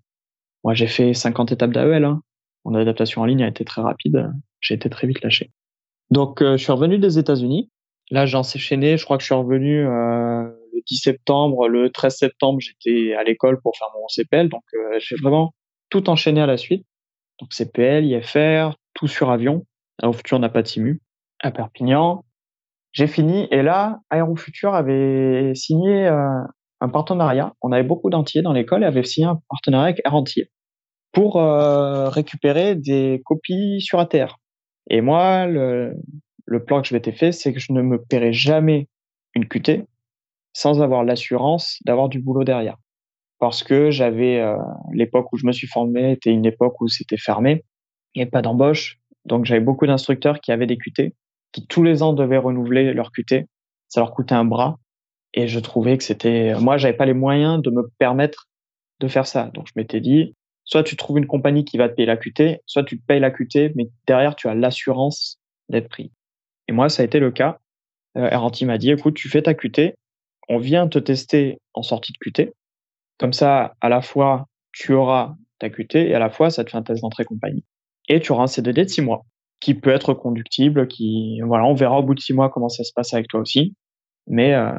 Moi, 0.63 0.73
j'ai 0.73 0.87
fait 0.87 1.13
50 1.13 1.51
étapes 1.51 1.71
d'AEL. 1.71 2.03
Hein. 2.03 2.21
Mon 2.65 2.73
adaptation 2.75 3.21
en 3.21 3.25
ligne 3.25 3.43
a 3.43 3.47
été 3.47 3.63
très 3.63 3.81
rapide. 3.81 4.31
J'ai 4.59 4.73
été 4.73 4.89
très 4.89 5.07
vite 5.07 5.21
lâché. 5.21 5.51
Donc, 6.09 6.41
euh, 6.41 6.57
je 6.57 6.63
suis 6.63 6.71
revenu 6.71 6.97
des 6.97 7.19
États-Unis. 7.19 7.69
Là, 8.11 8.25
j'en 8.25 8.39
enchaîné. 8.39 8.97
Je 8.97 9.03
crois 9.03 9.17
que 9.17 9.21
je 9.21 9.27
suis 9.27 9.35
revenu 9.35 9.85
euh, 9.85 10.43
le 10.73 10.81
10 10.87 10.97
septembre. 10.97 11.67
Le 11.67 11.89
13 11.89 12.15
septembre, 12.15 12.59
j'étais 12.59 13.13
à 13.13 13.23
l'école 13.23 13.61
pour 13.61 13.77
faire 13.77 13.87
mon 13.93 14.07
CPL. 14.07 14.49
Donc, 14.49 14.63
euh, 14.73 14.99
j'ai 14.99 15.15
vraiment 15.15 15.53
tout 15.89 16.09
enchaîné 16.09 16.41
à 16.41 16.45
la 16.45 16.57
suite. 16.57 16.85
Donc, 17.39 17.53
CPL, 17.53 18.05
IFR, 18.05 18.75
tout 18.93 19.07
sur 19.07 19.29
avion. 19.31 19.65
Aérofutur 20.01 20.39
n'a 20.39 20.49
pas 20.49 20.61
de 20.61 20.67
simu. 20.67 21.01
À 21.39 21.51
Perpignan. 21.51 22.23
J'ai 22.91 23.07
fini. 23.07 23.47
Et 23.51 23.61
là, 23.61 23.99
Aérofutur 24.09 24.73
avait 24.73 25.53
signé 25.55 26.07
euh, 26.07 26.41
un 26.81 26.89
partenariat. 26.89 27.53
On 27.61 27.71
avait 27.71 27.83
beaucoup 27.83 28.09
d'entiers 28.09 28.41
dans 28.41 28.53
l'école 28.53 28.83
et 28.83 28.85
avait 28.85 29.03
signé 29.03 29.27
un 29.27 29.39
partenariat 29.49 29.85
avec 29.85 30.01
Air 30.05 30.15
Entier 30.15 30.51
pour 31.11 31.37
euh, 31.37 32.09
récupérer 32.09 32.75
des 32.75 33.21
copies 33.25 33.81
sur 33.81 33.99
ATR. 33.99 34.37
Et 34.89 35.01
moi, 35.01 35.47
le, 35.47 35.95
plan 36.65 36.81
que 36.81 36.87
je 36.87 36.93
m'étais 36.93 37.11
fait, 37.11 37.31
c'est 37.31 37.53
que 37.53 37.59
je 37.59 37.73
ne 37.73 37.81
me 37.81 38.01
paierai 38.01 38.33
jamais 38.33 38.87
une 39.33 39.47
QT 39.47 39.85
sans 40.53 40.81
avoir 40.81 41.03
l'assurance 41.03 41.79
d'avoir 41.85 42.09
du 42.09 42.19
boulot 42.19 42.43
derrière. 42.43 42.77
Parce 43.39 43.63
que 43.63 43.91
j'avais 43.91 44.39
euh, 44.39 44.57
l'époque 44.91 45.31
où 45.33 45.37
je 45.37 45.45
me 45.45 45.51
suis 45.51 45.67
formé 45.67 46.11
était 46.11 46.31
une 46.31 46.45
époque 46.45 46.79
où 46.81 46.87
c'était 46.87 47.17
fermé, 47.17 47.63
il 48.13 48.19
n'y 48.19 48.21
avait 48.23 48.31
pas 48.31 48.41
d'embauche, 48.41 48.99
donc 49.25 49.45
j'avais 49.45 49.61
beaucoup 49.61 49.85
d'instructeurs 49.85 50.39
qui 50.39 50.51
avaient 50.51 50.65
des 50.65 50.77
QT, 50.77 51.13
tous 51.65 51.83
les 51.83 52.03
ans 52.03 52.13
devaient 52.13 52.37
renouveler 52.37 52.93
leur 52.93 53.11
QT. 53.11 53.47
Ça 53.87 54.01
leur 54.01 54.11
coûtait 54.13 54.35
un 54.35 54.45
bras, 54.45 54.79
et 55.33 55.47
je 55.47 55.59
trouvais 55.59 55.97
que 55.97 56.03
c'était, 56.03 56.55
moi, 56.59 56.77
j'avais 56.77 56.97
pas 56.97 57.05
les 57.05 57.13
moyens 57.13 57.61
de 57.61 57.69
me 57.69 57.87
permettre 57.99 58.47
de 58.99 59.07
faire 59.07 59.27
ça. 59.27 59.51
Donc 59.53 59.67
je 59.67 59.73
m'étais 59.75 59.99
dit, 59.99 60.35
soit 60.63 60.83
tu 60.83 60.95
trouves 60.95 61.19
une 61.19 61.27
compagnie 61.27 61.63
qui 61.63 61.77
va 61.77 61.89
te 61.89 61.93
payer 61.93 62.07
la 62.07 62.17
QT, 62.17 62.61
soit 62.65 62.83
tu 62.83 62.97
payes 62.97 63.19
la 63.19 63.31
QT, 63.31 63.73
mais 63.75 63.89
derrière 64.07 64.35
tu 64.35 64.47
as 64.47 64.55
l'assurance 64.55 65.39
d'être 65.69 65.89
pris. 65.89 66.11
Et 66.67 66.71
moi, 66.71 66.89
ça 66.89 67.03
a 67.03 67.05
été 67.05 67.19
le 67.19 67.31
cas. 67.31 67.59
Euh, 68.17 68.49
m'a 68.65 68.77
dit, 68.77 68.89
écoute, 68.89 69.13
tu 69.13 69.29
fais 69.29 69.43
ta 69.43 69.53
QT, 69.53 69.93
on 70.49 70.57
vient 70.57 70.87
te 70.87 70.97
tester 70.97 71.59
en 71.73 71.83
sortie 71.83 72.13
de 72.13 72.17
QT. 72.17 72.53
Comme 73.19 73.33
ça, 73.33 73.75
à 73.79 73.89
la 73.89 74.01
fois, 74.01 74.47
tu 74.71 74.93
auras 74.93 75.35
ta 75.59 75.69
QT 75.69 76.09
et 76.09 76.15
à 76.15 76.19
la 76.19 76.29
fois, 76.29 76.49
ça 76.49 76.63
te 76.63 76.71
fait 76.71 76.77
un 76.77 76.83
test 76.83 77.01
d'entrée 77.01 77.25
compagnie. 77.25 77.63
Et 78.07 78.19
tu 78.19 78.31
auras 78.31 78.43
un 78.43 78.47
CDD 78.47 78.85
de 78.85 78.89
six 78.89 79.01
mois 79.01 79.23
qui 79.59 79.73
peut 79.73 79.89
être 79.89 80.13
conductible, 80.13 80.87
qui, 80.87 81.41
voilà, 81.41 81.65
on 81.65 81.73
verra 81.73 81.99
au 81.99 82.03
bout 82.03 82.15
de 82.15 82.19
six 82.19 82.33
mois 82.33 82.49
comment 82.49 82.69
ça 82.69 82.83
se 82.83 82.91
passe 82.93 83.13
avec 83.13 83.27
toi 83.27 83.39
aussi. 83.39 83.75
Mais 84.27 84.53
euh, 84.53 84.71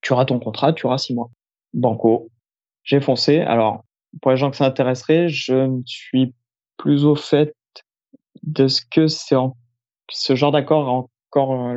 tu 0.00 0.12
auras 0.12 0.24
ton 0.24 0.38
contrat, 0.38 0.72
tu 0.72 0.86
auras 0.86 0.98
six 0.98 1.14
mois. 1.14 1.30
Banco. 1.74 2.30
J'ai 2.84 3.00
foncé. 3.00 3.40
Alors, 3.40 3.84
pour 4.22 4.30
les 4.30 4.36
gens 4.36 4.50
que 4.50 4.56
ça 4.56 4.66
intéresserait, 4.66 5.28
je 5.28 5.54
ne 5.54 5.82
suis 5.84 6.34
plus 6.76 7.04
au 7.04 7.14
fait 7.14 7.54
de 8.42 8.68
ce 8.68 8.82
que 8.90 9.06
c'est 9.08 9.36
ce 10.10 10.36
genre 10.36 10.52
d'accord 10.52 11.08
encore 11.32 11.74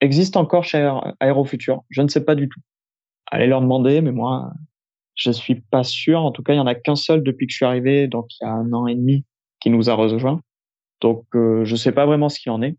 existe 0.00 0.36
encore 0.36 0.64
chez 0.64 0.90
Aérofutur. 1.20 1.82
Je 1.90 2.02
ne 2.02 2.08
sais 2.08 2.24
pas 2.24 2.34
du 2.34 2.48
tout. 2.48 2.60
Allez 3.26 3.46
leur 3.46 3.60
demander, 3.60 4.00
mais 4.00 4.12
moi, 4.12 4.52
je 5.14 5.30
suis 5.30 5.56
pas 5.56 5.84
sûr. 5.84 6.20
En 6.20 6.32
tout 6.32 6.42
cas, 6.42 6.54
il 6.54 6.56
y 6.56 6.60
en 6.60 6.66
a 6.66 6.74
qu'un 6.74 6.96
seul 6.96 7.22
depuis 7.22 7.46
que 7.46 7.52
je 7.52 7.56
suis 7.56 7.66
arrivé, 7.66 8.08
donc 8.08 8.26
il 8.40 8.44
y 8.44 8.46
a 8.46 8.52
un 8.52 8.72
an 8.72 8.86
et 8.86 8.94
demi, 8.94 9.24
qui 9.60 9.70
nous 9.70 9.90
a 9.90 9.94
rejoint. 9.94 10.40
Donc, 11.00 11.24
euh, 11.34 11.64
je 11.64 11.76
sais 11.76 11.92
pas 11.92 12.06
vraiment 12.06 12.28
ce 12.28 12.38
qu'il 12.40 12.52
en 12.52 12.62
est. 12.62 12.76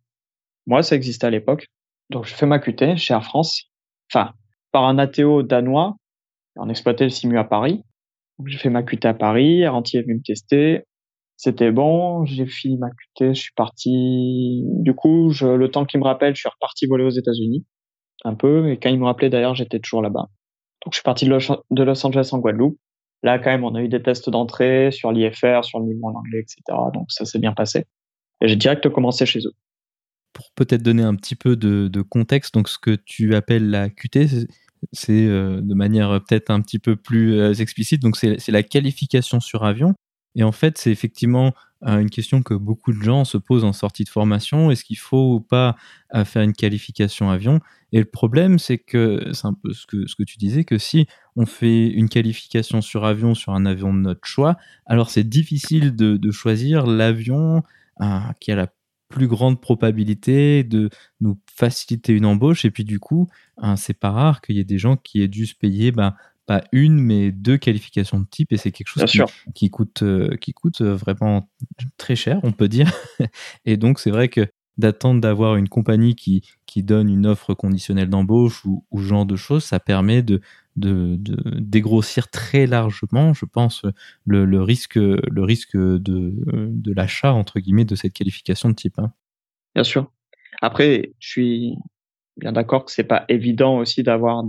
Moi, 0.67 0.83
ça 0.83 0.95
existait 0.95 1.27
à 1.27 1.29
l'époque. 1.29 1.67
Donc, 2.09 2.25
je 2.25 2.33
fais 2.33 2.45
ma 2.45 2.59
QT 2.59 2.97
chez 2.97 3.13
Air 3.13 3.23
France. 3.23 3.63
Enfin, 4.11 4.33
par 4.71 4.85
un 4.85 4.97
ATO 4.99 5.43
danois. 5.43 5.95
On 6.57 6.69
exploitait 6.69 7.05
le 7.05 7.09
simu 7.09 7.37
à 7.37 7.43
Paris. 7.43 7.83
J'ai 8.45 8.57
fait 8.57 8.69
ma 8.69 8.83
QT 8.83 9.05
à 9.05 9.13
Paris. 9.13 9.61
Air 9.61 9.75
est 9.75 10.01
venu 10.01 10.15
me 10.15 10.21
tester. 10.21 10.83
C'était 11.43 11.71
bon, 11.71 12.23
j'ai 12.25 12.45
fini 12.45 12.77
ma 12.77 12.89
QT, 12.91 13.33
je 13.33 13.41
suis 13.41 13.53
parti. 13.55 14.61
Du 14.81 14.93
coup, 14.93 15.31
je, 15.31 15.47
le 15.47 15.71
temps 15.71 15.85
qu'il 15.85 15.99
me 15.99 16.05
rappelle, 16.05 16.35
je 16.35 16.41
suis 16.41 16.49
reparti 16.49 16.85
voler 16.85 17.03
aux 17.03 17.09
États-Unis, 17.09 17.65
un 18.25 18.35
peu. 18.35 18.69
Et 18.69 18.77
quand 18.77 18.89
il 18.89 18.99
me 18.99 19.05
rappelait 19.05 19.31
d'ailleurs, 19.31 19.55
j'étais 19.55 19.79
toujours 19.79 20.03
là-bas. 20.03 20.27
Donc, 20.85 20.93
je 20.93 20.97
suis 20.97 21.03
parti 21.03 21.25
de 21.25 21.31
Los, 21.83 22.05
Angeles 22.05 22.29
en 22.33 22.37
Guadeloupe. 22.37 22.77
Là, 23.23 23.39
quand 23.39 23.49
même, 23.49 23.63
on 23.63 23.73
a 23.73 23.81
eu 23.81 23.87
des 23.87 24.03
tests 24.03 24.29
d'entrée 24.29 24.91
sur 24.91 25.11
l'IFR, 25.11 25.63
sur 25.63 25.79
le 25.79 25.85
niveau 25.85 26.09
en 26.09 26.13
anglais, 26.13 26.41
etc. 26.41 26.61
Donc, 26.93 27.11
ça 27.11 27.25
s'est 27.25 27.39
bien 27.39 27.53
passé. 27.53 27.87
Et 28.41 28.47
j'ai 28.47 28.55
direct 28.55 28.89
commencé 28.89 29.25
chez 29.25 29.39
eux. 29.39 29.53
Pour 30.33 30.51
peut-être 30.55 30.81
donner 30.81 31.03
un 31.03 31.15
petit 31.15 31.35
peu 31.35 31.55
de, 31.55 32.01
contexte, 32.01 32.53
donc 32.53 32.69
ce 32.69 32.79
que 32.79 32.95
tu 32.95 33.35
appelles 33.35 33.69
la 33.69 33.89
QT, 33.89 34.27
c'est 34.91 35.27
euh, 35.27 35.61
de 35.61 35.73
manière 35.73 36.19
peut-être 36.23 36.49
un 36.49 36.61
petit 36.61 36.79
peu 36.79 36.95
plus 36.95 37.39
euh, 37.39 37.53
explicite. 37.53 38.01
Donc, 38.01 38.17
c'est 38.17 38.49
la 38.49 38.63
qualification 38.63 39.39
sur 39.39 39.63
avion. 39.63 39.93
Et 40.33 40.43
en 40.43 40.53
fait, 40.53 40.77
c'est 40.77 40.91
effectivement 40.91 41.53
euh, 41.85 41.99
une 41.99 42.09
question 42.09 42.41
que 42.41 42.53
beaucoup 42.53 42.93
de 42.93 43.01
gens 43.03 43.25
se 43.25 43.37
posent 43.37 43.65
en 43.65 43.73
sortie 43.73 44.05
de 44.05 44.09
formation. 44.09 44.71
Est-ce 44.71 44.85
qu'il 44.85 44.97
faut 44.97 45.35
ou 45.35 45.39
pas 45.41 45.75
faire 46.25 46.41
une 46.41 46.53
qualification 46.53 47.29
avion? 47.29 47.59
Et 47.91 47.99
le 47.99 48.05
problème, 48.05 48.57
c'est 48.57 48.77
que 48.77 49.33
c'est 49.33 49.45
un 49.45 49.53
peu 49.53 49.73
ce 49.73 49.85
que, 49.85 50.07
ce 50.07 50.15
que 50.15 50.23
tu 50.23 50.37
disais, 50.37 50.63
que 50.63 50.77
si 50.77 51.05
on 51.35 51.45
fait 51.45 51.87
une 51.87 52.07
qualification 52.07 52.81
sur 52.81 53.03
avion, 53.03 53.35
sur 53.35 53.53
un 53.53 53.65
avion 53.65 53.93
de 53.93 53.99
notre 53.99 54.25
choix, 54.25 54.55
alors 54.85 55.09
c'est 55.09 55.27
difficile 55.27 55.93
de 55.95 56.31
choisir 56.31 56.87
l'avion 56.87 57.63
qui 58.39 58.51
a 58.51 58.55
la 58.55 58.67
plus 59.09 59.27
grande 59.27 59.61
probabilité 59.61 60.63
de 60.63 60.89
nous 61.19 61.39
faciliter 61.53 62.13
une 62.13 62.25
embauche. 62.25 62.65
Et 62.65 62.71
puis 62.71 62.85
du 62.85 62.99
coup, 62.99 63.27
hein, 63.57 63.75
c'est 63.75 63.93
pas 63.93 64.09
rare 64.09 64.41
qu'il 64.41 64.55
y 64.55 64.59
ait 64.59 64.63
des 64.63 64.79
gens 64.79 64.95
qui 64.97 65.21
aient 65.21 65.27
dû 65.27 65.45
se 65.45 65.55
payer 65.55 65.91
ben, 65.91 66.15
pas 66.47 66.63
une, 66.71 66.99
mais 66.99 67.31
deux 67.31 67.57
qualifications 67.57 68.19
de 68.19 68.25
type, 68.25 68.51
et 68.51 68.57
c'est 68.57 68.71
quelque 68.71 68.87
chose 68.87 69.05
qui, 69.53 69.69
coûte, 69.69 70.01
euh, 70.01 70.35
qui 70.37 70.53
coûte 70.53 70.81
euh, 70.81 70.95
vraiment 70.95 71.49
très 71.97 72.15
cher, 72.15 72.39
on 72.43 72.51
peut 72.51 72.67
dire. 72.67 72.91
et 73.65 73.77
donc, 73.77 73.99
c'est 73.99 74.09
vrai 74.09 74.27
que 74.27 74.47
d'attendre 74.77 75.21
d'avoir 75.21 75.57
une 75.57 75.69
compagnie 75.69 76.15
qui, 76.15 76.41
qui 76.71 76.83
donne 76.83 77.09
une 77.09 77.27
offre 77.27 77.53
conditionnelle 77.53 78.09
d'embauche 78.09 78.63
ou, 78.63 78.85
ou, 78.91 78.99
genre 78.99 79.25
de 79.25 79.35
choses, 79.35 79.65
ça 79.65 79.81
permet 79.81 80.23
de, 80.23 80.39
de, 80.77 81.17
dégrossir 81.59 82.29
très 82.29 82.65
largement, 82.65 83.33
je 83.33 83.43
pense, 83.43 83.85
le, 84.25 84.61
risque, 84.61 84.95
le 84.95 85.43
risque 85.43 85.75
de, 85.75 86.93
l'achat, 86.95 87.33
entre 87.33 87.59
guillemets, 87.59 87.83
de 87.83 87.95
cette 87.95 88.13
qualification 88.13 88.69
de 88.69 88.75
type. 88.75 88.99
Hein. 88.99 89.11
Bien 89.75 89.83
sûr. 89.83 90.09
Après, 90.61 91.11
je 91.19 91.29
suis 91.29 91.75
bien 92.37 92.53
d'accord 92.53 92.85
que 92.85 92.91
c'est 92.93 93.03
pas 93.03 93.25
évident 93.27 93.79
aussi 93.79 94.01
d'avoir 94.01 94.41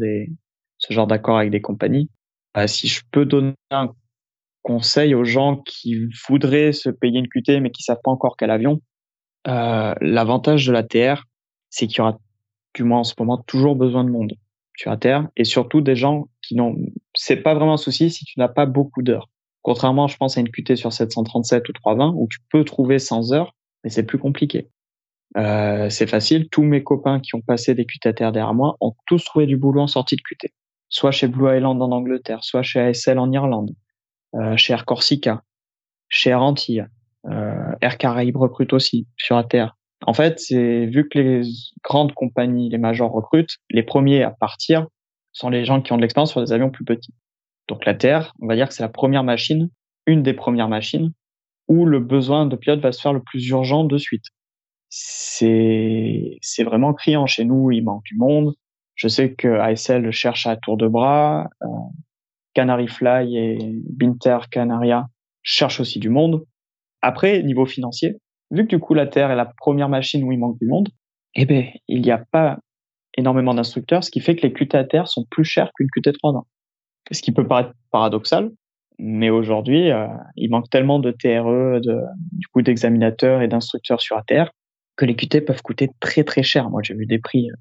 ce 0.78 0.94
genre 0.94 1.08
d'accord 1.08 1.38
avec 1.38 1.50
des 1.50 1.60
compagnies. 1.60 2.08
Euh, 2.56 2.68
si 2.68 2.86
je 2.86 3.02
peux 3.10 3.26
donner 3.26 3.54
un 3.72 3.92
conseil 4.62 5.16
aux 5.16 5.24
gens 5.24 5.56
qui 5.56 6.06
voudraient 6.28 6.70
se 6.70 6.88
payer 6.88 7.18
une 7.18 7.26
QT 7.26 7.58
mais 7.58 7.72
qui 7.72 7.82
savent 7.82 8.00
pas 8.04 8.12
encore 8.12 8.36
quel 8.36 8.52
avion, 8.52 8.80
euh, 9.48 9.92
l'avantage 10.00 10.64
de 10.68 10.72
la 10.72 10.84
TR, 10.84 11.24
c'est 11.72 11.88
qu'il 11.88 11.98
y 11.98 12.00
aura, 12.02 12.18
du 12.74 12.84
moins 12.84 13.00
en 13.00 13.04
ce 13.04 13.14
moment, 13.18 13.38
toujours 13.38 13.74
besoin 13.74 14.04
de 14.04 14.10
monde 14.10 14.34
sur 14.76 14.90
la 14.90 14.96
TR 14.96 15.28
et 15.36 15.44
surtout 15.44 15.80
des 15.80 15.96
gens 15.96 16.28
qui 16.42 16.54
n'ont, 16.54 16.76
c'est 17.14 17.36
pas 17.36 17.54
vraiment 17.54 17.74
un 17.74 17.78
souci 17.78 18.10
si 18.10 18.24
tu 18.24 18.38
n'as 18.38 18.48
pas 18.48 18.66
beaucoup 18.66 19.02
d'heures. 19.02 19.28
Contrairement, 19.62 20.06
je 20.06 20.16
pense 20.16 20.38
à 20.38 20.40
une 20.40 20.50
QT 20.50 20.76
sur 20.76 20.92
737 20.92 21.68
ou 21.68 21.72
320 21.72 22.14
où 22.16 22.28
tu 22.30 22.38
peux 22.50 22.64
trouver 22.64 22.98
100 22.98 23.32
heures, 23.32 23.56
mais 23.82 23.90
c'est 23.90 24.04
plus 24.04 24.18
compliqué. 24.18 24.68
Euh, 25.36 25.88
c'est 25.88 26.06
facile. 26.06 26.48
Tous 26.50 26.62
mes 26.62 26.84
copains 26.84 27.18
qui 27.18 27.34
ont 27.34 27.40
passé 27.40 27.74
des 27.74 27.86
QT 27.86 28.14
TR 28.14 28.32
derrière 28.32 28.54
moi 28.54 28.76
ont 28.80 28.94
tous 29.06 29.24
trouvé 29.24 29.46
du 29.46 29.56
boulot 29.56 29.80
en 29.80 29.86
sortie 29.86 30.16
de 30.16 30.22
QT 30.22 30.52
soit 30.92 31.10
chez 31.10 31.26
Blue 31.26 31.56
Island 31.56 31.82
en 31.82 31.90
Angleterre, 31.90 32.44
soit 32.44 32.62
chez 32.62 32.78
ASL 32.78 33.18
en 33.18 33.32
Irlande, 33.32 33.74
euh, 34.34 34.56
chez 34.56 34.74
Air 34.74 34.84
Corsica, 34.84 35.42
chez 36.08 36.30
Air 36.30 36.42
Antilles, 36.42 36.86
euh, 37.26 37.72
Air 37.80 37.96
Caraïbes 37.96 38.36
recrute 38.36 38.74
aussi 38.74 39.08
sur 39.16 39.36
la 39.36 39.44
Terre. 39.44 39.76
En 40.06 40.14
fait, 40.14 40.38
c'est 40.38 40.86
vu 40.86 41.08
que 41.08 41.18
les 41.18 41.42
grandes 41.84 42.12
compagnies, 42.12 42.68
les 42.70 42.78
majors 42.78 43.12
recrutent, 43.12 43.56
les 43.70 43.82
premiers 43.82 44.22
à 44.22 44.30
partir 44.30 44.86
sont 45.32 45.48
les 45.48 45.64
gens 45.64 45.80
qui 45.80 45.92
ont 45.92 45.96
de 45.96 46.02
l'expérience 46.02 46.30
sur 46.30 46.44
des 46.44 46.52
avions 46.52 46.70
plus 46.70 46.84
petits. 46.84 47.14
Donc 47.68 47.84
la 47.86 47.94
Terre, 47.94 48.34
on 48.40 48.46
va 48.46 48.56
dire 48.56 48.68
que 48.68 48.74
c'est 48.74 48.82
la 48.82 48.88
première 48.88 49.24
machine, 49.24 49.70
une 50.06 50.22
des 50.22 50.34
premières 50.34 50.68
machines 50.68 51.12
où 51.68 51.86
le 51.86 52.00
besoin 52.00 52.46
de 52.46 52.56
pilote 52.56 52.80
va 52.80 52.92
se 52.92 53.00
faire 53.00 53.12
le 53.12 53.22
plus 53.22 53.48
urgent 53.48 53.84
de 53.84 53.96
suite. 53.96 54.24
C'est 54.88 56.38
c'est 56.42 56.64
vraiment 56.64 56.92
criant 56.92 57.26
chez 57.26 57.44
nous, 57.44 57.70
il 57.70 57.82
manque 57.82 58.04
du 58.04 58.16
monde. 58.16 58.54
Je 58.94 59.08
sais 59.08 59.32
que 59.32 59.48
ASL 59.48 60.10
cherche 60.10 60.46
à 60.46 60.56
tour 60.56 60.76
de 60.76 60.86
bras. 60.86 61.48
Euh, 61.62 61.66
Canary 62.54 62.88
Fly 62.88 63.36
et 63.36 63.82
Binter 63.88 64.38
Canaria 64.50 65.06
cherchent 65.42 65.80
aussi 65.80 65.98
du 65.98 66.10
monde. 66.10 66.44
Après, 67.00 67.42
niveau 67.42 67.64
financier, 67.64 68.18
vu 68.52 68.64
que 68.64 68.68
du 68.68 68.78
coup 68.78 68.94
la 68.94 69.06
Terre 69.06 69.30
est 69.30 69.36
la 69.36 69.46
première 69.46 69.88
machine 69.88 70.22
où 70.22 70.30
il 70.30 70.38
manque 70.38 70.58
du 70.58 70.66
monde, 70.66 70.88
eh 71.34 71.46
ben, 71.46 71.66
il 71.88 72.02
n'y 72.02 72.10
a 72.10 72.22
pas 72.30 72.58
énormément 73.16 73.54
d'instructeurs, 73.54 74.04
ce 74.04 74.10
qui 74.10 74.20
fait 74.20 74.36
que 74.36 74.42
les 74.42 74.52
QT 74.52 74.76
à 74.76 74.84
terre 74.84 75.08
sont 75.08 75.24
plus 75.30 75.44
chers 75.44 75.70
qu'une 75.74 75.88
QT 75.88 76.12
3 76.12 76.32
ans. 76.32 76.46
Ce 77.10 77.20
qui 77.20 77.32
peut 77.32 77.46
paraître 77.46 77.72
paradoxal, 77.90 78.50
mais 78.98 79.30
aujourd'hui, 79.30 79.90
euh, 79.90 80.06
il 80.36 80.50
manque 80.50 80.70
tellement 80.70 80.98
de 80.98 81.10
TRE, 81.10 81.80
du 81.80 82.46
coup 82.48 82.62
d'examinateurs 82.62 83.42
et 83.42 83.48
d'instructeurs 83.48 84.00
sur 84.00 84.16
ATR 84.16 84.50
que 84.96 85.04
les 85.04 85.16
QT 85.16 85.40
peuvent 85.40 85.62
coûter 85.62 85.90
très 86.00 86.24
très 86.24 86.42
cher. 86.42 86.70
Moi, 86.70 86.82
j'ai 86.82 86.94
vu 86.94 87.06
des 87.06 87.18
prix 87.18 87.50
euh, 87.50 87.54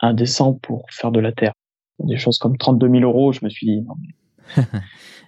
indécents 0.00 0.54
pour 0.54 0.86
faire 0.90 1.12
de 1.12 1.20
l'ATR. 1.20 1.52
Des 2.00 2.16
choses 2.16 2.38
comme 2.38 2.56
32 2.56 2.88
000 2.88 3.00
euros, 3.02 3.32
je 3.32 3.44
me 3.44 3.50
suis 3.50 3.66
dit. 3.66 3.86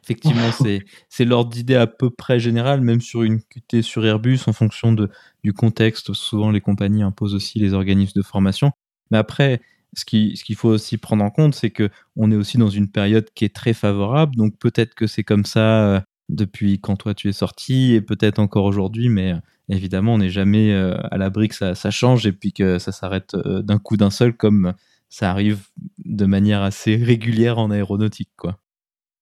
Effectivement, 0.02 0.50
c'est 0.62 0.84
c'est 1.08 1.24
l'ordre 1.24 1.50
d'idée 1.50 1.76
à 1.76 1.86
peu 1.86 2.10
près 2.10 2.40
général, 2.40 2.80
même 2.80 3.00
sur 3.00 3.22
une 3.22 3.40
QT 3.42 3.82
sur 3.82 4.04
Airbus, 4.04 4.40
en 4.46 4.52
fonction 4.52 4.92
de, 4.92 5.10
du 5.44 5.52
contexte. 5.52 6.12
Souvent, 6.12 6.50
les 6.50 6.60
compagnies 6.60 7.02
imposent 7.02 7.34
aussi 7.34 7.58
les 7.58 7.74
organismes 7.74 8.12
de 8.16 8.22
formation. 8.22 8.72
Mais 9.10 9.18
après, 9.18 9.60
ce 9.94 10.04
qu'il 10.04 10.36
ce 10.36 10.44
qu'il 10.44 10.56
faut 10.56 10.68
aussi 10.68 10.98
prendre 10.98 11.24
en 11.24 11.30
compte, 11.30 11.54
c'est 11.54 11.70
que 11.70 11.90
on 12.16 12.30
est 12.30 12.36
aussi 12.36 12.58
dans 12.58 12.68
une 12.68 12.88
période 12.88 13.28
qui 13.34 13.44
est 13.44 13.54
très 13.54 13.72
favorable. 13.72 14.36
Donc 14.36 14.56
peut-être 14.58 14.94
que 14.94 15.06
c'est 15.06 15.24
comme 15.24 15.44
ça 15.44 15.94
euh, 15.94 16.00
depuis 16.28 16.80
quand 16.80 16.96
toi 16.96 17.14
tu 17.14 17.28
es 17.28 17.32
sorti 17.32 17.94
et 17.94 18.00
peut-être 18.00 18.38
encore 18.38 18.64
aujourd'hui, 18.64 19.08
mais 19.08 19.32
euh, 19.32 19.38
évidemment 19.68 20.14
on 20.14 20.18
n'est 20.18 20.30
jamais 20.30 20.72
euh, 20.72 20.96
à 21.10 21.18
l'abri 21.18 21.48
que 21.48 21.54
ça, 21.54 21.74
ça, 21.74 21.90
change 21.90 22.26
et 22.26 22.32
puis 22.32 22.52
que 22.52 22.78
ça 22.78 22.92
s'arrête 22.92 23.36
d'un 23.36 23.78
coup 23.78 23.96
d'un 23.96 24.10
seul 24.10 24.36
comme 24.36 24.74
ça 25.08 25.30
arrive 25.30 25.66
de 26.04 26.26
manière 26.26 26.62
assez 26.62 26.96
régulière 27.04 27.58
en 27.58 27.70
aéronautique, 27.70 28.30
quoi. 28.36 28.58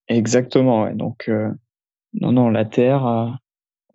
Exactement. 0.09 0.85
Ouais. 0.85 0.94
Donc 0.94 1.31
non 2.14 2.33
non 2.33 2.49
la 2.49 2.64
Terre 2.64 3.38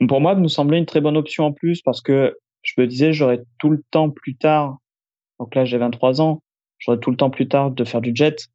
pour 0.08 0.22
moi 0.22 0.36
me 0.36 0.48
semblait 0.48 0.78
une 0.78 0.86
très 0.86 1.02
bonne 1.02 1.18
option 1.18 1.46
en 1.46 1.54
plus 1.54 1.82
parce 1.82 2.02
que 2.02 2.38
je 2.62 2.74
me 2.78 2.88
disais 2.88 3.14
j'aurais 3.14 3.44
tout 3.58 3.70
le 3.70 3.82
temps 3.90 4.10
plus 4.10 4.36
tard 4.36 4.78
donc 5.40 5.56
là 5.56 5.66
j'ai 5.66 5.78
23 5.78 6.22
ans 6.22 6.42
j'aurai 6.84 7.00
tout 7.00 7.12
le 7.12 7.18
temps 7.18 7.30
plus 7.30 7.48
tard 7.48 7.72
de 7.72 7.84
faire 7.84 8.02
du 8.02 8.12
jet. 8.14 8.48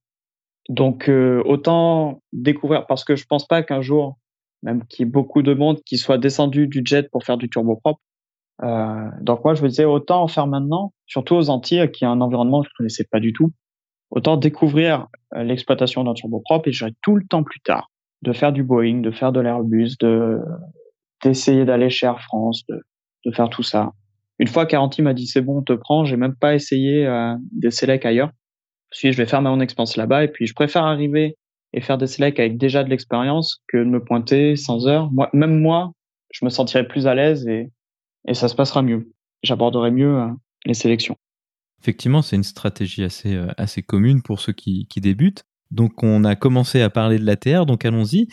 Donc 0.69 1.09
euh, 1.09 1.43
autant 1.47 2.23
découvrir 2.33 2.87
parce 2.87 3.05
que 3.05 3.17
je 3.17 3.25
pense 3.27 3.47
pas 3.47 3.63
qu'un 3.63 3.81
jour, 3.81 4.19
même 4.63 4.85
qu'il 4.87 5.07
y 5.07 5.09
ait 5.09 5.11
beaucoup 5.11 5.43
de 5.43 5.55
monde 5.55 5.81
qui 5.85 5.97
soit 5.97 6.19
descendu 6.19 6.67
du 6.67 6.83
jet 6.85 7.11
pour 7.11 7.25
faire 7.25 7.39
du 7.39 7.49
turboprop. 7.49 7.99
Euh, 8.63 9.09
donc 9.21 9.45
moi 9.45 9.55
je 9.55 9.63
me 9.63 9.69
disais 9.69 9.85
autant 9.85 10.23
en 10.23 10.29
faire 10.29 10.47
maintenant, 10.47 10.93
surtout 11.07 11.37
aux 11.37 11.49
Antilles 11.49 11.91
qui 11.91 12.05
est 12.05 12.09
un 12.09 12.21
environnement 12.21 12.63
que 12.63 12.69
je 12.69 12.75
connaissais 12.77 13.07
pas 13.11 13.21
du 13.21 13.33
tout. 13.33 13.53
Autant 14.11 14.37
découvrir 14.37 15.07
euh, 15.35 15.43
l'exploitation 15.43 16.05
d'un 16.05 16.15
turboprop 16.15 16.67
et 16.67 16.73
j'aurai 16.73 16.93
tout 17.03 17.17
le 17.17 17.27
temps 17.27 17.43
plus 17.43 17.61
tard 17.61 17.91
de 18.23 18.33
faire 18.33 18.53
du 18.53 18.63
Boeing, 18.65 19.01
de 19.01 19.11
faire 19.11 19.33
de 19.33 19.41
l'Airbus, 19.41 19.97
de 20.01 20.39
d'essayer 21.23 21.65
d'aller 21.65 21.91
chez 21.91 22.07
Air 22.07 22.21
France, 22.21 22.65
de, 22.69 22.81
de 23.25 23.33
faire 23.33 23.49
tout 23.49 23.63
ça. 23.63 23.93
Une 24.39 24.47
fois 24.47 24.67
qu'Aranti 24.67 25.03
m'a 25.03 25.15
dit 25.15 25.27
c'est 25.27 25.43
bon, 25.43 25.59
on 25.59 25.63
te 25.63 25.73
prend, 25.73 26.05
j'ai 26.05 26.17
même 26.17 26.37
pas 26.37 26.55
essayé 26.55 27.07
euh, 27.07 27.35
des 27.53 27.71
selects 27.71 28.07
ailleurs. 28.07 28.31
Je 28.93 29.11
je 29.11 29.17
vais 29.17 29.27
faire 29.27 29.43
ma 29.43 29.51
own 29.51 29.61
expérience 29.61 29.97
là-bas 29.97 30.25
et 30.25 30.29
puis 30.29 30.47
je 30.47 30.55
préfère 30.55 30.85
arriver 30.85 31.37
et 31.73 31.81
faire 31.81 31.99
des 31.99 32.07
selects 32.07 32.41
avec 32.41 32.57
déjà 32.57 32.85
de 32.85 32.89
l'expérience 32.89 33.63
que 33.69 33.79
de 33.79 33.85
me 33.85 34.03
pointer 34.03 34.57
sans 34.57 34.87
heures. 34.87 35.11
Moi, 35.13 35.29
même 35.33 35.61
moi, 35.61 35.93
je 36.33 36.45
me 36.45 36.51
sentirais 36.51 36.87
plus 36.87 37.07
à 37.07 37.15
l'aise 37.15 37.47
et, 37.47 37.71
et 38.27 38.35
ça 38.35 38.49
se 38.49 38.55
passera 38.55 38.83
mieux. 38.83 39.13
J'aborderai 39.43 39.91
mieux 39.91 40.19
euh, 40.19 40.29
les 40.65 40.75
sélections. 40.75 41.17
Effectivement, 41.81 42.23
c'est 42.23 42.37
une 42.37 42.45
stratégie 42.45 43.05
assez, 43.05 43.35
euh, 43.35 43.49
assez 43.57 43.83
commune 43.83 44.23
pour 44.23 44.41
ceux 44.41 44.53
qui, 44.53 44.87
qui 44.87 45.01
débutent. 45.01 45.45
Donc, 45.71 46.03
on 46.03 46.25
a 46.25 46.35
commencé 46.35 46.81
à 46.81 46.91
parler 46.91 47.19
de 47.19 47.25
l'ATR, 47.25 47.67
donc 47.67 47.85
allons-y. 47.85 48.29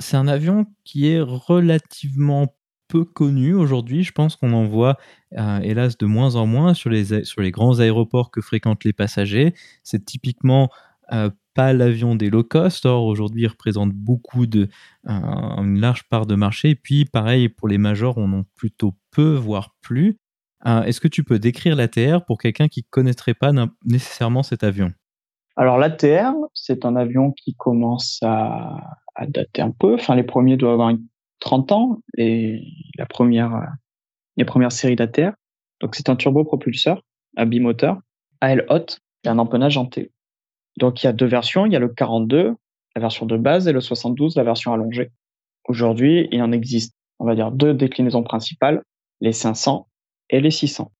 C'est 0.00 0.16
un 0.16 0.28
avion 0.28 0.66
qui 0.84 1.08
est 1.08 1.20
relativement 1.20 2.54
peu 2.92 3.04
connu 3.06 3.54
aujourd'hui. 3.54 4.02
Je 4.02 4.12
pense 4.12 4.36
qu'on 4.36 4.52
en 4.52 4.64
voit, 4.64 4.98
euh, 5.38 5.60
hélas, 5.60 5.96
de 5.96 6.04
moins 6.04 6.36
en 6.36 6.46
moins 6.46 6.74
sur 6.74 6.90
les, 6.90 7.24
sur 7.24 7.40
les 7.40 7.50
grands 7.50 7.80
aéroports 7.80 8.30
que 8.30 8.42
fréquentent 8.42 8.84
les 8.84 8.92
passagers. 8.92 9.54
C'est 9.82 10.04
typiquement 10.04 10.68
euh, 11.12 11.30
pas 11.54 11.72
l'avion 11.72 12.16
des 12.16 12.28
low 12.28 12.44
cost. 12.44 12.84
Or, 12.84 13.06
aujourd'hui, 13.06 13.42
il 13.42 13.46
représente 13.46 13.92
beaucoup 13.92 14.46
de, 14.46 14.68
une 15.06 15.80
large 15.80 16.04
part 16.10 16.26
de 16.26 16.34
marché. 16.34 16.70
Et 16.70 16.74
puis, 16.74 17.06
pareil, 17.06 17.48
pour 17.48 17.66
les 17.66 17.78
majors, 17.78 18.18
on 18.18 18.30
en 18.32 18.44
plutôt 18.56 18.94
peu, 19.10 19.34
voire 19.36 19.74
plus. 19.80 20.18
Euh, 20.66 20.82
est-ce 20.82 21.00
que 21.00 21.08
tu 21.08 21.24
peux 21.24 21.38
décrire 21.38 21.76
l'ATR 21.76 22.24
pour 22.24 22.38
quelqu'un 22.38 22.68
qui 22.68 22.80
ne 22.80 22.90
connaîtrait 22.90 23.34
pas 23.34 23.52
nécessairement 23.84 24.42
cet 24.42 24.62
avion? 24.62 24.92
Alors, 25.56 25.76
l'ATR, 25.76 26.32
c'est 26.54 26.84
un 26.84 26.96
avion 26.96 27.32
qui 27.32 27.54
commence 27.54 28.18
à, 28.22 28.96
à 29.14 29.26
dater 29.26 29.62
un 29.62 29.70
peu. 29.70 29.94
Enfin, 29.94 30.14
les 30.14 30.22
premiers 30.22 30.56
doivent 30.56 30.74
avoir 30.74 30.90
une 30.90 31.04
30 31.42 31.72
ans, 31.72 31.98
et 32.16 32.62
la 32.96 33.04
première, 33.04 33.54
euh, 33.54 33.66
les 34.36 34.44
premières 34.44 34.72
séries 34.72 34.96
d'ATR. 34.96 35.32
Donc 35.80 35.96
c'est 35.96 36.08
un 36.08 36.16
turbopropulseur 36.16 37.02
à 37.36 37.44
bimoteur, 37.44 37.98
AL 38.40 38.64
hot 38.70 38.86
et 39.24 39.28
un 39.28 39.38
empennage 39.38 39.76
en 39.76 39.86
T. 39.86 40.12
Donc 40.78 41.02
il 41.02 41.06
y 41.06 41.08
a 41.08 41.12
deux 41.12 41.26
versions, 41.26 41.66
il 41.66 41.72
y 41.72 41.76
a 41.76 41.80
le 41.80 41.88
42, 41.88 42.54
la 42.94 43.00
version 43.00 43.26
de 43.26 43.36
base, 43.36 43.66
et 43.66 43.72
le 43.72 43.80
72, 43.80 44.36
la 44.36 44.44
version 44.44 44.72
allongée. 44.72 45.10
Aujourd'hui, 45.64 46.28
il 46.30 46.40
en 46.42 46.52
existe, 46.52 46.94
on 47.18 47.26
va 47.26 47.34
dire, 47.34 47.50
deux 47.50 47.74
déclinaisons 47.74 48.22
principales, 48.22 48.82
les 49.20 49.32
500 49.32 49.88
et 50.32 50.40
les 50.40 50.50
600. 50.50 50.90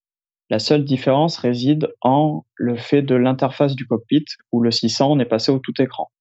La 0.51 0.59
seule 0.59 0.85
différence 0.85 1.39
réside 1.39 1.89
en 2.03 2.45
le 2.55 2.77
fait 2.77 3.03
de 3.03 3.15
l'interface 3.15 3.75
du 3.75 3.87
cockpit, 3.87 4.27
où 4.53 4.61
le 4.61 4.71
600, 4.71 5.11
on 5.11 5.19
est 5.19 5.25
passé 5.25 5.51
au 5.51 5.59
tout 5.59 5.73
écran. 5.81 6.13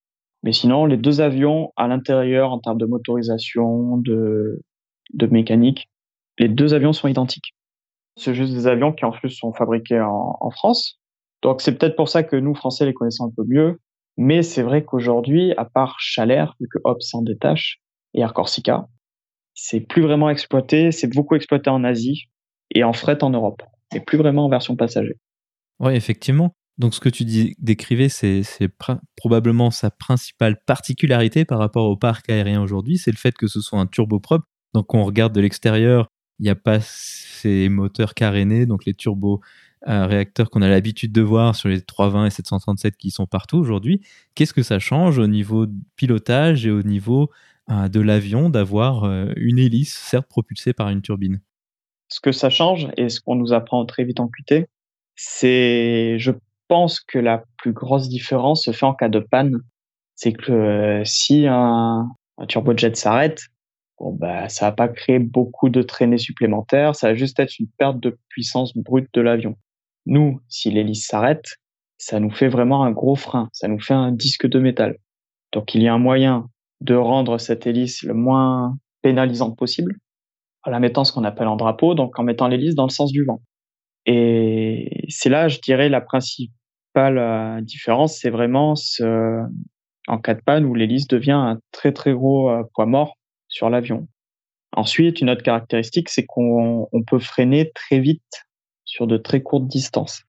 Mais 0.43 0.53
sinon, 0.53 0.85
les 0.85 0.97
deux 0.97 1.21
avions 1.21 1.71
à 1.75 1.87
l'intérieur, 1.87 2.51
en 2.51 2.59
termes 2.59 2.77
de 2.77 2.85
motorisation, 2.85 3.97
de, 3.97 4.61
de 5.13 5.27
mécanique, 5.27 5.89
les 6.39 6.47
deux 6.47 6.73
avions 6.73 6.93
sont 6.93 7.07
identiques. 7.07 7.53
C'est 8.15 8.33
juste 8.33 8.53
des 8.53 8.67
avions 8.67 8.93
qui 8.93 9.05
en 9.05 9.11
plus 9.11 9.29
sont 9.29 9.53
fabriqués 9.53 9.99
en, 9.99 10.37
en 10.39 10.49
France. 10.49 10.99
Donc 11.41 11.61
c'est 11.61 11.77
peut-être 11.77 11.95
pour 11.95 12.09
ça 12.09 12.23
que 12.23 12.35
nous, 12.35 12.55
Français, 12.55 12.85
les 12.85 12.93
connaissons 12.93 13.25
un 13.25 13.33
peu 13.35 13.43
mieux. 13.45 13.79
Mais 14.17 14.43
c'est 14.43 14.63
vrai 14.63 14.83
qu'aujourd'hui, 14.83 15.53
à 15.57 15.65
part 15.65 15.97
Chalère, 15.99 16.55
vu 16.59 16.67
que 16.71 16.79
Hop 16.83 17.01
s'en 17.01 17.21
détache, 17.21 17.81
et 18.13 18.21
Air 18.21 18.33
Corsica, 18.33 18.87
c'est 19.53 19.81
plus 19.81 20.01
vraiment 20.01 20.29
exploité. 20.29 20.91
C'est 20.91 21.13
beaucoup 21.13 21.35
exploité 21.35 21.69
en 21.69 21.83
Asie 21.83 22.29
et 22.71 22.83
en 22.83 22.93
fret 22.93 23.23
en 23.23 23.29
Europe, 23.29 23.61
mais 23.93 23.99
plus 23.99 24.17
vraiment 24.17 24.45
en 24.45 24.49
version 24.49 24.75
passager. 24.75 25.15
Oui, 25.79 25.93
effectivement. 25.93 26.53
Donc, 26.77 26.95
ce 26.95 26.99
que 26.99 27.09
tu 27.09 27.25
décrivais, 27.59 28.09
c'est 28.09 28.43
probablement 29.15 29.71
sa 29.71 29.91
principale 29.91 30.57
particularité 30.65 31.45
par 31.45 31.59
rapport 31.59 31.85
au 31.85 31.97
parc 31.97 32.29
aérien 32.29 32.61
aujourd'hui, 32.61 32.97
c'est 32.97 33.11
le 33.11 33.17
fait 33.17 33.35
que 33.35 33.47
ce 33.47 33.61
soit 33.61 33.79
un 33.79 33.87
turboprop. 33.87 34.43
Donc, 34.73 34.87
quand 34.87 34.99
on 34.99 35.03
regarde 35.03 35.33
de 35.33 35.41
l'extérieur, 35.41 36.07
il 36.39 36.43
n'y 36.43 36.49
a 36.49 36.55
pas 36.55 36.79
ces 36.81 37.69
moteurs 37.69 38.15
carénés, 38.15 38.65
donc 38.65 38.85
les 38.85 38.95
turbo 38.95 39.41
euh, 39.87 40.05
réacteurs 40.05 40.49
qu'on 40.49 40.61
a 40.61 40.69
l'habitude 40.69 41.11
de 41.11 41.21
voir 41.21 41.55
sur 41.55 41.69
les 41.69 41.81
320 41.81 42.27
et 42.27 42.29
737 42.29 42.97
qui 42.97 43.11
sont 43.11 43.27
partout 43.27 43.57
aujourd'hui. 43.57 44.01
Qu'est-ce 44.35 44.53
que 44.53 44.63
ça 44.63 44.79
change 44.79 45.17
au 45.17 45.27
niveau 45.27 45.67
pilotage 45.95 46.65
et 46.65 46.71
au 46.71 46.83
niveau 46.83 47.29
euh, 47.69 47.89
de 47.89 47.99
l'avion 47.99 48.49
d'avoir 48.49 49.03
euh, 49.03 49.31
une 49.35 49.59
hélice, 49.59 49.93
certes 49.93 50.27
propulsée 50.27 50.73
par 50.73 50.89
une 50.89 51.01
turbine? 51.01 51.41
Ce 52.11 52.19
que 52.19 52.33
ça 52.33 52.49
change 52.49 52.89
et 52.97 53.07
ce 53.07 53.21
qu'on 53.21 53.35
nous 53.35 53.53
apprend 53.53 53.85
très 53.85 54.03
vite 54.03 54.19
en 54.19 54.27
QT, 54.27 54.67
c'est, 55.15 56.19
je 56.19 56.31
pense 56.67 56.99
que 56.99 57.17
la 57.17 57.45
plus 57.57 57.71
grosse 57.71 58.09
différence 58.09 58.65
se 58.65 58.71
fait 58.71 58.85
en 58.85 58.93
cas 58.93 59.07
de 59.07 59.19
panne. 59.19 59.61
C'est 60.15 60.33
que 60.33 60.51
euh, 60.51 61.05
si 61.05 61.47
un, 61.47 62.09
turbojet 62.49 62.93
s'arrête, 62.95 63.43
bon 63.97 64.11
bah 64.11 64.49
ça 64.49 64.65
va 64.65 64.71
pas 64.73 64.89
créer 64.89 65.19
beaucoup 65.19 65.69
de 65.69 65.81
traînées 65.81 66.17
supplémentaires, 66.17 66.95
ça 66.95 67.07
va 67.07 67.15
juste 67.15 67.39
être 67.39 67.57
une 67.59 67.69
perte 67.77 68.01
de 68.01 68.17
puissance 68.27 68.75
brute 68.75 69.09
de 69.13 69.21
l'avion. 69.21 69.55
Nous, 70.05 70.41
si 70.49 70.69
l'hélice 70.69 71.07
s'arrête, 71.07 71.55
ça 71.97 72.19
nous 72.19 72.31
fait 72.31 72.49
vraiment 72.49 72.83
un 72.83 72.91
gros 72.91 73.15
frein, 73.15 73.47
ça 73.53 73.69
nous 73.69 73.79
fait 73.79 73.93
un 73.93 74.11
disque 74.11 74.47
de 74.47 74.59
métal. 74.59 74.97
Donc 75.53 75.75
il 75.75 75.81
y 75.81 75.87
a 75.87 75.93
un 75.93 75.99
moyen 75.99 76.49
de 76.81 76.95
rendre 76.95 77.37
cette 77.37 77.67
hélice 77.67 78.03
le 78.03 78.13
moins 78.13 78.77
pénalisante 79.01 79.57
possible 79.57 79.95
en 80.63 80.71
la 80.71 80.79
mettant 80.79 81.03
ce 81.03 81.13
qu'on 81.13 81.23
appelle 81.23 81.47
en 81.47 81.55
drapeau, 81.55 81.95
donc 81.95 82.17
en 82.19 82.23
mettant 82.23 82.47
l'hélice 82.47 82.75
dans 82.75 82.85
le 82.85 82.91
sens 82.91 83.11
du 83.11 83.23
vent. 83.25 83.41
Et 84.05 85.05
c'est 85.09 85.29
là, 85.29 85.47
je 85.47 85.59
dirais, 85.59 85.89
la 85.89 86.01
principale 86.01 86.55
la 86.93 87.61
différence, 87.61 88.19
c'est 88.19 88.29
vraiment 88.29 88.75
ce, 88.75 89.41
en 90.07 90.17
cas 90.17 90.33
de 90.33 90.41
panne 90.41 90.65
où 90.65 90.75
l'hélice 90.75 91.07
devient 91.07 91.31
un 91.31 91.59
très 91.71 91.91
très 91.91 92.13
gros 92.13 92.49
euh, 92.49 92.63
poids 92.73 92.85
mort 92.85 93.17
sur 93.47 93.69
l'avion. 93.69 94.07
Ensuite, 94.73 95.21
une 95.21 95.29
autre 95.29 95.43
caractéristique, 95.43 96.09
c'est 96.09 96.25
qu'on 96.25 96.87
on 96.91 97.03
peut 97.03 97.19
freiner 97.19 97.71
très 97.73 97.99
vite 97.99 98.45
sur 98.85 99.07
de 99.07 99.17
très 99.17 99.41
courtes 99.41 99.67
distances. 99.67 100.23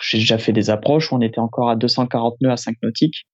J'ai 0.00 0.18
déjà 0.18 0.38
fait 0.38 0.52
des 0.52 0.70
approches 0.70 1.12
où 1.12 1.16
on 1.16 1.20
était 1.20 1.40
encore 1.40 1.68
à 1.68 1.76
240 1.76 2.40
nœuds 2.40 2.50
à 2.50 2.56
5 2.56 2.76
nautiques 2.82 3.26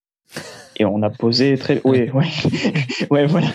et 0.77 0.85
on 0.85 1.03
a 1.03 1.11
posé 1.11 1.57
très, 1.57 1.81
oui, 1.85 2.11
oui, 2.13 2.27
ouais, 3.11 3.27
voilà. 3.27 3.49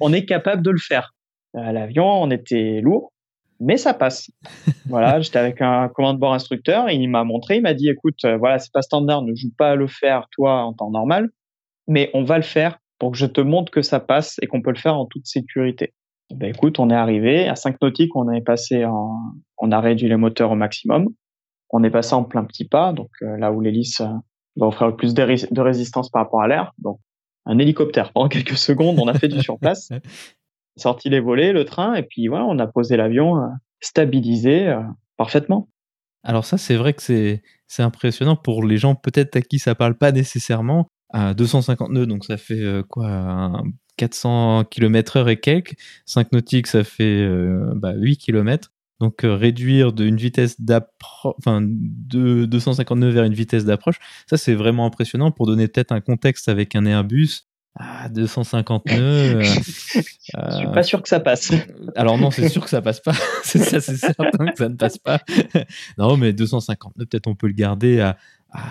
On 0.00 0.12
est 0.12 0.24
capable 0.24 0.62
de 0.62 0.70
le 0.70 0.78
faire. 0.78 1.14
L'avion, 1.56 2.22
on 2.22 2.30
était 2.30 2.80
lourd, 2.82 3.12
mais 3.60 3.76
ça 3.76 3.94
passe. 3.94 4.30
voilà, 4.86 5.20
j'étais 5.20 5.38
avec 5.38 5.60
un 5.60 5.88
commandant 5.88 6.14
de 6.14 6.20
bord 6.20 6.34
instructeur 6.34 6.88
et 6.88 6.94
il 6.94 7.08
m'a 7.08 7.24
montré, 7.24 7.56
il 7.56 7.62
m'a 7.62 7.74
dit, 7.74 7.88
écoute, 7.88 8.24
euh, 8.24 8.36
voilà, 8.36 8.58
c'est 8.58 8.72
pas 8.72 8.82
standard, 8.82 9.22
ne 9.22 9.34
joue 9.34 9.52
pas 9.56 9.70
à 9.70 9.74
le 9.74 9.86
faire 9.86 10.26
toi 10.30 10.62
en 10.62 10.72
temps 10.72 10.90
normal, 10.90 11.30
mais 11.88 12.10
on 12.14 12.22
va 12.22 12.36
le 12.36 12.42
faire 12.42 12.78
pour 12.98 13.12
que 13.12 13.18
je 13.18 13.26
te 13.26 13.40
montre 13.40 13.70
que 13.70 13.82
ça 13.82 14.00
passe 14.00 14.36
et 14.42 14.46
qu'on 14.46 14.62
peut 14.62 14.70
le 14.70 14.78
faire 14.78 14.96
en 14.96 15.06
toute 15.06 15.26
sécurité. 15.26 15.92
Ben 16.34 16.48
écoute, 16.48 16.80
on 16.80 16.90
est 16.90 16.94
arrivé 16.94 17.48
à 17.48 17.54
5 17.54 17.80
nautiques, 17.80 18.16
on 18.16 18.28
avait 18.28 18.40
passé 18.40 18.84
en, 18.84 19.16
on 19.58 19.70
a 19.70 19.80
réduit 19.80 20.08
les 20.08 20.16
moteurs 20.16 20.50
au 20.50 20.56
maximum. 20.56 21.08
On 21.70 21.84
est 21.84 21.90
passé 21.90 22.14
en 22.14 22.24
plein 22.24 22.44
petit 22.44 22.66
pas, 22.66 22.92
donc 22.92 23.10
euh, 23.22 23.36
là 23.38 23.52
où 23.52 23.60
l'hélice 23.60 24.00
euh, 24.00 24.08
va 24.56 24.66
offrir 24.66 24.88
le 24.88 24.96
plus 24.96 25.14
de, 25.14 25.54
de, 25.54 25.60
résistance 25.60 26.10
par 26.10 26.22
rapport 26.22 26.42
à 26.42 26.48
l'air. 26.48 26.72
Donc 26.78 26.98
un 27.44 27.58
hélicoptère. 27.58 28.12
Pendant 28.12 28.28
quelques 28.28 28.56
secondes, 28.56 28.98
on 28.98 29.08
a 29.08 29.14
fait 29.14 29.28
du 29.28 29.40
surplace, 29.40 29.90
sorti 30.76 31.08
les 31.08 31.20
volets, 31.20 31.52
le 31.52 31.64
train, 31.64 31.94
et 31.94 32.02
puis 32.02 32.28
voilà, 32.28 32.44
on 32.46 32.58
a 32.58 32.66
posé 32.66 32.96
l'avion 32.96 33.38
euh, 33.38 33.46
stabilisé 33.80 34.68
euh, 34.68 34.80
parfaitement. 35.16 35.68
Alors 36.22 36.44
ça, 36.44 36.58
c'est 36.58 36.76
vrai 36.76 36.92
que 36.92 37.02
c'est 37.02 37.42
c'est 37.68 37.82
impressionnant 37.82 38.36
pour 38.36 38.64
les 38.64 38.78
gens 38.78 38.94
peut-être 38.94 39.36
à 39.36 39.42
qui 39.42 39.58
ça 39.58 39.74
parle 39.74 39.96
pas 39.96 40.12
nécessairement. 40.12 40.88
À 41.10 41.34
250 41.34 41.90
nœuds, 41.90 42.06
donc 42.06 42.24
ça 42.24 42.36
fait 42.36 42.60
euh, 42.60 42.82
quoi 42.82 43.62
400 43.96 44.64
km 44.64 45.18
heure 45.18 45.28
et 45.28 45.38
quelques. 45.38 45.76
5 46.04 46.32
nautiques, 46.32 46.66
ça 46.66 46.84
fait 46.84 47.26
bah, 47.76 47.94
8 47.94 48.18
km. 48.18 48.72
Donc 49.00 49.20
réduire 49.22 49.92
d'une 49.92 50.16
vitesse 50.16 50.60
d'approche, 50.60 51.34
enfin 51.38 51.60
de 51.62 52.44
259 52.46 53.14
vers 53.14 53.24
une 53.24 53.34
vitesse 53.34 53.64
d'approche, 53.64 53.98
ça 54.28 54.36
c'est 54.36 54.54
vraiment 54.54 54.86
impressionnant 54.86 55.30
pour 55.30 55.46
donner 55.46 55.68
peut-être 55.68 55.92
un 55.92 56.00
contexte 56.00 56.48
avec 56.48 56.74
un 56.74 56.86
Airbus 56.86 57.46
à 57.78 58.08
250 58.08 58.86
nœuds. 58.86 58.96
Euh, 58.96 59.42
Je 59.94 60.56
suis 60.56 60.66
pas 60.72 60.82
sûr 60.82 61.02
que 61.02 61.08
ça 61.08 61.20
passe. 61.20 61.52
Alors 61.94 62.18
non, 62.18 62.30
c'est 62.30 62.48
sûr 62.48 62.64
que 62.64 62.70
ça 62.70 62.80
passe 62.82 63.00
pas. 63.00 63.12
c'est 63.42 63.58
ça, 63.58 63.80
c'est 63.80 63.96
certain 63.96 64.46
que 64.46 64.56
ça 64.56 64.68
ne 64.68 64.76
passe 64.76 64.98
pas. 64.98 65.20
non, 65.98 66.16
mais 66.16 66.32
250 66.32 66.96
nœuds, 66.96 67.06
peut-être 67.06 67.26
on 67.26 67.34
peut 67.34 67.46
le 67.46 67.52
garder 67.52 68.00
à, 68.00 68.16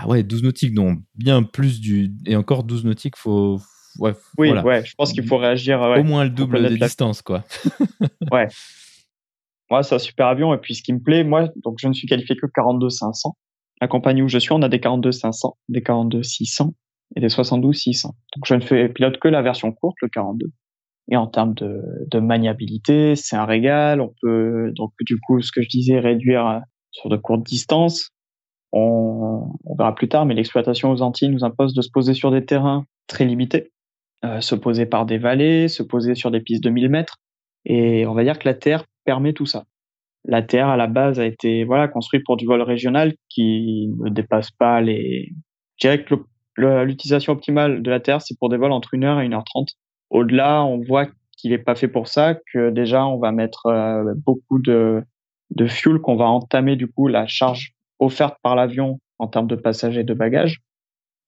ouais 0.07 0.23
12 0.23 0.43
nautiques, 0.43 0.73
non, 0.73 0.97
bien 1.15 1.43
plus 1.43 1.79
du 1.79 2.11
et 2.25 2.35
encore 2.35 2.63
12 2.63 2.85
nautiques, 2.85 3.17
faut 3.17 3.59
ouais, 3.99 4.13
oui, 4.37 4.51
ouais, 4.51 4.83
je 4.83 4.93
pense 4.95 5.13
qu'il 5.13 5.25
faut 5.25 5.37
réagir 5.37 5.81
au 5.81 6.03
moins 6.03 6.23
le 6.23 6.31
double 6.31 6.69
de 6.69 6.75
distance, 6.75 7.21
quoi. 7.21 7.43
ouais. 8.31 8.47
Ouais, 9.71 9.81
c'est 9.81 9.95
un 9.95 9.99
super 9.99 10.27
avion. 10.27 10.53
Et 10.53 10.59
puis, 10.59 10.75
ce 10.75 10.83
qui 10.83 10.93
me 10.93 10.99
plaît, 10.99 11.23
moi, 11.23 11.49
donc, 11.63 11.77
je 11.79 11.87
ne 11.87 11.93
suis 11.93 12.07
qualifié 12.07 12.35
que 12.35 12.45
42 12.45 12.87
500. 12.91 13.35
La 13.81 13.87
compagnie 13.87 14.21
où 14.21 14.27
je 14.27 14.37
suis, 14.37 14.51
on 14.51 14.61
a 14.61 14.69
des 14.69 14.79
42 14.79 15.11
500, 15.11 15.57
des 15.69 15.81
42 15.81 16.21
600 16.21 16.71
et 17.15 17.21
des 17.21 17.29
72 17.29 17.75
600. 17.75 18.09
Donc, 18.35 18.45
je 18.45 18.55
ne 18.55 18.61
fais 18.61 18.89
pilote 18.89 19.17
que 19.19 19.27
la 19.27 19.41
version 19.41 19.71
courte, 19.71 19.97
le 20.01 20.09
42. 20.09 20.47
Et 21.11 21.17
en 21.17 21.27
termes 21.27 21.53
de, 21.53 22.19
maniabilité, 22.19 23.15
c'est 23.15 23.35
un 23.35 23.45
régal. 23.45 24.01
On 24.01 24.13
peut, 24.21 24.71
donc, 24.75 24.91
du 25.01 25.19
coup, 25.19 25.41
ce 25.41 25.51
que 25.51 25.61
je 25.61 25.69
disais, 25.69 25.99
réduire 25.99 26.47
euh, 26.47 26.59
sur 26.91 27.09
de 27.09 27.17
courtes 27.17 27.43
distances. 27.43 28.11
On, 28.71 29.53
verra 29.77 29.93
plus 29.93 30.09
tard, 30.09 30.25
mais 30.25 30.33
l'exploitation 30.33 30.91
aux 30.91 31.01
Antilles 31.01 31.29
nous 31.29 31.43
impose 31.43 31.73
de 31.73 31.81
se 31.81 31.89
poser 31.93 32.13
sur 32.13 32.31
des 32.31 32.45
terrains 32.45 32.85
très 33.07 33.25
limités, 33.25 33.71
euh, 34.23 34.41
se 34.41 34.55
poser 34.55 34.85
par 34.85 35.05
des 35.05 35.17
vallées, 35.17 35.67
se 35.67 35.83
poser 35.83 36.15
sur 36.15 36.31
des 36.31 36.41
pistes 36.41 36.63
de 36.63 36.69
1000 36.69 36.89
mètres. 36.89 37.17
Et 37.65 38.05
on 38.05 38.13
va 38.13 38.23
dire 38.23 38.39
que 38.39 38.47
la 38.47 38.53
Terre 38.53 38.85
permet 39.05 39.33
tout 39.33 39.45
ça. 39.45 39.65
La 40.25 40.41
Terre, 40.41 40.67
à 40.69 40.77
la 40.77 40.87
base, 40.87 41.19
a 41.19 41.25
été 41.25 41.63
voilà 41.63 41.87
construite 41.87 42.23
pour 42.25 42.35
du 42.35 42.45
vol 42.45 42.61
régional 42.61 43.13
qui 43.29 43.89
ne 43.99 44.09
dépasse 44.09 44.51
pas 44.51 44.81
les. 44.81 45.29
Je 45.77 45.87
dirais 45.87 46.03
que 46.03 46.15
l'utilisation 46.57 47.33
optimale 47.33 47.81
de 47.81 47.89
la 47.89 47.99
Terre, 47.99 48.21
c'est 48.21 48.37
pour 48.37 48.49
des 48.49 48.57
vols 48.57 48.71
entre 48.71 48.95
1 48.95 49.03
heure 49.03 49.19
et 49.19 49.25
1 49.25 49.33
heure 49.33 49.43
30 49.43 49.69
Au-delà, 50.09 50.63
on 50.63 50.79
voit 50.79 51.07
qu'il 51.37 51.51
n'est 51.51 51.57
pas 51.57 51.75
fait 51.75 51.87
pour 51.87 52.07
ça, 52.07 52.35
que 52.53 52.69
déjà, 52.69 53.05
on 53.05 53.17
va 53.17 53.31
mettre 53.31 53.65
euh, 53.67 54.13
beaucoup 54.15 54.59
de, 54.59 55.03
fuel, 55.67 55.99
qu'on 55.99 56.15
va 56.15 56.25
entamer 56.25 56.75
du 56.75 56.87
coup 56.87 57.07
la 57.07 57.27
charge 57.27 57.73
offerte 57.99 58.37
par 58.41 58.55
l'avion 58.55 58.99
en 59.19 59.27
termes 59.27 59.47
de 59.47 59.55
passagers 59.55 60.01
et 60.01 60.05
de 60.05 60.13
bagages. 60.13 60.59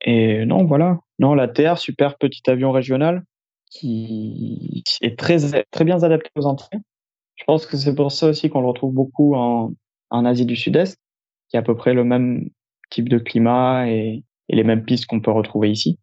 Et 0.02 0.46
non, 0.46 0.66
voilà. 0.66 1.00
Non, 1.20 1.34
la 1.34 1.48
Terre, 1.48 1.78
super 1.78 2.18
petit 2.18 2.44
avion 2.50 2.72
régional 2.72 3.24
qui 3.70 4.84
est 5.02 5.20
très, 5.20 5.64
très 5.72 5.84
bien 5.84 6.02
adapté 6.04 6.30
aux 6.36 6.46
entrées. 6.46 6.78
Je 7.36 7.44
pense 7.44 7.66
que 7.66 7.76
c'est 7.76 7.94
pour 7.94 8.12
ça 8.12 8.28
aussi 8.28 8.50
qu'on 8.50 8.62
le 8.62 8.68
retrouve 8.68 8.94
beaucoup 8.94 9.36
en, 9.36 9.74
en 10.10 10.26
Asie 10.26 10.46
du 10.46 10.56
Sud-Est, 10.56 10.98
qui 11.50 11.58
a 11.58 11.60
à 11.60 11.64
peu 11.64 11.76
près 11.76 11.94
le 11.94 12.04
même 12.04 12.50
type 12.90 13.10
de 13.10 13.18
climat 13.18 13.90
et, 13.90 14.24
et 14.50 14.56
les 14.56 14.64
mêmes 14.64 14.84
pistes 14.84 15.06
qu'on 15.06 15.22
peut 15.22 15.32
retrouver 15.32 15.72
ici. 15.72 16.00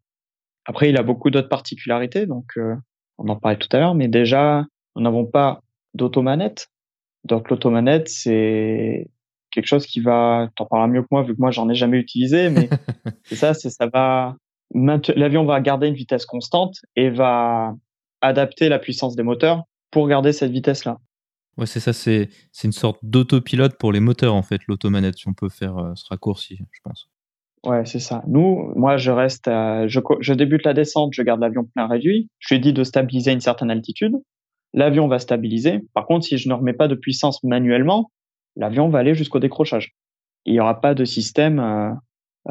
Après, 0.67 0.89
il 0.91 0.97
a 0.97 1.03
beaucoup 1.03 1.31
d'autres 1.31 1.49
particularités, 1.49 2.27
donc 2.27 2.53
euh, 2.57 2.75
on 3.19 3.29
en 3.29 3.37
parlait 3.37 3.59
tout 3.59 3.69
à 3.73 3.79
l'heure, 3.79 3.95
mais 3.95 4.09
déjà, 4.09 4.65
nous 4.97 5.03
n'avons 5.03 5.27
pas 5.27 5.61
d'automanette. 5.95 6.69
Donc 7.25 7.51
l'automanette, 7.51 8.09
c'est 8.09 9.11
quelque 9.51 9.67
chose 9.67 9.87
qui 9.87 10.01
va, 10.01 10.51
t'en 10.57 10.67
parleras 10.67 10.89
mieux 10.89 11.03
que 11.03 11.09
moi, 11.11 11.23
vu 11.23 11.35
que 11.35 11.41
moi 11.41 11.51
j'en 11.51 11.69
ai 11.69 11.75
jamais 11.75 11.99
utilisé, 11.99 12.51
mais 12.51 12.69
c'est 13.25 13.37
ça, 13.37 13.55
c'est 13.55 13.71
ça 13.71 13.87
va 13.87 14.37
l'avion 14.75 15.45
va 15.45 15.61
garder 15.61 15.87
une 15.87 15.95
vitesse 15.95 16.27
constante 16.27 16.81
et 16.97 17.11
va 17.11 17.75
adapter 18.21 18.69
la 18.69 18.79
puissance 18.79 19.15
des 19.15 19.23
moteurs 19.23 19.63
pour 19.91 20.09
garder 20.09 20.33
cette 20.33 20.51
vitesse-là. 20.51 20.99
Ouais, 21.57 21.67
c'est 21.67 21.79
ça, 21.79 21.93
c'est 21.93 22.29
une 22.65 22.73
sorte 22.73 22.99
d'autopilote 23.03 23.79
pour 23.79 23.93
les 23.93 24.01
moteurs 24.01 24.35
en 24.35 24.43
fait, 24.43 24.61
l'automanette, 24.67 25.19
si 25.19 25.29
on 25.29 25.35
peut 25.35 25.49
faire 25.49 25.79
euh, 25.79 25.93
ce 25.95 26.05
raccourci, 26.09 26.59
je 26.73 26.81
pense. 26.83 27.09
Ouais, 27.65 27.87
c'est 27.87 28.01
ça. 28.01 28.23
Nous, 28.27 28.73
moi, 28.77 28.97
je 28.97 29.11
reste, 29.11 29.47
je, 29.47 30.01
je, 30.21 30.35
débute 30.35 30.65
la 30.65 30.75
descente, 30.75 31.15
je 31.15 31.23
garde 31.23 31.41
l'avion 31.41 31.65
plein 31.65 31.87
réduit. 31.87 32.29
Je 32.39 32.55
lui 32.55 32.61
dit 32.61 32.73
de 32.73 32.85
stabiliser 32.85 33.33
une 33.33 33.41
certaine 33.41 33.71
altitude. 33.71 34.15
L'avion 34.75 35.09
va 35.09 35.19
stabiliser. 35.19 35.81
Par 35.95 36.07
contre, 36.07 36.27
si 36.27 36.37
je 36.37 36.49
ne 36.49 36.55
remets 36.55 36.73
pas 36.73 36.89
de 36.89 36.95
puissance 36.95 37.43
manuellement, 37.45 38.11
l'avion 38.57 38.89
va 38.89 38.99
aller 38.99 39.15
jusqu'au 39.15 39.39
décrochage. 39.39 39.95
Il 40.47 40.53
n'y 40.53 40.61
aura 40.61 40.81
pas 40.81 40.95
de 40.95 41.05
système 41.05 41.61
euh, 41.61 41.91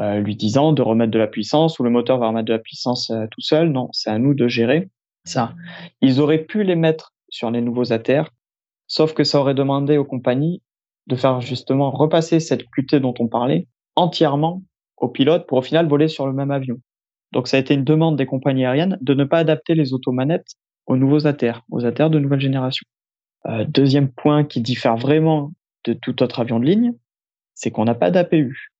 euh, 0.00 0.20
lui 0.20 0.34
disant 0.34 0.72
de 0.72 0.82
remettre 0.82 1.12
de 1.12 1.18
la 1.18 1.26
puissance 1.26 1.78
ou 1.78 1.84
le 1.84 1.90
moteur 1.90 2.18
va 2.18 2.28
remettre 2.28 2.46
de 2.46 2.52
la 2.52 2.58
puissance 2.58 3.10
euh, 3.10 3.26
tout 3.30 3.40
seul. 3.40 3.70
Non, 3.70 3.88
c'est 3.92 4.10
à 4.10 4.18
nous 4.18 4.34
de 4.34 4.48
gérer 4.48 4.88
ça. 5.24 5.54
Ils 6.00 6.20
auraient 6.20 6.44
pu 6.44 6.64
les 6.64 6.76
mettre 6.76 7.12
sur 7.28 7.50
les 7.50 7.60
nouveaux 7.60 7.92
ATR, 7.92 8.30
sauf 8.86 9.14
que 9.14 9.22
ça 9.24 9.40
aurait 9.40 9.54
demandé 9.54 9.96
aux 9.96 10.04
compagnies 10.04 10.62
de 11.06 11.16
faire 11.16 11.40
justement 11.40 11.90
repasser 11.90 12.40
cette 12.40 12.64
QT 12.70 13.00
dont 13.00 13.14
on 13.18 13.28
parlait 13.28 13.68
entièrement 13.96 14.62
au 15.04 15.08
pilote 15.08 15.46
pour 15.46 15.58
au 15.58 15.62
final 15.62 15.86
voler 15.86 16.08
sur 16.08 16.26
le 16.26 16.32
même 16.32 16.50
avion. 16.50 16.76
Donc 17.32 17.48
ça 17.48 17.56
a 17.56 17.60
été 17.60 17.74
une 17.74 17.84
demande 17.84 18.16
des 18.16 18.26
compagnies 18.26 18.64
aériennes 18.64 18.98
de 19.00 19.14
ne 19.14 19.24
pas 19.24 19.38
adapter 19.38 19.74
les 19.74 19.92
automanettes 19.92 20.54
aux 20.86 20.96
nouveaux 20.96 21.26
ATR, 21.26 21.62
aux 21.70 21.84
ATR 21.84 22.10
de 22.10 22.18
nouvelle 22.18 22.40
génération. 22.40 22.86
Euh, 23.46 23.64
deuxième 23.64 24.10
point 24.10 24.44
qui 24.44 24.60
diffère 24.60 24.96
vraiment 24.96 25.52
de 25.84 25.92
tout 25.92 26.22
autre 26.22 26.40
avion 26.40 26.58
de 26.58 26.64
ligne, 26.64 26.94
c'est 27.54 27.70
qu'on 27.70 27.84
n'a 27.84 27.94
pas 27.94 28.10
d'APU. 28.10 28.70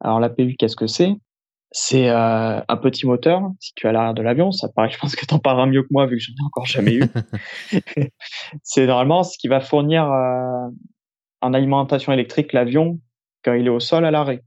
Alors 0.00 0.20
l'APU, 0.20 0.56
qu'est-ce 0.58 0.76
que 0.76 0.86
c'est? 0.86 1.12
C'est 1.72 2.08
euh, 2.08 2.60
un 2.66 2.76
petit 2.76 3.06
moteur 3.06 3.50
situé 3.58 3.88
à 3.88 3.92
l'arrière 3.92 4.14
de 4.14 4.22
l'avion. 4.22 4.52
Ça 4.52 4.68
paraît, 4.68 4.90
je 4.92 4.98
pense 4.98 5.16
que 5.16 5.26
tu 5.26 5.34
en 5.34 5.38
parleras 5.38 5.66
mieux 5.66 5.82
que 5.82 5.88
moi 5.90 6.06
vu 6.06 6.16
que 6.16 6.22
j'en 6.22 6.32
ai 6.32 6.46
encore 6.46 6.66
jamais 6.66 6.94
eu. 6.94 7.04
c'est 8.62 8.86
normalement 8.86 9.24
ce 9.24 9.36
qui 9.36 9.48
va 9.48 9.60
fournir 9.60 10.10
euh, 10.10 10.68
en 11.40 11.52
alimentation 11.52 12.12
électrique 12.12 12.52
l'avion 12.52 13.00
quand 13.44 13.54
il 13.54 13.66
est 13.66 13.70
au 13.70 13.80
sol 13.80 14.04
à 14.04 14.10
l'arrêt. 14.10 14.42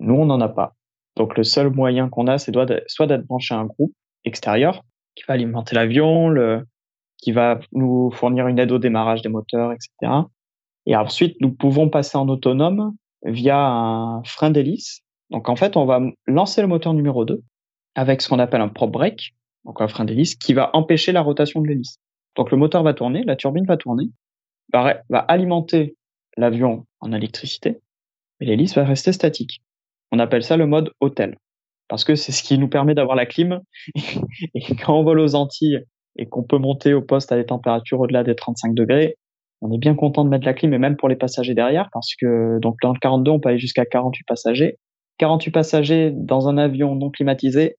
Nous, 0.00 0.14
on 0.14 0.24
n'en 0.24 0.40
a 0.40 0.48
pas. 0.48 0.74
Donc 1.20 1.36
le 1.36 1.44
seul 1.44 1.68
moyen 1.68 2.08
qu'on 2.08 2.28
a, 2.28 2.38
c'est 2.38 2.50
soit 2.86 3.06
d'être 3.06 3.26
branché 3.26 3.52
à 3.52 3.58
un 3.58 3.66
groupe 3.66 3.92
extérieur 4.24 4.82
qui 5.14 5.24
va 5.28 5.34
alimenter 5.34 5.76
l'avion, 5.76 6.34
qui 7.18 7.32
va 7.32 7.60
nous 7.72 8.10
fournir 8.10 8.46
une 8.46 8.58
aide 8.58 8.72
au 8.72 8.78
démarrage 8.78 9.20
des 9.20 9.28
moteurs, 9.28 9.70
etc. 9.70 10.12
Et 10.86 10.96
ensuite, 10.96 11.36
nous 11.42 11.52
pouvons 11.52 11.90
passer 11.90 12.16
en 12.16 12.26
autonome 12.30 12.94
via 13.22 13.60
un 13.60 14.22
frein 14.24 14.48
d'hélice. 14.48 15.02
Donc 15.28 15.50
en 15.50 15.56
fait, 15.56 15.76
on 15.76 15.84
va 15.84 16.00
lancer 16.26 16.62
le 16.62 16.68
moteur 16.68 16.94
numéro 16.94 17.26
2 17.26 17.42
avec 17.96 18.22
ce 18.22 18.30
qu'on 18.30 18.38
appelle 18.38 18.62
un 18.62 18.68
prop 18.68 18.90
brake, 18.90 19.34
donc 19.66 19.82
un 19.82 19.88
frein 19.88 20.06
d'hélice, 20.06 20.36
qui 20.36 20.54
va 20.54 20.70
empêcher 20.72 21.12
la 21.12 21.20
rotation 21.20 21.60
de 21.60 21.68
l'hélice. 21.68 21.98
Donc 22.34 22.50
le 22.50 22.56
moteur 22.56 22.82
va 22.82 22.94
tourner, 22.94 23.24
la 23.24 23.36
turbine 23.36 23.66
va 23.66 23.76
tourner, 23.76 24.08
va, 24.72 25.02
alimenter 25.28 25.96
l'avion 26.38 26.86
en 27.00 27.12
électricité, 27.12 27.78
et 28.40 28.46
l'hélice 28.46 28.74
va 28.74 28.84
rester 28.84 29.12
statique. 29.12 29.60
On 30.12 30.18
appelle 30.18 30.42
ça 30.42 30.56
le 30.56 30.66
mode 30.66 30.90
hôtel, 31.00 31.36
parce 31.88 32.04
que 32.04 32.14
c'est 32.14 32.32
ce 32.32 32.42
qui 32.42 32.58
nous 32.58 32.68
permet 32.68 32.94
d'avoir 32.94 33.16
la 33.16 33.26
clim. 33.26 33.60
et 34.54 34.76
quand 34.76 34.98
on 34.98 35.04
vole 35.04 35.20
aux 35.20 35.34
Antilles 35.34 35.80
et 36.16 36.26
qu'on 36.26 36.42
peut 36.42 36.58
monter 36.58 36.94
au 36.94 37.02
poste 37.02 37.32
à 37.32 37.36
des 37.36 37.46
températures 37.46 38.00
au-delà 38.00 38.24
des 38.24 38.34
35 38.34 38.74
degrés, 38.74 39.16
on 39.60 39.72
est 39.72 39.78
bien 39.78 39.94
content 39.94 40.24
de 40.24 40.30
mettre 40.30 40.46
la 40.46 40.54
clim, 40.54 40.72
et 40.72 40.78
même 40.78 40.96
pour 40.96 41.08
les 41.08 41.16
passagers 41.16 41.54
derrière, 41.54 41.88
parce 41.92 42.14
que 42.18 42.58
dans 42.60 42.70
le 42.70 42.98
42, 42.98 43.30
on 43.30 43.40
peut 43.40 43.50
aller 43.50 43.58
jusqu'à 43.58 43.84
48 43.84 44.24
passagers. 44.24 44.78
48 45.18 45.50
passagers 45.50 46.10
dans 46.14 46.48
un 46.48 46.56
avion 46.56 46.94
non 46.94 47.10
climatisé, 47.10 47.76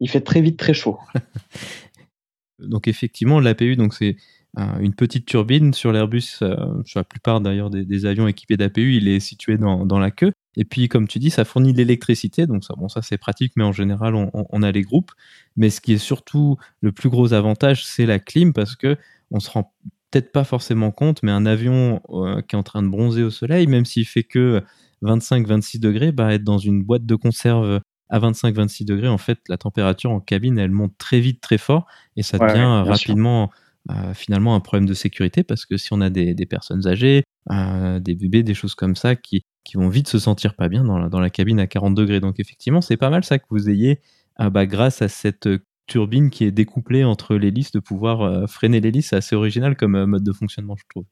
il 0.00 0.08
fait 0.08 0.22
très 0.22 0.40
vite 0.40 0.58
très 0.58 0.72
chaud. 0.72 0.98
donc 2.58 2.88
effectivement, 2.88 3.40
l'APU, 3.40 3.76
donc 3.76 3.92
c'est 3.92 4.16
une 4.80 4.94
petite 4.94 5.26
turbine 5.26 5.72
sur 5.72 5.92
l'Airbus, 5.92 6.38
euh, 6.42 6.56
sur 6.84 6.98
la 6.98 7.04
plupart 7.04 7.40
d'ailleurs 7.40 7.70
des, 7.70 8.06
avions 8.06 8.26
équipés 8.26 8.56
d'APU, 8.56 8.96
il 8.96 9.06
est 9.06 9.20
situé 9.20 9.56
dans, 9.56 9.98
la 9.98 10.10
queue. 10.10 10.32
Et 10.60 10.64
puis, 10.64 10.88
comme 10.88 11.06
tu 11.06 11.20
dis, 11.20 11.30
ça 11.30 11.44
fournit 11.44 11.72
de 11.72 11.78
l'électricité, 11.78 12.48
donc 12.48 12.64
ça, 12.64 12.74
bon, 12.76 12.88
ça 12.88 13.00
c'est 13.00 13.16
pratique, 13.16 13.52
mais 13.54 13.62
en 13.62 13.70
général, 13.70 14.16
on, 14.16 14.30
on, 14.34 14.62
a 14.64 14.72
les 14.72 14.82
groupes. 14.82 15.12
Mais 15.56 15.70
ce 15.70 15.80
qui 15.80 15.92
est 15.92 15.98
surtout 15.98 16.56
le 16.80 16.90
plus 16.90 17.08
gros 17.08 17.32
avantage, 17.32 17.86
c'est 17.86 18.06
la 18.06 18.18
clim, 18.18 18.52
parce 18.52 18.74
que 18.74 18.96
on 19.30 19.38
se 19.38 19.48
rend 19.50 19.72
peut-être 20.10 20.32
pas 20.32 20.42
forcément 20.42 20.90
compte, 20.90 21.22
mais 21.22 21.30
un 21.30 21.46
avion 21.46 22.02
euh, 22.10 22.42
qui 22.42 22.56
est 22.56 22.58
en 22.58 22.64
train 22.64 22.82
de 22.82 22.88
bronzer 22.88 23.22
au 23.22 23.30
soleil, 23.30 23.68
même 23.68 23.84
s'il 23.84 24.04
fait 24.04 24.24
que 24.24 24.60
25-26 25.02 25.78
degrés, 25.78 26.10
bah, 26.10 26.34
être 26.34 26.42
dans 26.42 26.58
une 26.58 26.82
boîte 26.82 27.06
de 27.06 27.14
conserve 27.14 27.80
à 28.10 28.18
25-26 28.18 28.84
degrés, 28.84 29.06
en 29.06 29.18
fait, 29.18 29.38
la 29.48 29.58
température 29.58 30.10
en 30.10 30.18
cabine, 30.18 30.58
elle 30.58 30.72
monte 30.72 30.98
très 30.98 31.20
vite, 31.20 31.40
très 31.40 31.58
fort, 31.58 31.86
et 32.16 32.24
ça 32.24 32.36
devient 32.36 32.82
rapidement 32.84 33.52
euh, 33.90 34.14
finalement 34.14 34.54
un 34.54 34.60
problème 34.60 34.86
de 34.86 34.94
sécurité, 34.94 35.42
parce 35.42 35.66
que 35.66 35.76
si 35.76 35.92
on 35.92 36.00
a 36.00 36.10
des, 36.10 36.34
personnes 36.46 36.86
âgées, 36.86 37.24
euh, 37.50 38.00
des 38.00 38.14
bébés, 38.14 38.42
des 38.42 38.54
choses 38.54 38.74
comme 38.74 38.96
ça, 38.96 39.16
qui, 39.16 39.42
qui 39.64 39.76
vont 39.76 39.88
vite 39.88 40.08
se 40.08 40.18
sentir 40.18 40.54
pas 40.54 40.68
bien 40.68 40.84
dans 40.84 40.98
la, 40.98 41.08
dans 41.08 41.20
la 41.20 41.30
cabine 41.30 41.60
à 41.60 41.66
40 41.66 41.94
degrés. 41.94 42.20
Donc 42.20 42.40
effectivement, 42.40 42.80
c'est 42.80 42.96
pas 42.96 43.10
mal 43.10 43.24
ça 43.24 43.38
que 43.38 43.46
vous 43.50 43.68
ayez, 43.68 44.00
bah, 44.38 44.66
grâce 44.66 45.02
à 45.02 45.08
cette 45.08 45.48
turbine 45.86 46.30
qui 46.30 46.44
est 46.44 46.50
découplée 46.50 47.02
entre 47.02 47.34
l'hélice, 47.34 47.72
de 47.72 47.80
pouvoir 47.80 48.48
freiner 48.48 48.80
l'hélice. 48.80 49.08
C'est 49.08 49.16
assez 49.16 49.34
original 49.34 49.74
comme 49.74 50.04
mode 50.04 50.22
de 50.22 50.32
fonctionnement, 50.32 50.76
je 50.76 50.84
trouve. 50.88 51.04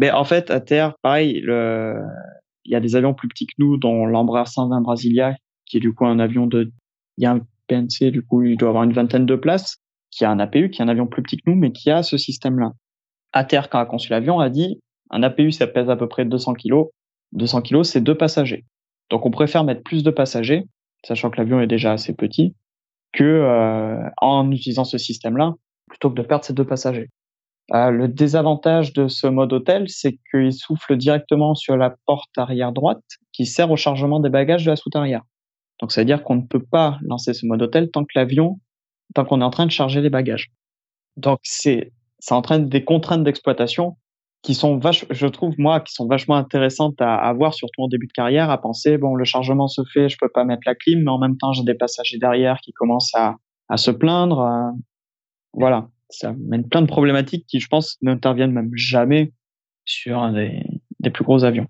Mais 0.00 0.10
en 0.10 0.24
fait, 0.24 0.50
à 0.50 0.60
terre, 0.60 0.94
pareil, 1.02 1.40
le... 1.40 2.00
il 2.64 2.72
y 2.72 2.74
a 2.74 2.80
des 2.80 2.96
avions 2.96 3.12
plus 3.12 3.28
petits 3.28 3.46
que 3.46 3.54
nous, 3.58 3.76
dont 3.76 4.06
l'Embraer 4.06 4.46
120 4.46 4.80
Brasilia, 4.80 5.34
qui 5.66 5.76
est 5.76 5.80
du 5.80 5.92
coup 5.92 6.06
un 6.06 6.18
avion 6.18 6.46
de. 6.46 6.72
Il 7.18 7.24
y 7.24 7.26
a 7.26 7.32
un 7.32 7.40
PNC, 7.66 8.10
du 8.10 8.22
coup, 8.22 8.42
il 8.42 8.56
doit 8.56 8.70
avoir 8.70 8.84
une 8.84 8.92
vingtaine 8.92 9.26
de 9.26 9.36
places, 9.36 9.76
qui 10.10 10.24
a 10.24 10.30
un 10.30 10.38
APU, 10.38 10.70
qui 10.70 10.80
est 10.80 10.84
un 10.84 10.88
avion 10.88 11.06
plus 11.06 11.22
petit 11.22 11.36
que 11.36 11.42
nous, 11.46 11.56
mais 11.56 11.72
qui 11.72 11.90
a 11.90 12.02
ce 12.02 12.16
système-là. 12.16 12.72
À 13.32 13.44
terre, 13.44 13.70
quand 13.70 13.78
a 13.78 13.86
conçu 13.86 14.10
l'avion, 14.10 14.40
a 14.40 14.50
dit 14.50 14.80
un 15.10 15.22
APU, 15.22 15.52
ça 15.52 15.66
pèse 15.66 15.90
à 15.90 15.96
peu 15.96 16.08
près 16.08 16.24
200 16.24 16.54
kg. 16.54 16.84
200 17.32 17.62
kg, 17.62 17.82
c'est 17.82 18.00
deux 18.00 18.16
passagers. 18.16 18.64
Donc, 19.10 19.26
on 19.26 19.30
préfère 19.30 19.64
mettre 19.64 19.82
plus 19.82 20.02
de 20.02 20.10
passagers, 20.10 20.64
sachant 21.04 21.30
que 21.30 21.38
l'avion 21.38 21.60
est 21.60 21.66
déjà 21.66 21.92
assez 21.92 22.14
petit, 22.14 22.54
que 23.12 23.24
euh, 23.24 24.08
en 24.20 24.50
utilisant 24.50 24.84
ce 24.84 24.98
système-là, 24.98 25.54
plutôt 25.88 26.10
que 26.10 26.14
de 26.14 26.22
perdre 26.22 26.44
ces 26.44 26.52
deux 26.52 26.66
passagers. 26.66 27.08
Euh, 27.72 27.90
le 27.90 28.08
désavantage 28.08 28.92
de 28.92 29.06
ce 29.06 29.26
mode 29.26 29.52
hôtel, 29.52 29.88
c'est 29.88 30.18
qu'il 30.30 30.52
souffle 30.52 30.96
directement 30.96 31.54
sur 31.54 31.76
la 31.76 31.94
porte 32.06 32.36
arrière 32.36 32.72
droite 32.72 33.02
qui 33.32 33.46
sert 33.46 33.70
au 33.70 33.76
chargement 33.76 34.18
des 34.18 34.28
bagages 34.28 34.64
de 34.64 34.70
la 34.70 34.76
soute 34.76 34.96
arrière. 34.96 35.22
Donc 35.80 35.92
ça 35.92 36.00
veut 36.00 36.04
dire 36.04 36.22
qu'on 36.24 36.36
ne 36.36 36.46
peut 36.46 36.64
pas 36.64 36.98
lancer 37.02 37.32
ce 37.32 37.46
mode 37.46 37.62
hôtel 37.62 37.90
tant 37.90 38.04
que 38.04 38.12
l'avion, 38.14 38.60
tant 39.14 39.24
qu'on 39.24 39.40
est 39.40 39.44
en 39.44 39.50
train 39.50 39.66
de 39.66 39.70
charger 39.70 40.00
les 40.00 40.10
bagages. 40.10 40.50
Donc 41.16 41.38
c'est 41.42 41.92
ça 42.18 42.36
entraîne 42.36 42.68
des 42.68 42.84
contraintes 42.84 43.24
d'exploitation 43.24 43.96
qui 44.42 44.54
sont 44.54 44.78
vache, 44.78 45.04
je 45.10 45.26
trouve 45.26 45.54
moi, 45.58 45.80
qui 45.80 45.92
sont 45.92 46.06
vachement 46.06 46.36
intéressantes 46.36 47.00
à, 47.00 47.14
avoir, 47.16 47.52
surtout 47.52 47.82
en 47.82 47.88
début 47.88 48.06
de 48.06 48.12
carrière, 48.12 48.50
à 48.50 48.60
penser 48.60 48.96
bon 48.98 49.14
le 49.14 49.24
chargement 49.24 49.68
se 49.68 49.82
fait, 49.92 50.08
je 50.08 50.16
peux 50.18 50.28
pas 50.28 50.44
mettre 50.44 50.62
la 50.66 50.74
clim, 50.74 51.02
mais 51.02 51.10
en 51.10 51.18
même 51.18 51.36
temps 51.36 51.52
j'ai 51.52 51.64
des 51.64 51.74
passagers 51.74 52.18
derrière 52.18 52.58
qui 52.62 52.72
commencent 52.72 53.14
à, 53.14 53.36
à 53.68 53.76
se 53.76 53.90
plaindre. 53.90 54.40
Euh, 54.40 54.70
voilà 55.52 55.88
ça 56.10 56.34
mène 56.38 56.68
plein 56.68 56.82
de 56.82 56.86
problématiques 56.86 57.46
qui, 57.46 57.60
je 57.60 57.68
pense, 57.68 57.96
n'interviennent 58.02 58.52
même 58.52 58.70
jamais 58.74 59.32
sur 59.84 60.30
des, 60.32 60.62
des 61.00 61.10
plus 61.10 61.24
gros 61.24 61.44
avions. 61.44 61.66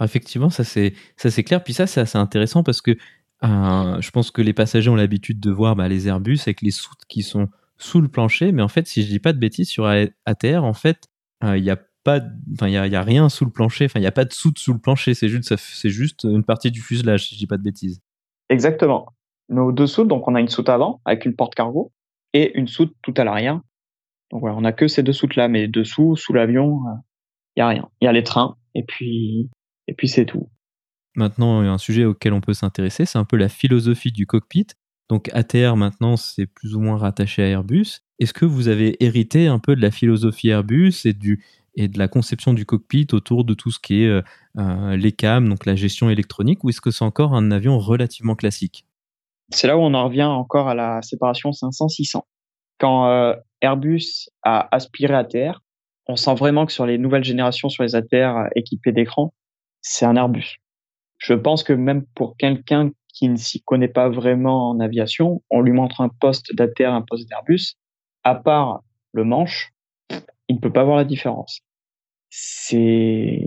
Effectivement, 0.00 0.50
ça 0.50 0.64
c'est 0.64 0.94
ça 1.16 1.30
c'est 1.30 1.44
clair. 1.44 1.62
Puis 1.62 1.72
ça 1.72 1.86
c'est 1.86 2.00
assez 2.00 2.18
intéressant 2.18 2.62
parce 2.62 2.82
que 2.82 2.96
euh, 3.42 4.00
je 4.00 4.10
pense 4.10 4.30
que 4.30 4.42
les 4.42 4.52
passagers 4.52 4.90
ont 4.90 4.94
l'habitude 4.94 5.40
de 5.40 5.50
voir 5.50 5.76
bah, 5.76 5.88
les 5.88 6.08
Airbus 6.08 6.38
avec 6.42 6.62
les 6.62 6.70
soutes 6.70 7.04
qui 7.08 7.22
sont 7.22 7.48
sous 7.76 8.00
le 8.00 8.08
plancher, 8.08 8.52
mais 8.52 8.62
en 8.62 8.68
fait, 8.68 8.86
si 8.86 9.02
je 9.02 9.08
dis 9.08 9.18
pas 9.18 9.32
de 9.32 9.38
bêtises 9.38 9.68
sur 9.68 9.86
ATR, 9.86 10.64
en 10.64 10.74
fait, 10.74 11.08
euh, 11.42 11.58
il 11.58 11.64
n'y 11.64 11.70
a 11.70 11.78
pas, 12.04 12.20
enfin 12.52 12.68
il 12.68 12.72
y 12.72 12.96
a, 12.96 13.02
rien 13.02 13.28
sous 13.28 13.44
le 13.44 13.50
plancher, 13.50 13.86
enfin 13.86 13.98
il 13.98 14.02
n'y 14.02 14.08
a 14.08 14.12
pas 14.12 14.24
de 14.24 14.32
soute 14.32 14.58
sous 14.58 14.72
le 14.72 14.78
plancher. 14.78 15.14
C'est 15.14 15.28
juste 15.28 15.56
c'est 15.56 15.90
juste 15.90 16.24
une 16.24 16.44
partie 16.44 16.70
du 16.70 16.80
fuselage, 16.80 17.28
si 17.28 17.34
je 17.34 17.40
dis 17.40 17.46
pas 17.46 17.56
de 17.56 17.62
bêtises. 17.62 18.00
Exactement. 18.50 19.08
Nos 19.48 19.72
deux 19.72 19.86
soutes, 19.86 20.08
donc 20.08 20.28
on 20.28 20.34
a 20.34 20.40
une 20.40 20.48
soute 20.48 20.68
avant 20.68 21.00
avec 21.04 21.24
une 21.24 21.34
porte 21.34 21.54
cargo 21.54 21.92
et 22.32 22.56
une 22.58 22.68
soute 22.68 22.94
tout 23.02 23.14
à 23.16 23.24
l'arrière 23.24 23.60
donc 24.34 24.40
voilà, 24.40 24.56
on 24.56 24.62
n'a 24.62 24.72
que 24.72 24.88
ces 24.88 25.04
deux 25.04 25.12
soutes-là, 25.12 25.46
mais 25.46 25.68
dessous, 25.68 26.16
sous 26.16 26.32
l'avion, 26.32 26.80
il 26.84 26.90
euh, 26.90 26.94
n'y 27.56 27.62
a 27.62 27.68
rien. 27.68 27.88
Il 28.00 28.06
y 28.06 28.08
a 28.08 28.12
les 28.12 28.24
trains, 28.24 28.56
et 28.74 28.82
puis, 28.82 29.48
et 29.86 29.94
puis 29.94 30.08
c'est 30.08 30.26
tout. 30.26 30.48
Maintenant, 31.16 31.60
un 31.60 31.78
sujet 31.78 32.04
auquel 32.04 32.32
on 32.32 32.40
peut 32.40 32.54
s'intéresser, 32.54 33.06
c'est 33.06 33.18
un 33.18 33.24
peu 33.24 33.36
la 33.36 33.48
philosophie 33.48 34.12
du 34.12 34.26
cockpit. 34.26 34.66
Donc 35.08 35.30
ATR 35.32 35.76
maintenant, 35.76 36.16
c'est 36.16 36.46
plus 36.46 36.74
ou 36.74 36.80
moins 36.80 36.96
rattaché 36.96 37.42
à 37.42 37.46
Airbus. 37.46 38.00
Est-ce 38.18 38.32
que 38.32 38.44
vous 38.44 38.68
avez 38.68 39.02
hérité 39.04 39.46
un 39.46 39.58
peu 39.58 39.76
de 39.76 39.82
la 39.82 39.90
philosophie 39.90 40.48
Airbus 40.48 40.92
et, 41.04 41.12
de 41.12 41.98
la 41.98 42.08
conception 42.08 42.54
du 42.54 42.64
cockpit 42.64 43.06
autour 43.12 43.44
de 43.44 43.54
tout 43.54 43.70
ce 43.70 43.78
qui 43.78 44.02
est 44.02 44.08
euh, 44.08 44.22
euh, 44.58 44.96
les 44.96 45.12
cams, 45.12 45.48
donc 45.48 45.66
la 45.66 45.74
gestion 45.76 46.08
électronique, 46.08 46.64
ou 46.64 46.70
est-ce 46.70 46.80
que 46.80 46.90
c'est 46.90 47.04
encore 47.04 47.34
un 47.34 47.50
avion 47.50 47.78
relativement 47.78 48.34
classique? 48.34 48.86
C'est 49.50 49.66
là 49.66 49.76
où 49.76 49.80
on 49.80 49.92
en 49.92 50.04
revient 50.04 50.22
encore 50.22 50.68
à 50.68 50.74
la 50.74 51.02
séparation 51.02 51.50
500-600. 51.50 52.22
Quand 52.78 53.34
Airbus 53.64 54.28
a 54.42 54.68
aspiré 54.74 55.26
terre. 55.26 55.62
On 56.06 56.16
sent 56.16 56.34
vraiment 56.34 56.66
que 56.66 56.72
sur 56.72 56.84
les 56.84 56.98
nouvelles 56.98 57.24
générations, 57.24 57.70
sur 57.70 57.82
les 57.82 57.96
ATR 57.96 58.14
euh, 58.14 58.48
équipés 58.54 58.92
d'écran, 58.92 59.32
c'est 59.80 60.04
un 60.04 60.16
Airbus. 60.16 60.58
Je 61.24 61.32
pense 61.32 61.62
que 61.62 61.72
même 61.72 62.04
pour 62.14 62.36
quelqu'un 62.36 62.90
qui 63.08 63.30
ne 63.30 63.36
s'y 63.36 63.62
connaît 63.62 63.88
pas 63.88 64.10
vraiment 64.10 64.68
en 64.68 64.78
aviation, 64.78 65.42
on 65.48 65.62
lui 65.62 65.72
montre 65.72 66.02
un 66.02 66.10
poste 66.10 66.54
d'ATR, 66.54 66.92
un 66.92 67.00
poste 67.00 67.26
d'Airbus, 67.30 67.76
à 68.24 68.34
part 68.34 68.82
le 69.12 69.24
manche, 69.24 69.72
il 70.48 70.56
ne 70.56 70.60
peut 70.60 70.72
pas 70.72 70.84
voir 70.84 70.98
la 70.98 71.04
différence. 71.06 71.60
C'est 72.28 73.46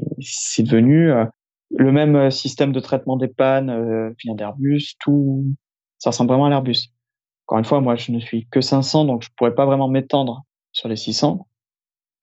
devenu 0.58 1.12
euh, 1.12 1.26
le 1.70 1.92
même 1.92 2.16
euh, 2.16 2.30
système 2.32 2.72
de 2.72 2.80
traitement 2.80 3.16
des 3.16 3.28
pannes 3.28 4.16
vient 4.24 4.34
d'Airbus, 4.34 4.96
tout 5.00 5.46
ça 6.00 6.10
ressemble 6.10 6.30
vraiment 6.30 6.46
à 6.46 6.50
l'Airbus. 6.50 6.90
Encore 7.46 7.60
une 7.60 7.66
fois, 7.66 7.80
moi, 7.80 7.96
je 7.96 8.12
ne 8.12 8.20
suis 8.20 8.48
que 8.48 8.60
500, 8.60 9.06
donc 9.06 9.22
je 9.22 9.30
pourrais 9.38 9.54
pas 9.54 9.68
vraiment 9.68 9.88
m'étendre 9.88 10.46
sur 10.72 10.90
les 10.90 10.96
600. 10.96 11.48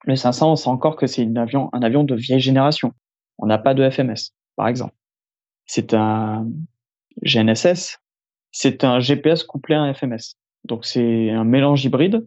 Les 0.06 0.16
500, 0.16 0.50
on 0.50 0.56
sait 0.56 0.68
encore 0.68 0.96
que 0.96 1.06
c'est 1.06 1.24
avion, 1.36 1.70
un 1.72 1.82
avion 1.82 2.02
de 2.02 2.16
vieille 2.16 2.40
génération. 2.40 2.92
On 3.38 3.46
n'a 3.46 3.58
pas 3.58 3.74
de 3.74 3.88
FMS, 3.88 4.32
par 4.56 4.66
exemple. 4.66 4.94
C'est 5.66 5.94
un 5.94 6.46
GNSS, 7.22 7.98
c'est 8.52 8.84
un 8.84 9.00
GPS 9.00 9.44
couplé 9.44 9.74
à 9.74 9.82
un 9.82 9.92
FMS. 9.92 10.36
Donc 10.64 10.84
c'est 10.84 11.30
un 11.30 11.44
mélange 11.44 11.84
hybride. 11.84 12.26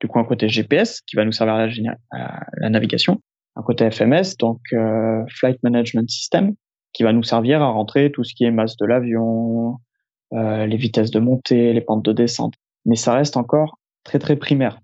Du 0.00 0.08
coup, 0.08 0.18
un 0.18 0.24
côté 0.24 0.48
GPS 0.48 1.00
qui 1.00 1.16
va 1.16 1.24
nous 1.24 1.32
servir 1.32 1.54
à 1.54 1.66
la, 1.66 2.68
navigation, 2.68 3.20
un 3.54 3.62
côté 3.62 3.88
FMS, 3.90 4.36
donc 4.38 4.60
euh, 4.72 5.22
Flight 5.28 5.62
Management 5.62 6.10
System, 6.10 6.54
qui 6.92 7.04
va 7.04 7.12
nous 7.12 7.22
servir 7.22 7.62
à 7.62 7.68
rentrer 7.68 8.10
tout 8.10 8.24
ce 8.24 8.34
qui 8.34 8.44
est 8.44 8.50
masse 8.50 8.76
de 8.76 8.84
l'avion, 8.84 9.78
euh, 10.32 10.66
les 10.66 10.76
vitesses 10.76 11.12
de 11.12 11.20
montée, 11.20 11.72
les 11.72 11.80
pentes 11.80 12.04
de 12.04 12.12
descente. 12.12 12.54
Mais 12.84 12.96
ça 12.96 13.14
reste 13.14 13.36
encore 13.36 13.78
très 14.02 14.18
très 14.18 14.36
primaire. 14.36 14.80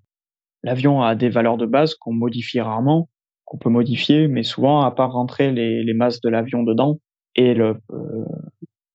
L'avion 0.63 1.03
a 1.03 1.17
des 1.17 1.29
valeurs 1.29 1.57
de 1.57 1.67
base 1.67 1.97
qu'on 1.97 2.13
modifie 2.13 2.61
rarement, 2.61 3.09
qu'on 3.45 3.59
peut 3.59 3.71
modifier, 3.71 4.29
mais 4.29 4.45
souvent, 4.45 4.83
à 4.83 4.91
part 4.93 5.13
rentrer 5.13 5.51
les 5.51 5.95
masses 5.95 6.21
de 6.21 6.29
l'avion 6.29 6.63
dedans 6.63 6.99
et 7.39 7.55
le, 7.55 7.81
euh, 7.93 8.25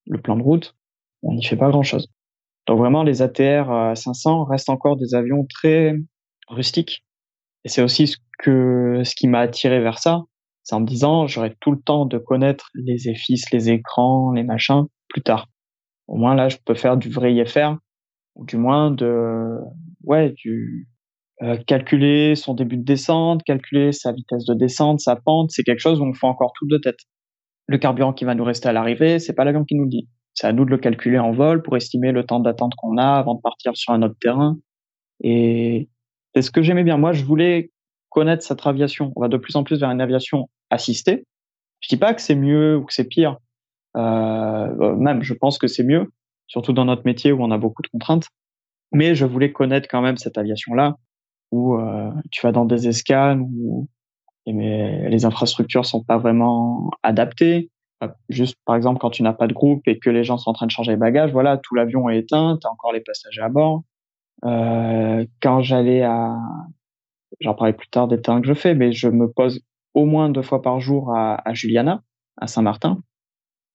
le 0.06 0.21
plan 0.21 0.36
de 0.36 0.43
route, 0.43 0.75
on 1.23 1.34
n'y 1.34 1.43
fait 1.43 1.56
pas 1.56 1.69
grand-chose. 1.69 2.10
Donc 2.67 2.77
vraiment, 2.77 3.03
les 3.03 3.21
ATR 3.21 3.95
500 3.95 4.43
restent 4.43 4.69
encore 4.69 4.97
des 4.97 5.15
avions 5.15 5.45
très 5.49 5.95
rustiques. 6.49 7.06
Et 7.63 7.69
c'est 7.69 7.82
aussi 7.82 8.08
ce 8.08 9.15
qui 9.15 9.27
m'a 9.27 9.39
attiré 9.39 9.79
vers 9.79 9.97
ça, 9.97 10.23
c'est 10.63 10.75
en 10.75 10.82
me 10.82 10.86
disant 10.86 11.27
j'aurai 11.27 11.56
tout 11.62 11.71
le 11.71 11.79
temps 11.79 12.06
de 12.06 12.17
connaître 12.17 12.69
les 12.75 13.10
EFIS, 13.10 13.43
les 13.53 13.69
écrans, 13.69 14.32
les 14.34 14.43
machins 14.43 14.86
plus 15.08 15.21
tard. 15.21 15.47
Au 16.08 16.17
moins 16.17 16.36
là, 16.36 16.49
je 16.49 16.58
peux 16.65 16.75
faire 16.75 16.97
du 16.97 17.10
vrai 17.10 17.34
IFR, 17.34 17.75
ou 18.36 18.45
du 18.45 18.58
moins 18.58 18.91
de, 18.91 19.58
ouais, 20.03 20.32
du 20.32 20.89
euh, 21.41 21.58
calculer 21.65 22.36
son 22.36 22.53
début 22.53 22.77
de 22.77 22.84
descente, 22.84 23.43
calculer 23.43 23.93
sa 23.93 24.12
vitesse 24.12 24.45
de 24.45 24.53
descente, 24.53 24.99
sa 24.99 25.15
pente. 25.15 25.51
C'est 25.51 25.63
quelque 25.63 25.79
chose 25.79 26.01
où 26.01 26.03
on 26.03 26.13
fait 26.13 26.27
encore 26.27 26.51
tout 26.58 26.67
de 26.67 26.77
tête. 26.77 26.99
Le 27.67 27.78
carburant 27.78 28.13
qui 28.13 28.26
va 28.26 28.36
nous 28.36 28.43
rester 28.43 28.67
à 28.69 28.73
l'arrivée, 28.73 29.19
c'est 29.19 29.34
pas 29.34 29.45
l'avion 29.45 29.63
qui 29.63 29.76
nous 29.76 29.84
le 29.84 29.89
dit. 29.89 30.10
C'est 30.34 30.47
à 30.47 30.54
nous 30.54 30.65
de 30.65 30.71
le 30.71 30.78
calculer 30.78 31.19
en 31.19 31.32
vol 31.32 31.62
pour 31.62 31.78
estimer 31.78 32.12
le 32.12 32.26
temps 32.26 32.39
d'attente 32.39 32.73
qu'on 32.76 32.97
a 32.97 33.13
avant 33.13 33.36
de 33.36 33.41
partir 33.41 33.76
sur 33.78 33.93
un 33.93 34.02
autre 34.02 34.17
terrain. 34.19 34.58
Et 35.23 35.89
c'est 36.34 36.41
ce 36.41 36.52
que 36.52 36.62
j'aimais 36.62 36.84
bien. 36.84 36.97
Moi, 36.97 37.13
je 37.13 37.23
voulais 37.23 37.71
connaître 38.10 38.43
cette 38.43 38.65
aviation. 38.65 39.13
On 39.15 39.21
va 39.21 39.28
de 39.28 39.38
plus 39.38 39.56
en 39.56 39.63
plus 39.63 39.80
vers 39.80 39.89
une 39.89 40.02
aviation 40.02 40.49
assistée. 40.69 41.26
Je 41.82 41.89
dis 41.89 41.97
pas 41.97 42.13
que 42.13 42.21
c'est 42.21 42.36
mieux 42.36 42.78
ou 42.78 42.86
que 42.86 42.93
c'est 42.93 43.08
pire. 43.08 43.38
Euh, 43.95 44.95
même, 44.95 45.21
je 45.21 45.34
pense 45.34 45.58
que 45.58 45.67
c'est 45.67 45.84
mieux, 45.84 46.12
surtout 46.47 46.73
dans 46.73 46.86
notre 46.86 47.04
métier 47.06 47.32
où 47.32 47.43
on 47.43 47.52
a 47.52 47.58
beaucoup 47.58 47.82
de 47.82 47.88
contraintes. 47.89 48.28
Mais 48.91 49.15
je 49.15 49.26
voulais 49.26 49.52
connaître 49.52 49.88
quand 49.89 50.02
même 50.02 50.17
cette 50.17 50.38
aviation-là, 50.38 50.97
où 51.52 51.76
euh, 51.76 52.12
tu 52.32 52.41
vas 52.45 52.52
dans 52.52 52.65
des 52.65 52.88
escales 52.88 53.39
où 53.41 53.88
mais 54.47 55.10
les 55.10 55.25
infrastructures 55.25 55.86
sont 55.86 56.03
pas 56.03 56.17
vraiment 56.17 56.89
adaptées. 57.03 57.69
Juste 58.27 58.58
par 58.65 58.75
exemple 58.75 58.99
quand 58.99 59.12
tu 59.12 59.23
n'as 59.23 59.32
pas 59.32 59.47
de 59.47 59.53
groupe 59.53 59.88
et 59.88 59.97
que 59.97 60.10
les 60.10 60.25
gens 60.25 60.38
sont 60.38 60.49
en 60.49 60.53
train 60.53 60.65
de 60.65 60.71
changer 60.71 60.91
les 60.91 60.97
bagages, 60.97 61.32
voilà, 61.32 61.58
tout 61.58 61.73
l'avion 61.75 62.10
est 62.10 62.17
éteint, 62.17 62.58
tu 62.60 62.67
as 62.67 62.71
encore 62.71 62.91
les 62.91 63.00
passagers 63.00 63.41
à 63.41 63.48
bord. 63.48 63.83
Euh, 64.44 65.25
quand 65.41 65.62
j'allais 65.62 66.02
à, 66.02 66.35
j'en 67.39 67.54
parlerai 67.54 67.77
plus 67.77 67.87
tard 67.87 68.10
des 68.10 68.21
terrains 68.21 68.41
que 68.41 68.48
je 68.48 68.54
fais, 68.54 68.75
mais 68.75 68.91
je 68.91 69.08
me 69.08 69.31
pose 69.31 69.62
au 69.94 70.04
moins 70.04 70.29
deux 70.29 70.41
fois 70.41 70.62
par 70.62 70.81
jour 70.81 71.15
à, 71.15 71.48
à 71.48 71.54
Juliana, 71.54 72.02
à 72.35 72.48
Saint-Martin, 72.48 73.00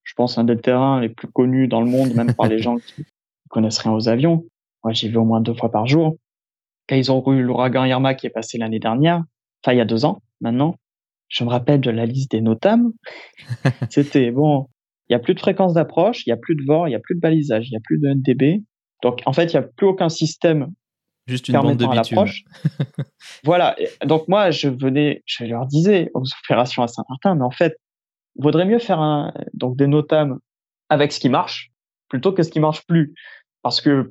je 0.09 0.15
pense, 0.15 0.39
un 0.39 0.45
des 0.45 0.57
terrains 0.57 1.01
les 1.01 1.11
plus 1.11 1.29
connus 1.29 1.69
dans 1.69 1.83
le 1.83 1.87
monde, 1.87 2.15
même 2.15 2.35
par 2.35 2.49
les 2.49 2.59
gens 2.59 2.79
qui 2.79 3.05
connaissent 3.51 3.79
rien 3.79 3.93
aux 3.93 4.09
avions. 4.09 4.47
Moi, 4.83 4.95
j'y 4.95 5.09
vais 5.09 5.19
au 5.19 5.25
moins 5.25 5.43
deux 5.43 5.53
fois 5.53 5.71
par 5.71 5.87
jour. 5.87 6.17
Quand 6.89 6.97
ils 6.97 7.13
ont 7.13 7.23
eu 7.33 7.43
l'ouragan 7.43 7.85
Irma 7.85 8.15
qui 8.15 8.27
est 8.27 8.31
passé 8.31 8.57
l'année 8.57 8.79
dernière, 8.79 9.23
enfin, 9.63 9.75
il 9.75 9.77
y 9.77 9.83
a 9.83 9.85
deux 9.85 10.07
ans 10.07 10.23
maintenant, 10.41 10.75
je 11.29 11.45
me 11.45 11.51
rappelle 11.51 11.81
de 11.81 11.91
la 11.91 12.07
liste 12.07 12.31
des 12.31 12.41
NOTAM. 12.41 12.93
C'était 13.91 14.31
bon, 14.31 14.69
il 15.09 15.13
y 15.13 15.17
a 15.17 15.19
plus 15.19 15.35
de 15.35 15.41
fréquence 15.41 15.75
d'approche, 15.75 16.27
il 16.27 16.31
y 16.31 16.33
a 16.33 16.37
plus 16.37 16.55
de 16.55 16.63
VOR, 16.67 16.89
il 16.89 16.93
y 16.93 16.95
a 16.95 17.01
plus 17.01 17.15
de 17.15 17.21
balisage, 17.21 17.69
il 17.69 17.73
y 17.73 17.77
a 17.77 17.81
plus 17.83 17.99
de 17.99 18.09
NDB. 18.09 18.65
Donc, 19.03 19.23
en 19.27 19.33
fait, 19.33 19.53
il 19.53 19.55
y 19.55 19.59
a 19.59 19.63
plus 19.63 19.87
aucun 19.87 20.09
système 20.09 20.73
Juste 21.27 21.49
une 21.49 21.61
bande 21.61 21.77
de 21.77 21.85
l'approche. 21.85 22.43
voilà. 23.45 23.77
Donc, 24.05 24.29
moi, 24.29 24.51
je 24.51 24.69
venais, 24.69 25.23
je 25.27 25.45
leur 25.45 25.67
disais 25.67 26.11
aux 26.15 26.25
opérations 26.45 26.83
à 26.83 26.89
Saint-Martin, 26.89 27.35
mais 27.35 27.45
en 27.45 27.51
fait, 27.51 27.77
vaudrait 28.39 28.65
mieux 28.65 28.79
faire 28.79 29.01
un, 29.01 29.33
donc 29.53 29.77
des 29.77 29.87
notam 29.87 30.39
avec 30.89 31.13
ce 31.13 31.21
qui 31.21 31.29
marche 31.29 31.71
plutôt 32.09 32.33
que 32.33 32.43
ce 32.43 32.51
qui 32.51 32.61
marche 32.61 32.87
plus. 32.87 33.15
Parce 33.63 33.83
que 33.83 34.11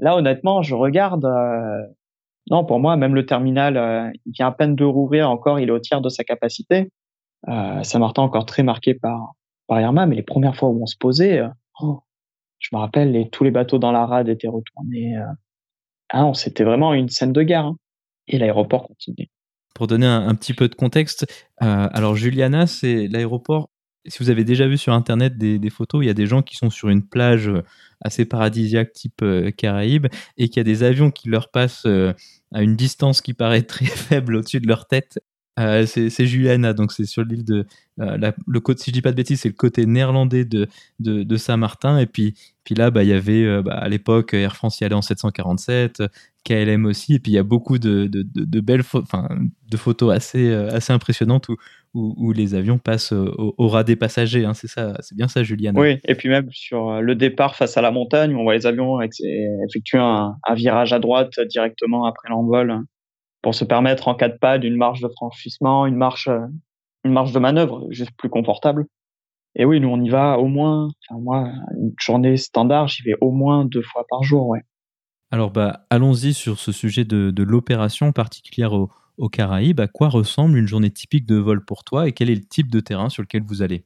là, 0.00 0.16
honnêtement, 0.16 0.62
je 0.62 0.74
regarde. 0.74 1.24
Euh, 1.24 1.82
non, 2.50 2.64
pour 2.64 2.78
moi, 2.78 2.96
même 2.96 3.14
le 3.14 3.26
terminal, 3.26 3.76
euh, 3.76 4.10
il 4.24 4.32
vient 4.32 4.48
à 4.48 4.52
peine 4.52 4.76
de 4.76 4.84
rouvrir. 4.84 5.28
Encore, 5.30 5.58
il 5.58 5.68
est 5.68 5.72
au 5.72 5.78
tiers 5.78 6.00
de 6.00 6.08
sa 6.08 6.24
capacité. 6.24 6.90
Euh, 7.48 7.82
Saint-Martin 7.82 8.22
encore 8.22 8.46
très 8.46 8.62
marqué 8.62 8.94
par 8.94 9.32
par 9.68 9.80
Irma, 9.80 10.06
mais 10.06 10.14
les 10.14 10.22
premières 10.22 10.54
fois 10.54 10.68
où 10.68 10.80
on 10.80 10.86
se 10.86 10.96
posait, 10.96 11.42
oh, 11.80 11.98
je 12.60 12.68
me 12.72 12.78
rappelle, 12.78 13.28
tous 13.32 13.42
les 13.42 13.50
bateaux 13.50 13.78
dans 13.78 13.90
la 13.90 14.06
rade 14.06 14.28
étaient 14.28 14.46
retournés. 14.46 15.16
ah 16.10 16.30
c'était 16.34 16.62
vraiment 16.62 16.94
une 16.94 17.08
scène 17.08 17.32
de 17.32 17.42
guerre. 17.42 17.66
Hein. 17.66 17.76
Et 18.28 18.38
l'aéroport 18.38 18.86
continuait. 18.86 19.28
Pour 19.74 19.88
donner 19.88 20.06
un, 20.06 20.34
petit 20.36 20.54
peu 20.54 20.68
de 20.68 20.76
contexte, 20.76 21.26
alors 21.58 22.14
Juliana, 22.14 22.68
c'est 22.68 23.08
l'aéroport 23.08 23.70
si 24.08 24.18
vous 24.22 24.30
avez 24.30 24.44
déjà 24.44 24.66
vu 24.66 24.78
sur 24.78 24.92
Internet 24.92 25.36
des, 25.38 25.70
photos, 25.70 26.02
il 26.02 26.06
y 26.06 26.10
a 26.10 26.14
des 26.14 26.26
gens 26.26 26.42
qui 26.42 26.56
sont 26.56 26.70
sur 26.70 26.88
une 26.88 27.02
plage 27.02 27.48
euh, 27.48 27.62
assez 28.00 28.24
paradisiaque 28.24 28.92
type 28.92 29.22
euh, 29.22 29.50
Caraïbes 29.50 30.06
et 30.36 30.48
qu'il 30.48 30.58
y 30.58 30.60
a 30.60 30.64
des 30.64 30.82
avions 30.82 31.10
qui 31.10 31.28
leur 31.28 31.50
passent 31.50 31.86
euh, 31.86 32.12
à 32.52 32.62
une 32.62 32.76
distance 32.76 33.20
qui 33.20 33.34
paraît 33.34 33.62
très 33.62 33.86
faible 33.86 34.36
au-dessus 34.36 34.60
de 34.60 34.68
leur 34.68 34.86
tête. 34.86 35.18
c'est 35.56 36.26
Juliana, 36.26 36.74
donc 36.74 36.92
c'est 36.92 37.06
sur 37.06 37.24
l'île 37.24 37.44
de 37.44 37.66
le 37.98 38.60
côté, 38.60 38.82
si 38.82 38.90
je 38.90 38.92
dis 38.92 39.02
pas 39.02 39.10
de 39.10 39.16
bêtises, 39.16 39.40
c'est 39.40 39.48
le 39.48 39.54
côté 39.54 39.86
néerlandais 39.86 40.44
de, 40.44 40.68
de, 41.00 41.36
Saint-Martin. 41.38 41.98
Et 41.98 42.04
puis, 42.04 42.34
puis 42.62 42.74
là, 42.74 42.90
bah, 42.90 43.04
il 43.04 43.08
y 43.08 43.14
avait 43.14 43.62
bah, 43.62 43.72
à 43.72 43.88
l'époque 43.88 44.34
Air 44.34 44.54
France 44.54 44.80
y 44.80 44.84
allait 44.84 44.94
en 44.94 45.00
747, 45.00 46.02
KLM 46.44 46.84
aussi. 46.84 47.14
Et 47.14 47.18
puis 47.20 47.32
il 47.32 47.36
y 47.36 47.38
a 47.38 47.42
beaucoup 47.42 47.78
de, 47.78 48.06
de, 48.06 48.22
de 48.22 48.60
belles 48.60 48.84
enfin, 48.92 49.30
de 49.70 49.76
photos 49.78 50.14
assez, 50.14 50.52
assez 50.52 50.92
impressionnantes 50.92 51.48
où, 51.48 51.56
où, 51.96 52.32
les 52.32 52.54
avions 52.54 52.78
passent 52.78 53.12
au, 53.12 53.68
ras 53.68 53.84
des 53.84 53.96
passagers. 53.96 54.44
Hein, 54.44 54.54
c'est 54.54 54.66
ça, 54.66 54.94
c'est 55.00 55.16
bien 55.16 55.28
ça, 55.28 55.42
Juliane. 55.42 55.78
Oui, 55.78 55.98
et 56.04 56.14
puis 56.14 56.28
même 56.28 56.48
sur 56.50 56.90
euh, 56.90 57.00
le 57.00 57.14
départ 57.14 57.56
face 57.56 57.76
à 57.76 57.82
la 57.82 57.90
montagne, 57.90 58.34
on 58.34 58.42
voit 58.42 58.54
les 58.54 58.66
avions 58.66 59.00
effectuer 59.00 59.98
un, 59.98 60.36
virage 60.54 60.92
à 60.92 60.98
droite 60.98 61.40
directement 61.48 62.04
après 62.04 62.28
l'envol 62.28 62.70
hein, 62.70 62.84
pour 63.42 63.54
se 63.54 63.64
permettre 63.64 64.08
en 64.08 64.14
cas 64.14 64.28
de 64.28 64.36
pas 64.36 64.58
d'une 64.58 64.76
marche 64.76 65.00
de 65.00 65.08
franchissement, 65.08 65.86
une 65.86 65.96
marche, 65.96 66.28
euh, 66.28 66.46
une 67.04 67.12
marche 67.12 67.32
de 67.32 67.38
manœuvre 67.38 67.86
juste 67.90 68.12
plus 68.16 68.28
confortable. 68.28 68.86
Et 69.54 69.64
oui, 69.64 69.80
nous 69.80 69.88
on 69.88 70.02
y 70.02 70.10
va 70.10 70.38
au 70.38 70.46
moins. 70.46 70.88
Enfin, 71.08 71.20
moi, 71.20 71.48
une 71.78 71.94
journée 71.98 72.36
standard, 72.36 72.88
j'y 72.88 73.02
vais 73.02 73.16
au 73.20 73.30
moins 73.30 73.64
deux 73.64 73.82
fois 73.82 74.04
par 74.08 74.22
jour, 74.22 74.48
ouais. 74.48 74.60
Alors 75.32 75.50
bah, 75.50 75.86
allons-y 75.90 76.34
sur 76.34 76.58
ce 76.58 76.70
sujet 76.70 77.04
de, 77.04 77.30
de 77.30 77.42
l'opération 77.42 78.12
particulière 78.12 78.72
au, 78.74 78.90
aux 79.18 79.28
Caraïbes, 79.28 79.80
à 79.80 79.88
quoi 79.88 80.08
ressemble 80.08 80.58
une 80.58 80.68
journée 80.68 80.90
typique 80.90 81.26
de 81.26 81.36
vol 81.36 81.64
pour 81.64 81.84
toi 81.84 82.08
et 82.08 82.12
quel 82.12 82.30
est 82.30 82.34
le 82.34 82.44
type 82.44 82.70
de 82.70 82.80
terrain 82.80 83.08
sur 83.08 83.22
lequel 83.22 83.42
vous 83.42 83.62
allez? 83.62 83.84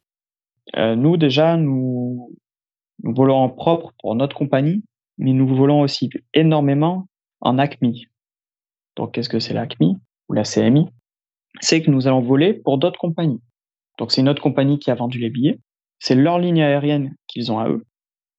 Euh, 0.76 0.94
Nous, 0.94 1.16
déjà, 1.16 1.56
nous, 1.56 2.32
volons 3.02 3.36
en 3.36 3.48
propre 3.48 3.92
pour 4.00 4.14
notre 4.14 4.36
compagnie, 4.36 4.82
mais 5.18 5.32
nous 5.32 5.46
volons 5.46 5.80
aussi 5.80 6.10
énormément 6.34 7.06
en 7.40 7.58
ACMI. 7.58 8.06
Donc, 8.96 9.12
qu'est-ce 9.12 9.28
que 9.28 9.38
c'est 9.38 9.54
l'ACMI 9.54 9.96
ou 10.28 10.32
la 10.32 10.44
CMI 10.44 10.86
C'est 11.60 11.82
que 11.82 11.90
nous 11.90 12.06
allons 12.06 12.20
voler 12.20 12.54
pour 12.54 12.78
d'autres 12.78 12.98
compagnies. 12.98 13.40
Donc, 13.98 14.12
c'est 14.12 14.22
notre 14.22 14.42
compagnie 14.42 14.78
qui 14.78 14.90
a 14.90 14.94
vendu 14.94 15.18
les 15.18 15.30
billets. 15.30 15.60
C'est 15.98 16.14
leur 16.14 16.38
ligne 16.38 16.62
aérienne 16.62 17.14
qu'ils 17.26 17.52
ont 17.52 17.58
à 17.58 17.68
eux. 17.68 17.84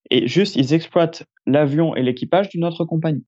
Et 0.10 0.28
juste, 0.28 0.56
ils 0.56 0.74
exploitent 0.74 1.24
l'avion 1.46 1.96
et 1.96 2.02
l'équipage 2.02 2.50
d'une 2.50 2.66
autre 2.66 2.86
compagnie. 2.86 3.26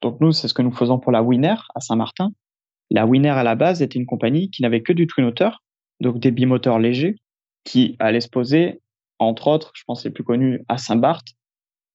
Donc, 0.00 0.20
nous, 0.20 0.32
c'est 0.32 0.48
ce 0.48 0.54
que 0.54 0.62
nous 0.62 0.72
faisons 0.72 0.98
pour 0.98 1.12
la 1.12 1.22
Winner 1.22 1.54
à 1.74 1.80
Saint-Martin. 1.80 2.32
La 2.92 3.06
Winner 3.06 3.30
à 3.30 3.42
la 3.42 3.54
base 3.54 3.80
était 3.80 3.98
une 3.98 4.04
compagnie 4.04 4.50
qui 4.50 4.60
n'avait 4.60 4.82
que 4.82 4.92
du 4.92 5.06
twin 5.06 5.24
moteur, 5.24 5.62
donc 6.00 6.18
des 6.18 6.30
bimoteurs 6.30 6.78
légers, 6.78 7.16
qui 7.64 7.96
allaient 7.98 8.20
se 8.20 8.28
poser, 8.28 8.82
entre 9.18 9.46
autres, 9.46 9.72
je 9.74 9.82
pense 9.86 10.04
les 10.04 10.10
plus 10.10 10.24
connus, 10.24 10.62
à 10.68 10.76
Saint-Barth, 10.76 11.28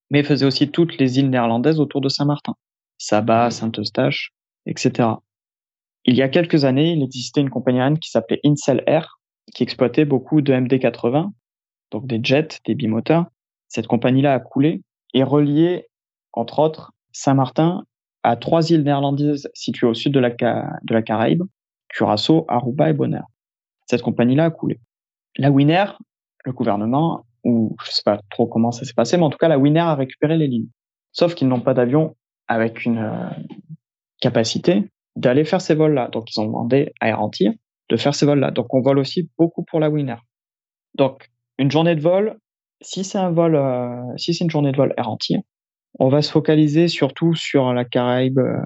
mais 0.10 0.24
faisait 0.24 0.46
aussi 0.46 0.72
toutes 0.72 0.98
les 0.98 1.20
îles 1.20 1.30
néerlandaises 1.30 1.80
autour 1.80 2.02
de 2.02 2.10
Saint-Martin, 2.10 2.56
Saba, 2.98 3.52
Saint-Eustache, 3.52 4.32
etc. 4.66 5.10
Il 6.06 6.16
y 6.16 6.24
a 6.24 6.30
quelques 6.30 6.66
années, 6.66 6.94
il 6.94 7.04
existait 7.04 7.42
une 7.42 7.52
compagnie 7.52 7.80
aérienne 7.80 8.00
qui 8.00 8.10
s'appelait 8.10 8.40
Incel 8.44 8.84
Air, 8.88 9.20
qui 9.54 9.62
exploitait 9.62 10.06
beaucoup 10.06 10.42
de 10.42 10.52
MD-80, 10.52 11.30
donc 11.92 12.08
des 12.08 12.20
jets, 12.24 12.60
des 12.66 12.74
bimoteurs. 12.74 13.26
Cette 13.68 13.86
compagnie-là 13.86 14.34
a 14.34 14.40
coulé 14.40 14.82
et 15.14 15.24
relié, 15.24 15.90
entre 16.34 16.58
autres, 16.58 16.94
Saint-Martin 17.12 17.84
à 18.28 18.36
trois 18.36 18.72
îles 18.72 18.84
néerlandaises 18.84 19.50
situées 19.54 19.88
au 19.88 19.94
sud 19.94 20.14
de 20.14 20.20
la, 20.20 20.32
de 20.32 20.94
la 20.94 21.02
Caraïbe, 21.02 21.44
Curaçao, 21.88 22.44
Aruba 22.50 22.90
et 22.90 22.94
Bonaire. 22.94 23.26
Cette 23.86 24.02
compagnie-là 24.02 24.46
a 24.46 24.52
coulé. 24.52 24.82
La 25.38 25.50
Winner, 25.50 25.86
le 26.44 26.52
gouvernement, 26.52 27.26
ou 27.46 27.78
je 27.86 27.92
sais 27.92 28.02
pas 28.04 28.20
trop 28.30 28.46
comment 28.46 28.74
ça 28.74 28.84
s'est 28.84 28.94
passé, 28.94 29.16
mais 29.16 29.24
en 29.24 29.30
tout 29.30 29.38
cas, 29.38 29.48
la 29.48 29.58
Winner 29.58 29.80
a 29.80 29.96
récupéré 29.96 30.36
les 30.36 30.48
lignes. 30.48 30.68
Sauf 31.14 31.36
qu'ils 31.36 31.48
n'ont 31.48 31.62
pas 31.62 31.74
d'avion 31.74 32.18
avec 32.50 32.84
une 32.84 32.98
euh, 32.98 33.30
capacité 34.20 34.92
d'aller 35.16 35.46
faire 35.46 35.62
ces 35.62 35.74
vols-là. 35.74 36.10
Donc, 36.10 36.30
ils 36.36 36.42
ont 36.42 36.46
demandé 36.46 36.92
à 37.00 37.08
Air 37.08 37.22
de 37.90 37.96
faire 37.96 38.14
ces 38.14 38.26
vols-là. 38.26 38.52
Donc, 38.52 38.74
on 38.74 38.82
vole 38.82 39.00
aussi 39.00 39.30
beaucoup 39.38 39.64
pour 39.64 39.80
la 39.80 39.90
Winner. 39.90 40.18
Donc, 40.96 41.30
une 41.58 41.72
journée 41.72 41.96
de 41.96 42.02
vol, 42.02 42.38
si 42.82 43.06
c'est 43.06 43.20
un 43.20 43.32
vol, 43.32 43.56
euh, 43.56 44.18
si 44.18 44.34
c'est 44.34 44.44
une 44.44 44.52
journée 44.52 44.74
de 44.74 44.78
vol 44.78 44.94
Air 44.98 45.08
on 46.00 46.10
va 46.10 46.22
se 46.22 46.32
focaliser 46.32 46.88
surtout 46.88 47.36
sur 47.36 47.74
la 47.74 47.86
Caraïbe 47.86 48.40
euh, 48.40 48.62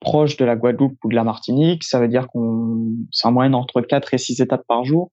proche 0.00 0.36
de 0.36 0.44
la 0.44 0.56
Guadeloupe 0.56 0.98
ou 1.04 1.08
de 1.08 1.14
la 1.14 1.24
Martinique. 1.24 1.84
Ça 1.84 2.00
veut 2.00 2.08
dire 2.08 2.28
qu'on, 2.28 2.96
c'est 3.10 3.26
en 3.26 3.32
moyenne 3.32 3.54
entre 3.54 3.80
4 3.80 4.14
et 4.14 4.18
6 4.18 4.40
étapes 4.40 4.64
par 4.66 4.84
jour. 4.84 5.10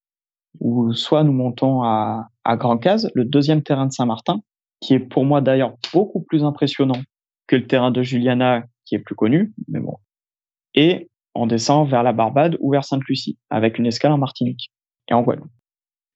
Ou 0.59 0.93
soit 0.93 1.23
nous 1.23 1.33
montons 1.33 1.83
à, 1.83 2.29
à 2.43 2.55
Grand 2.55 2.77
Case, 2.77 3.09
le 3.13 3.25
deuxième 3.25 3.61
terrain 3.61 3.87
de 3.87 3.91
Saint-Martin, 3.91 4.41
qui 4.79 4.93
est 4.93 4.99
pour 4.99 5.25
moi 5.25 5.41
d'ailleurs 5.41 5.75
beaucoup 5.93 6.21
plus 6.21 6.43
impressionnant 6.43 7.01
que 7.47 7.55
le 7.55 7.67
terrain 7.67 7.91
de 7.91 8.01
Juliana, 8.01 8.63
qui 8.85 8.95
est 8.95 8.99
plus 8.99 9.15
connu, 9.15 9.53
mais 9.67 9.79
bon. 9.79 9.97
Et 10.73 11.09
on 11.33 11.47
descend 11.47 11.89
vers 11.89 12.03
la 12.03 12.13
Barbade 12.13 12.57
ou 12.59 12.71
vers 12.71 12.85
Sainte-Lucie, 12.85 13.37
avec 13.49 13.77
une 13.77 13.85
escale 13.85 14.13
en 14.13 14.17
Martinique 14.17 14.71
et 15.09 15.13
en 15.13 15.21
Guadeloupe. 15.21 15.51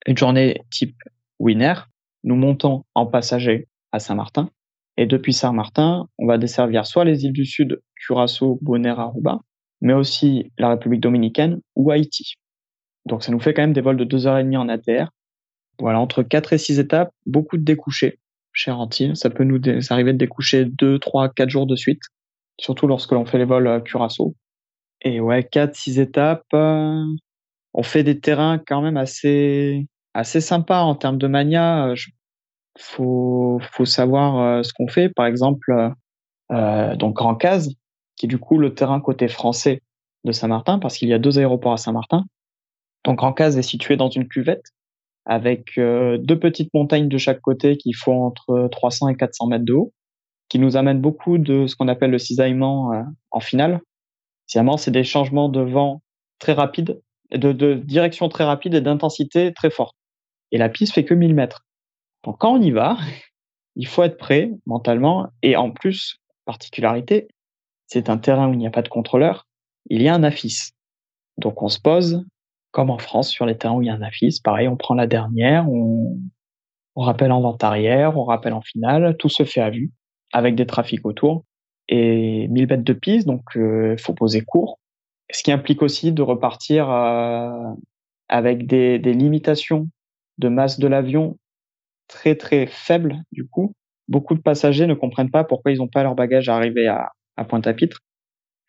Une 0.07 0.17
journée 0.17 0.61
type 0.71 0.95
Winner, 1.39 1.73
nous 2.23 2.35
montons 2.35 2.85
en 2.95 3.05
passager 3.05 3.67
à 3.91 3.99
Saint-Martin, 3.99 4.49
et 4.99 5.05
depuis 5.05 5.31
Saint-Martin, 5.31 6.07
on 6.17 6.27
va 6.27 6.37
desservir 6.37 6.85
soit 6.85 7.05
les 7.05 7.23
îles 7.23 7.31
du 7.31 7.45
Sud, 7.45 7.81
Curaçao, 7.95 8.59
Bonaire, 8.61 8.99
Aruba, 8.99 9.39
mais 9.79 9.93
aussi 9.93 10.51
la 10.57 10.71
République 10.71 10.99
dominicaine 10.99 11.61
ou 11.77 11.89
Haïti. 11.89 12.33
Donc 13.05 13.23
ça 13.23 13.31
nous 13.31 13.39
fait 13.39 13.53
quand 13.53 13.61
même 13.61 13.71
des 13.71 13.79
vols 13.79 13.95
de 13.95 14.03
2h30 14.03 14.57
en 14.57 14.67
ATR. 14.67 15.09
Voilà, 15.79 16.01
entre 16.01 16.21
4 16.21 16.51
et 16.51 16.57
6 16.57 16.81
étapes, 16.81 17.13
beaucoup 17.25 17.55
de 17.55 17.63
découchés 17.63 18.19
chez 18.51 18.71
Antilles. 18.71 19.15
Ça 19.15 19.29
peut 19.29 19.45
nous 19.45 19.61
arriver 19.89 20.11
de 20.11 20.17
découcher 20.17 20.65
2, 20.65 20.99
3, 20.99 21.29
4 21.29 21.49
jours 21.49 21.65
de 21.65 21.77
suite, 21.77 22.01
surtout 22.59 22.85
lorsque 22.85 23.13
l'on 23.13 23.25
fait 23.25 23.37
les 23.37 23.45
vols 23.45 23.81
Curaçao. 23.83 24.35
Et 25.01 25.21
ouais, 25.21 25.45
4, 25.45 25.75
6 25.75 25.99
étapes, 26.01 26.43
euh, 26.53 27.05
on 27.73 27.83
fait 27.83 28.03
des 28.03 28.19
terrains 28.19 28.59
quand 28.67 28.81
même 28.81 28.97
assez 28.97 29.87
assez 30.13 30.41
sympas 30.41 30.81
en 30.81 30.95
termes 30.95 31.19
de 31.19 31.27
mania 31.27 31.93
faut, 32.77 33.59
faut 33.71 33.85
savoir 33.85 34.39
euh, 34.39 34.63
ce 34.63 34.73
qu'on 34.73 34.87
fait. 34.87 35.09
Par 35.09 35.25
exemple, 35.25 35.71
euh, 35.71 35.89
euh, 36.51 36.95
donc 36.95 37.15
Grand 37.15 37.35
Case, 37.35 37.73
qui 38.15 38.25
est 38.25 38.29
du 38.29 38.37
coup 38.37 38.57
le 38.57 38.73
terrain 38.73 38.99
côté 38.99 39.27
français 39.27 39.81
de 40.25 40.31
Saint-Martin, 40.31 40.79
parce 40.79 40.97
qu'il 40.97 41.09
y 41.09 41.13
a 41.13 41.19
deux 41.19 41.39
aéroports 41.39 41.73
à 41.73 41.77
Saint-Martin. 41.77 42.25
Donc 43.05 43.17
Grand 43.17 43.33
Case 43.33 43.57
est 43.57 43.63
situé 43.63 43.95
dans 43.95 44.09
une 44.09 44.27
cuvette 44.27 44.65
avec 45.25 45.75
deux 45.75 46.39
petites 46.39 46.73
montagnes 46.73 47.07
de 47.07 47.17
chaque 47.19 47.39
côté 47.39 47.77
qui 47.77 47.93
font 47.93 48.23
entre 48.23 48.67
300 48.71 49.09
et 49.09 49.15
400 49.15 49.47
mètres 49.47 49.65
de 49.65 49.73
haut, 49.73 49.93
qui 50.49 50.57
nous 50.57 50.75
amènent 50.75 51.01
beaucoup 51.01 51.37
de 51.37 51.67
ce 51.67 51.75
qu'on 51.75 51.87
appelle 51.87 52.09
le 52.09 52.17
cisaillement 52.17 53.05
en 53.29 53.39
finale. 53.39 53.79
Cisaillement, 54.47 54.77
c'est 54.77 54.91
des 54.91 55.03
changements 55.03 55.47
de 55.47 55.61
vent 55.61 56.01
très 56.39 56.53
rapides, 56.53 56.99
de, 57.31 57.51
de 57.51 57.75
direction 57.75 58.27
très 58.27 58.43
rapide 58.43 58.73
et 58.73 58.81
d'intensité 58.81 59.53
très 59.53 59.69
forte. 59.69 59.95
Et 60.51 60.57
la 60.57 60.67
piste 60.67 60.93
fait 60.93 61.05
que 61.05 61.13
1000 61.13 61.35
mètres. 61.35 61.63
Donc 62.23 62.39
quand 62.39 62.53
on 62.53 62.61
y 62.61 62.71
va, 62.71 62.97
il 63.75 63.87
faut 63.87 64.03
être 64.03 64.17
prêt 64.17 64.51
mentalement. 64.65 65.27
Et 65.41 65.55
en 65.55 65.71
plus, 65.71 66.19
particularité, 66.45 67.27
c'est 67.87 68.09
un 68.09 68.17
terrain 68.17 68.49
où 68.49 68.53
il 68.53 68.57
n'y 68.57 68.67
a 68.67 68.71
pas 68.71 68.81
de 68.81 68.89
contrôleur, 68.89 69.47
il 69.89 70.01
y 70.01 70.07
a 70.07 70.13
un 70.13 70.23
AFIS. 70.23 70.71
Donc 71.37 71.61
on 71.61 71.69
se 71.69 71.79
pose, 71.79 72.25
comme 72.71 72.89
en 72.89 72.97
France, 72.97 73.29
sur 73.29 73.45
les 73.45 73.57
terrains 73.57 73.75
où 73.75 73.81
il 73.81 73.87
y 73.87 73.89
a 73.89 73.93
un 73.93 74.01
AFIS. 74.01 74.39
Pareil, 74.43 74.67
on 74.67 74.75
prend 74.75 74.95
la 74.95 75.07
dernière, 75.07 75.69
on, 75.69 76.19
rappelle 76.95 77.31
en 77.31 77.39
vente 77.39 77.63
arrière, 77.63 78.17
on 78.17 78.25
rappelle 78.25 78.53
en 78.53 78.61
finale, 78.61 79.15
tout 79.17 79.29
se 79.29 79.45
fait 79.45 79.61
à 79.61 79.69
vue, 79.69 79.91
avec 80.33 80.55
des 80.55 80.65
trafics 80.65 81.05
autour. 81.05 81.45
Et 81.87 82.47
1000 82.49 82.67
mètres 82.67 82.83
de 82.83 82.93
piste, 82.93 83.25
donc 83.25 83.43
il 83.55 83.61
euh, 83.61 83.97
faut 83.97 84.13
poser 84.13 84.41
court. 84.41 84.79
Ce 85.31 85.41
qui 85.41 85.51
implique 85.51 85.81
aussi 85.81 86.11
de 86.11 86.21
repartir 86.21 86.89
euh, 86.89 87.73
avec 88.27 88.67
des 88.67 88.99
limitations 88.99 89.87
de 90.37 90.49
masse 90.49 90.77
de 90.79 90.87
l'avion 90.87 91.37
très 92.09 92.35
très 92.35 92.67
faible 92.67 93.23
du 93.31 93.47
coup. 93.47 93.73
Beaucoup 94.09 94.35
de 94.35 94.41
passagers 94.41 94.87
ne 94.87 94.95
comprennent 94.95 95.31
pas 95.31 95.45
pourquoi 95.45 95.71
ils 95.71 95.77
n'ont 95.77 95.87
pas 95.87 96.03
leur 96.03 96.15
bagage 96.15 96.49
à 96.49 96.55
arriver 96.55 96.87
à, 96.87 97.11
Pointe-à-Pitre. 97.47 97.99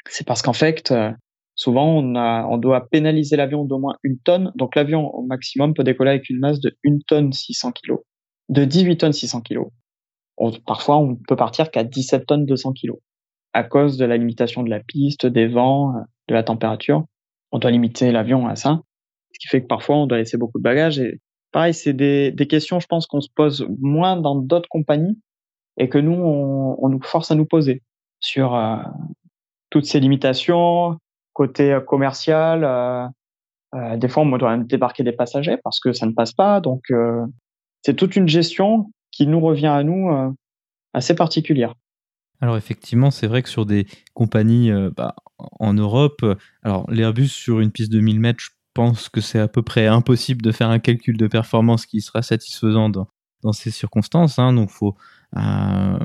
C'est 0.08 0.24
parce 0.24 0.42
qu'en 0.42 0.52
fait, 0.52 0.92
euh, 0.92 1.10
souvent 1.56 1.98
on, 1.98 2.14
on 2.14 2.56
doit 2.56 2.86
pénaliser 2.88 3.36
l'avion 3.36 3.64
d'au 3.64 3.78
moins 3.80 3.96
une 4.04 4.18
tonne. 4.20 4.52
Donc 4.54 4.76
l'avion 4.76 5.12
au 5.12 5.22
maximum 5.22 5.74
peut 5.74 5.82
décoller 5.82 6.10
avec 6.10 6.30
une 6.30 6.38
masse 6.38 6.60
de 6.60 6.76
1 6.86 6.98
tonne 7.08 7.32
600 7.32 7.72
kg, 7.72 7.96
de 8.48 8.64
18 8.64 8.98
tonnes 8.98 9.12
600 9.12 9.40
kg. 9.40 9.62
parfois, 10.66 10.98
on 10.98 11.16
peut 11.16 11.34
partir 11.34 11.72
qu'à 11.72 11.82
17 11.82 12.26
tonnes 12.26 12.46
200 12.46 12.74
kilos 12.74 12.98
à 13.52 13.64
cause 13.64 13.96
de 13.96 14.04
la 14.04 14.16
limitation 14.16 14.62
de 14.62 14.70
la 14.70 14.80
piste, 14.80 15.26
des 15.26 15.48
vents, 15.48 15.94
de 16.28 16.34
la 16.34 16.42
température. 16.42 17.04
On 17.52 17.58
doit 17.58 17.70
limiter 17.70 18.12
l'avion 18.12 18.46
à 18.46 18.56
ça, 18.56 18.80
ce 19.32 19.38
qui 19.40 19.48
fait 19.48 19.62
que 19.62 19.66
parfois 19.66 19.96
on 19.96 20.06
doit 20.06 20.18
laisser 20.18 20.36
beaucoup 20.36 20.58
de 20.58 20.62
bagages. 20.62 20.98
Et 20.98 21.20
pareil, 21.52 21.74
c'est 21.74 21.92
des, 21.92 22.34
questions, 22.48 22.80
je 22.80 22.86
pense, 22.86 23.06
qu'on 23.06 23.20
se 23.20 23.30
pose 23.34 23.66
moins 23.80 24.16
dans 24.16 24.36
d'autres 24.36 24.68
compagnies 24.68 25.18
et 25.76 25.88
que 25.88 25.98
nous, 25.98 26.12
on, 26.12 26.88
nous 26.88 27.02
force 27.02 27.30
à 27.30 27.34
nous 27.34 27.46
poser 27.46 27.82
sur 28.20 28.54
euh, 28.54 28.76
toutes 29.70 29.86
ces 29.86 30.00
limitations, 30.00 30.98
côté 31.32 31.78
commercial. 31.86 32.64
Euh, 32.64 33.06
euh, 33.74 33.96
des 33.96 34.08
fois, 34.08 34.22
on 34.22 34.36
doit 34.36 34.56
débarquer 34.58 35.04
des 35.04 35.12
passagers 35.12 35.56
parce 35.62 35.80
que 35.80 35.92
ça 35.92 36.06
ne 36.06 36.12
passe 36.12 36.32
pas. 36.32 36.60
Donc, 36.60 36.90
euh, 36.90 37.24
c'est 37.82 37.94
toute 37.94 38.16
une 38.16 38.28
gestion 38.28 38.90
qui 39.10 39.26
nous 39.26 39.40
revient 39.40 39.68
à 39.68 39.82
nous 39.82 40.10
euh, 40.10 40.30
assez 40.92 41.14
particulière. 41.14 41.74
Alors 42.42 42.56
effectivement, 42.56 43.10
c'est 43.10 43.26
vrai 43.26 43.42
que 43.42 43.50
sur 43.50 43.66
des 43.66 43.86
compagnies 44.14 44.72
bah, 44.96 45.14
en 45.36 45.74
Europe, 45.74 46.24
alors 46.62 46.90
l'Airbus 46.90 47.28
sur 47.28 47.60
une 47.60 47.70
piste 47.70 47.92
de 47.92 48.00
1000 48.00 48.18
mètres, 48.18 48.40
je 48.40 48.48
pense 48.74 49.08
que 49.08 49.20
c'est 49.20 49.38
à 49.38 49.48
peu 49.48 49.62
près 49.62 49.86
impossible 49.86 50.42
de 50.42 50.52
faire 50.52 50.68
un 50.68 50.78
calcul 50.78 51.16
de 51.16 51.26
performance 51.26 51.86
qui 51.86 52.00
sera 52.00 52.22
satisfaisant 52.22 52.88
dans, 52.88 53.08
ces 53.52 53.70
circonstances. 53.70 54.38
Hein, 54.38 54.52
donc 54.52 54.70
faut, 54.70 54.96
ça, 55.34 55.98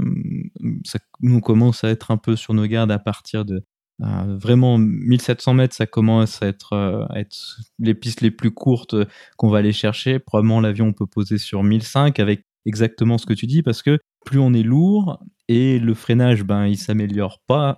nous 1.21 1.41
commence 1.41 1.83
à 1.83 1.89
être 1.89 2.11
un 2.11 2.17
peu 2.17 2.35
sur 2.35 2.53
nos 2.53 2.65
gardes 2.65 2.91
à 2.91 2.99
partir 2.99 3.45
de 3.45 3.63
euh, 4.01 4.37
vraiment 4.37 4.77
1700 4.77 5.53
mètres, 5.53 5.75
ça 5.75 5.85
commence 5.85 6.41
à 6.41 6.47
être, 6.47 6.73
euh, 6.73 7.05
être 7.15 7.61
les 7.79 7.93
pistes 7.93 8.19
les 8.19 8.31
plus 8.31 8.51
courtes 8.51 8.95
qu'on 9.37 9.49
va 9.49 9.59
aller 9.59 9.71
chercher. 9.71 10.19
Probablement 10.19 10.59
l'avion 10.59 10.87
on 10.87 10.93
peut 10.93 11.05
poser 11.05 11.37
sur 11.37 11.63
1005 11.63 12.19
avec 12.19 12.43
exactement 12.65 13.17
ce 13.17 13.25
que 13.25 13.33
tu 13.33 13.45
dis 13.45 13.63
parce 13.63 13.81
que 13.81 13.99
plus 14.25 14.39
on 14.39 14.53
est 14.53 14.63
lourd 14.63 15.23
et 15.47 15.77
le 15.77 15.93
freinage 15.93 16.43
ben 16.43 16.65
il 16.65 16.77
s'améliore 16.77 17.39
pas 17.45 17.77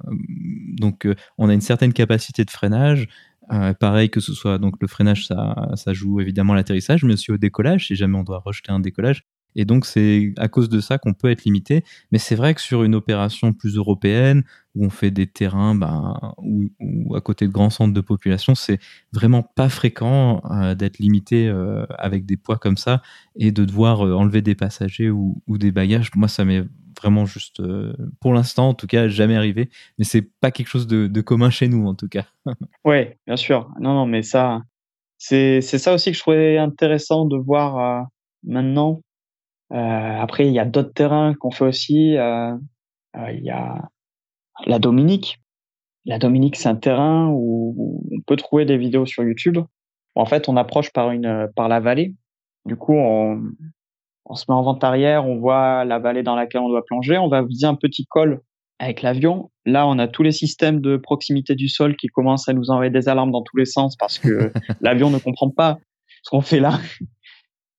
donc 0.79 1.05
euh, 1.05 1.13
on 1.38 1.49
a 1.49 1.53
une 1.53 1.61
certaine 1.61 1.91
capacité 1.91 2.45
de 2.45 2.49
freinage 2.49 3.09
pareil 3.79 4.09
que 4.09 4.19
ce 4.19 4.33
soit 4.33 4.57
donc 4.57 4.75
le 4.81 4.87
freinage 4.87 5.27
ça, 5.27 5.55
ça 5.75 5.93
joue 5.93 6.19
évidemment 6.19 6.53
l'atterrissage 6.53 7.03
mais 7.03 7.13
aussi 7.13 7.31
au 7.31 7.37
décollage 7.37 7.87
si 7.87 7.95
jamais 7.95 8.17
on 8.17 8.23
doit 8.23 8.39
rejeter 8.39 8.71
un 8.71 8.79
décollage 8.79 9.23
et 9.57 9.65
donc, 9.65 9.85
c'est 9.85 10.33
à 10.37 10.47
cause 10.47 10.69
de 10.69 10.79
ça 10.79 10.99
qu'on 10.99 11.13
peut 11.13 11.31
être 11.31 11.43
limité. 11.43 11.83
Mais 12.11 12.19
c'est 12.19 12.35
vrai 12.35 12.53
que 12.53 12.61
sur 12.61 12.83
une 12.83 12.93
opération 12.93 13.53
plus 13.53 13.75
européenne, 13.75 14.43
où 14.75 14.85
on 14.85 14.91
fait 14.91 15.09
des 15.09 15.25
terrains 15.25 15.73
ben, 15.73 16.13
ou, 16.37 16.69
à 17.15 17.21
côté 17.21 17.47
de 17.47 17.51
grands 17.51 17.71
centres 17.71 17.93
de 17.93 18.01
population, 18.01 18.53
c'est 18.53 18.79
vraiment 19.11 19.41
pas 19.41 19.67
fréquent 19.67 20.43
euh, 20.51 20.75
d'être 20.75 20.99
limité 20.99 21.47
euh, 21.47 21.85
avec 21.97 22.27
des 22.27 22.37
poids 22.37 22.57
comme 22.57 22.77
ça 22.77 23.01
et 23.35 23.51
de 23.51 23.65
devoir 23.65 24.05
euh, 24.05 24.13
enlever 24.13 24.43
des 24.43 24.53
passagers 24.53 25.09
ou, 25.09 25.41
des 25.49 25.71
bagages. 25.71 26.11
Moi, 26.15 26.27
ça 26.27 26.45
m'est 26.45 26.63
vraiment 26.99 27.25
juste, 27.25 27.61
pour 28.19 28.33
l'instant, 28.33 28.69
en 28.69 28.73
tout 28.73 28.87
cas, 28.87 29.07
jamais 29.07 29.35
arrivé. 29.35 29.69
Mais 29.97 30.05
c'est 30.05 30.23
pas 30.39 30.51
quelque 30.51 30.67
chose 30.67 30.87
de, 30.87 31.21
commun 31.21 31.49
chez 31.49 31.67
nous, 31.67 31.87
en 31.87 31.95
tout 31.95 32.09
cas. 32.09 32.25
oui, 32.85 33.07
bien 33.25 33.37
sûr. 33.37 33.69
Non, 33.79 33.93
non, 33.93 34.05
mais 34.05 34.23
ça, 34.23 34.61
c'est 35.17 35.61
ça 35.61 35.93
aussi 35.93 36.11
que 36.11 36.17
je 36.17 36.21
trouvais 36.21 36.57
intéressant 36.57 37.25
de 37.25 37.37
voir 37.37 38.07
maintenant 38.43 39.01
euh, 39.73 39.75
après, 39.75 40.47
il 40.47 40.53
y 40.53 40.59
a 40.59 40.65
d'autres 40.65 40.93
terrains 40.93 41.33
qu'on 41.35 41.51
fait 41.51 41.65
aussi. 41.65 42.15
Euh, 42.17 42.55
euh, 43.15 43.31
il 43.31 43.43
y 43.43 43.49
a 43.49 43.89
la 44.65 44.79
Dominique. 44.79 45.39
La 46.05 46.19
Dominique, 46.19 46.55
c'est 46.55 46.69
un 46.69 46.75
terrain 46.75 47.29
où 47.33 48.01
on 48.11 48.21
peut 48.21 48.37
trouver 48.37 48.65
des 48.65 48.77
vidéos 48.77 49.05
sur 49.05 49.23
YouTube. 49.23 49.59
En 50.15 50.25
fait, 50.25 50.47
on 50.49 50.57
approche 50.57 50.91
par 50.91 51.11
une 51.11 51.49
par 51.55 51.67
la 51.67 51.79
vallée. 51.79 52.15
Du 52.65 52.75
coup, 52.75 52.95
on, 52.95 53.41
on 54.30 54.36
se 54.36 54.45
met 54.49 54.55
en 54.55 54.61
vente 54.61 54.84
arrière, 54.84 55.25
on 55.25 55.38
voit 55.38 55.86
la 55.86 55.99
vallée 55.99 56.23
dans 56.23 56.36
laquelle 56.36 56.61
on 56.61 56.69
doit 56.69 56.86
plonger, 56.86 57.17
on 57.17 57.30
va 57.30 57.43
viser 57.43 57.65
un 57.65 57.75
petit 57.75 58.05
col 58.05 58.41
avec 58.80 59.01
l'avion. 59.01 59.49
Là, 59.65 59.88
on 59.88 59.97
a 59.99 60.07
tous 60.07 60.21
les 60.21 60.32
systèmes 60.32 60.82
de 60.82 60.97
proximité 60.97 61.55
du 61.55 61.69
sol 61.69 61.95
qui 61.95 62.07
commencent 62.07 62.47
à 62.47 62.53
nous 62.53 62.69
envoyer 62.69 62.91
des 62.91 63.09
alarmes 63.09 63.32
dans 63.32 63.41
tous 63.41 63.57
les 63.57 63.65
sens 63.65 63.95
parce 63.95 64.19
que 64.19 64.51
l'avion 64.82 65.09
ne 65.09 65.17
comprend 65.17 65.49
pas 65.49 65.78
ce 66.23 66.30
qu'on 66.30 66.41
fait 66.41 66.59
là. 66.59 66.80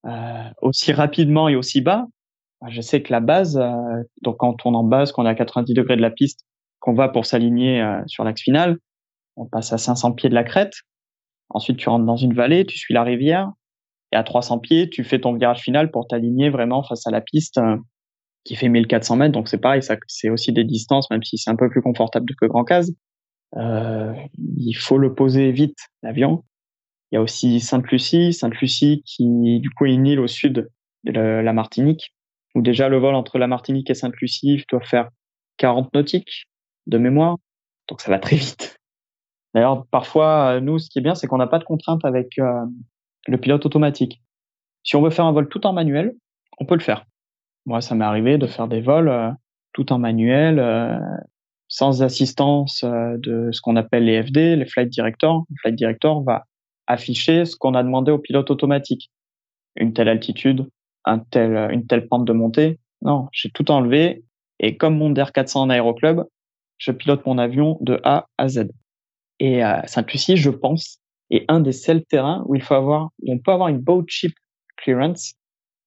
Euh, 0.07 0.51
aussi 0.63 0.93
rapidement 0.93 1.49
et 1.49 1.57
aussi 1.57 1.81
bas. 1.81 2.07
Je 2.69 2.81
sais 2.81 3.03
que 3.03 3.13
la 3.13 3.21
base, 3.21 3.59
euh, 3.59 4.03
donc 4.23 4.39
quand 4.39 4.51
on 4.51 4.55
tourne 4.55 4.77
en 4.77 4.85
base, 4.85 5.13
qu'on 5.13 5.27
est 5.27 5.29
à 5.29 5.35
90 5.35 5.75
degrés 5.75 5.97
de 5.97 6.03
la 6.03 6.11
piste, 6.11 6.47
qu'on 6.81 6.95
va 6.95 7.09
pour 7.09 7.27
s'aligner 7.27 7.83
euh, 7.83 8.01
sur 8.07 8.25
l'axe 8.25 8.43
final, 8.43 8.79
on 9.37 9.47
passe 9.47 9.73
à 9.73 9.79
500 9.79 10.13
pieds 10.13 10.31
de 10.31 10.35
la 10.35 10.45
crête. 10.45 10.73
Ensuite, 11.51 11.79
tu 11.79 11.89
rentres 11.89 12.07
dans 12.07 12.17
une 12.17 12.33
vallée, 12.33 12.65
tu 12.65 12.79
suis 12.79 12.95
la 12.95 13.03
rivière, 13.03 13.51
et 14.13 14.17
à 14.17 14.23
300 14.23 14.59
pieds, 14.59 14.89
tu 14.89 15.05
fais 15.05 15.21
ton 15.21 15.35
virage 15.35 15.61
final 15.61 15.91
pour 15.91 16.07
t'aligner 16.07 16.51
vraiment 16.51 16.83
face 16.83 17.07
à 17.07 17.11
la 17.11 17.21
piste 17.21 17.61
qui 18.45 18.57
fait 18.57 18.69
1400 18.69 19.17
mètres. 19.17 19.33
Donc 19.33 19.49
c'est 19.49 19.59
pareil, 19.59 19.83
ça, 19.83 19.97
c'est 20.07 20.31
aussi 20.31 20.53
des 20.53 20.65
distances, 20.65 21.11
même 21.11 21.23
si 21.23 21.37
c'est 21.37 21.51
un 21.51 21.57
peu 21.57 21.69
plus 21.69 21.83
confortable 21.83 22.35
que 22.41 22.47
Grand 22.47 22.65
Case. 22.65 22.95
Euh, 23.57 24.13
il 24.57 24.75
faut 24.75 24.99
le 24.99 25.15
poser 25.15 25.53
vite, 25.53 25.79
l'avion. 26.03 26.45
Il 27.11 27.17
y 27.17 27.19
a 27.19 27.23
aussi 27.23 27.61
Sainte-Lucie, 27.61 28.33
Sainte-Lucie 28.33 29.03
qui 29.05 29.61
du 29.61 29.71
coup 29.71 29.87
est 29.87 29.95
une 29.95 30.07
île 30.07 30.21
au 30.21 30.27
sud 30.27 30.69
de 31.05 31.21
la 31.21 31.53
Martinique, 31.53 32.15
où 32.55 32.61
déjà 32.61 32.89
le 32.89 32.99
vol 32.99 33.15
entre 33.15 33.39
la 33.39 33.47
Martinique 33.47 33.89
et 33.91 33.95
Sainte-Lucie 33.95 34.65
doit 34.71 34.81
faire 34.81 35.09
40 35.59 35.95
nautiques 35.95 36.49
de 36.87 36.99
mémoire, 36.99 37.37
donc 37.89 38.01
ça 38.01 38.11
va 38.11 38.19
très 38.19 38.37
vite. 38.37 38.79
D'ailleurs, 39.55 39.87
parfois, 39.91 40.61
nous, 40.61 40.79
ce 40.79 40.91
qui 40.91 40.99
est 40.99 41.03
bien, 41.03 41.15
c'est 41.15 41.27
qu'on 41.27 41.39
n'a 41.39 41.47
pas 41.47 41.59
de 41.59 41.65
contrainte 41.65 42.05
avec 42.05 42.39
euh, 42.39 42.65
le 43.29 43.39
pilote 43.39 43.65
automatique. 43.67 44.21
Si 44.83 44.97
on 44.97 45.03
veut 45.03 45.11
faire 45.11 45.27
un 45.27 45.33
vol 45.33 45.49
tout 45.49 45.67
en 45.67 45.73
manuel, 45.73 46.15
on 46.59 46.65
peut 46.65 46.75
le 46.75 46.81
faire. 46.81 47.05
Moi, 47.67 47.81
ça 47.81 47.95
m'est 47.95 48.05
arrivé 48.05 48.39
de 48.39 48.47
faire 48.47 48.69
des 48.69 48.81
vols 48.81 49.09
euh, 49.09 49.31
tout 49.73 49.93
en 49.93 49.99
manuel, 49.99 50.59
euh, 50.59 50.99
sans 51.69 52.03
assistance 52.03 52.83
de 52.83 53.51
ce 53.53 53.61
qu'on 53.61 53.77
appelle 53.77 54.07
les 54.07 54.23
FD, 54.23 54.57
les 54.57 54.65
flight 54.65 54.89
directors. 54.89 55.45
Le 55.51 55.57
flight 55.61 55.77
director 55.77 56.23
va 56.23 56.45
afficher 56.87 57.45
ce 57.45 57.57
qu'on 57.57 57.75
a 57.75 57.83
demandé 57.83 58.11
au 58.11 58.19
pilote 58.19 58.51
automatique. 58.51 59.11
Une 59.77 59.93
telle 59.93 60.09
altitude, 60.09 60.67
une 61.07 61.87
telle 61.87 62.09
pente 62.09 62.25
de 62.25 62.33
montée. 62.33 62.79
Non, 63.03 63.29
j'ai 63.33 63.51
tout 63.51 63.71
enlevé 63.71 64.25
et 64.61 64.77
comme 64.77 64.97
mon 64.97 65.13
DR400 65.13 65.59
en 65.59 65.71
aéroclub, 65.71 66.25
je 66.79 66.93
pilote 66.93 67.25
mon 67.27 67.39
avion 67.39 67.79
de 67.81 68.01
A 68.05 68.27
à 68.39 68.49
Z. 68.49 68.69
Et 69.41 69.65
euh, 69.65 69.81
Saint-Lucie, 69.87 70.37
je 70.37 70.51
pense, 70.51 70.99
est 71.31 71.45
un 71.49 71.61
des 71.61 71.73
seuls 71.73 72.05
terrains 72.05 72.45
où 72.47 72.55
il 72.55 72.63
faut 72.63 72.75
avoir, 72.75 73.11
où 73.23 73.33
on 73.33 73.39
peut 73.39 73.53
avoir 73.53 73.69
une 73.69 73.79
boat 73.79 74.05
ship 74.09 74.33
clearance. 74.77 75.35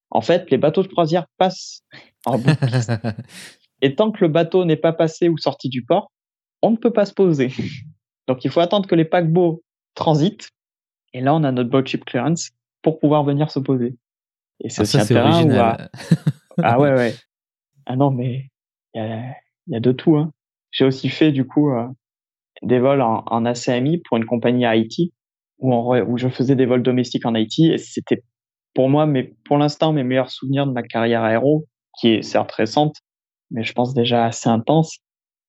En 0.10 0.22
fait, 0.22 0.52
les 0.52 0.58
bateaux 0.58 0.84
de 0.84 0.88
croisière 0.88 1.26
passent 1.38 1.84
en 2.26 2.38
bout 2.38 2.52
Et 3.82 3.96
tant 3.96 4.12
que 4.12 4.24
le 4.24 4.28
bateau 4.28 4.66
n'est 4.66 4.76
pas 4.76 4.94
passé 4.94 5.28
ou 5.28 5.38
sorti 5.38 5.68
du 5.68 5.84
port, 5.84 6.12
on 6.62 6.72
ne 6.72 6.78
peut 6.78 6.94
pas 6.94 7.06
se 7.06 7.14
poser. 7.14 7.52
Donc 8.28 8.46
il 8.46 8.52
faut 8.52 8.60
attendre 8.60 8.88
que 8.88 8.94
les 8.94 9.06
paquebots 9.06 9.64
transitent 9.96 10.52
et 11.14 11.22
là, 11.22 11.36
on 11.36 11.44
a 11.44 11.52
notre 11.52 11.70
boat 11.70 11.86
chip 11.86 12.06
clearance 12.06 12.52
pour 12.82 13.00
pouvoir 13.00 13.24
venir 13.24 13.52
se 13.52 13.60
poser. 13.60 13.98
Et 14.64 14.70
c'est 14.70 14.82
ah, 14.82 14.84
aussi 14.84 15.00
un 15.00 15.06
terrain 15.06 15.46
où... 15.46 15.78
ah 16.64 16.80
ouais, 16.80 16.94
ouais. 16.94 17.16
Ah 17.86 17.96
non, 17.96 18.12
mais 18.12 18.50
il 18.94 19.34
y 19.68 19.76
a, 19.76 19.80
de 19.80 19.92
tout. 19.92 20.18
Hein. 20.18 20.32
J'ai 20.72 20.86
aussi 20.86 21.10
fait, 21.10 21.32
du 21.32 21.46
coup, 21.46 21.72
euh, 21.72 21.88
des 22.62 22.80
vols 22.80 23.02
en, 23.02 23.24
en, 23.26 23.46
ACMI 23.46 23.98
pour 24.00 24.18
une 24.18 24.26
compagnie 24.26 24.66
à 24.66 24.72
Haïti, 24.72 25.14
où, 25.62 25.74
où 25.74 26.18
je 26.18 26.28
faisais 26.28 26.56
des 26.56 26.66
vols 26.66 26.84
domestiques 26.84 27.26
en 27.26 27.36
Haïti. 27.36 27.72
Et 27.72 27.78
c'était 27.78 28.24
pour 28.74 28.90
moi, 28.90 29.06
mais 29.06 29.36
pour 29.46 29.58
l'instant, 29.58 29.94
mes 29.94 30.04
meilleurs 30.04 30.32
souvenirs 30.32 30.68
de 30.68 30.72
ma 30.72 30.84
carrière 30.84 31.24
aéro, 31.24 31.68
qui 32.00 32.10
est 32.10 32.22
certes 32.22 32.52
récente, 32.52 32.98
mais 33.52 33.64
je 33.64 33.74
pense 33.74 33.94
déjà 33.94 34.26
assez 34.26 34.50
intense. 34.50 34.98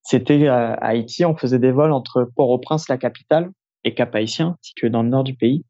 C'était 0.02 0.48
euh, 0.48 0.74
à 0.74 0.88
Haïti, 0.88 1.24
on 1.24 1.36
faisait 1.36 1.58
des 1.58 1.70
vols 1.70 1.92
entre 1.92 2.28
Port-au-Prince, 2.36 2.88
la 2.88 2.98
capitale, 2.98 3.50
et 3.84 3.94
Cap-Haïtien, 3.94 4.56
situé 4.60 4.90
dans 4.90 5.02
le 5.02 5.08
nord 5.08 5.24
du 5.24 5.34
pays. 5.34 5.64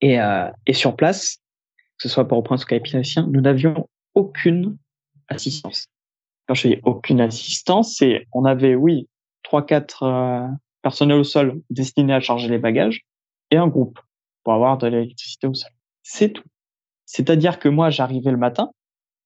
Et, 0.00 0.20
euh, 0.20 0.50
et 0.66 0.72
sur 0.72 0.96
place, 0.96 1.36
que 1.98 2.02
ce 2.02 2.08
soit 2.08 2.26
Port-au-Prince 2.26 2.64
ou 2.64 2.66
Cap-Haïtien, 2.66 3.28
nous 3.30 3.40
n'avions 3.40 3.88
aucune 4.14 4.76
assistance. 5.28 5.86
Quand 6.48 6.54
je 6.54 6.68
dis 6.68 6.80
aucune 6.82 7.20
assistance, 7.20 7.96
c'est 7.98 8.26
on 8.32 8.44
avait, 8.44 8.74
oui, 8.74 9.08
trois, 9.44 9.64
quatre 9.64 10.02
euh, 10.02 10.48
personnels 10.82 11.18
au 11.18 11.24
sol 11.24 11.60
destinés 11.70 12.14
à 12.14 12.20
charger 12.20 12.48
les 12.48 12.58
bagages 12.58 13.04
et 13.52 13.56
un 13.56 13.68
groupe 13.68 14.00
pour 14.42 14.54
avoir 14.54 14.78
de 14.78 14.88
l'électricité 14.88 15.46
au 15.46 15.54
sol. 15.54 15.70
C'est 16.02 16.32
tout. 16.32 16.42
C'est-à-dire 17.04 17.58
que 17.58 17.68
moi, 17.68 17.90
j'arrivais 17.90 18.30
le 18.30 18.38
matin, 18.38 18.70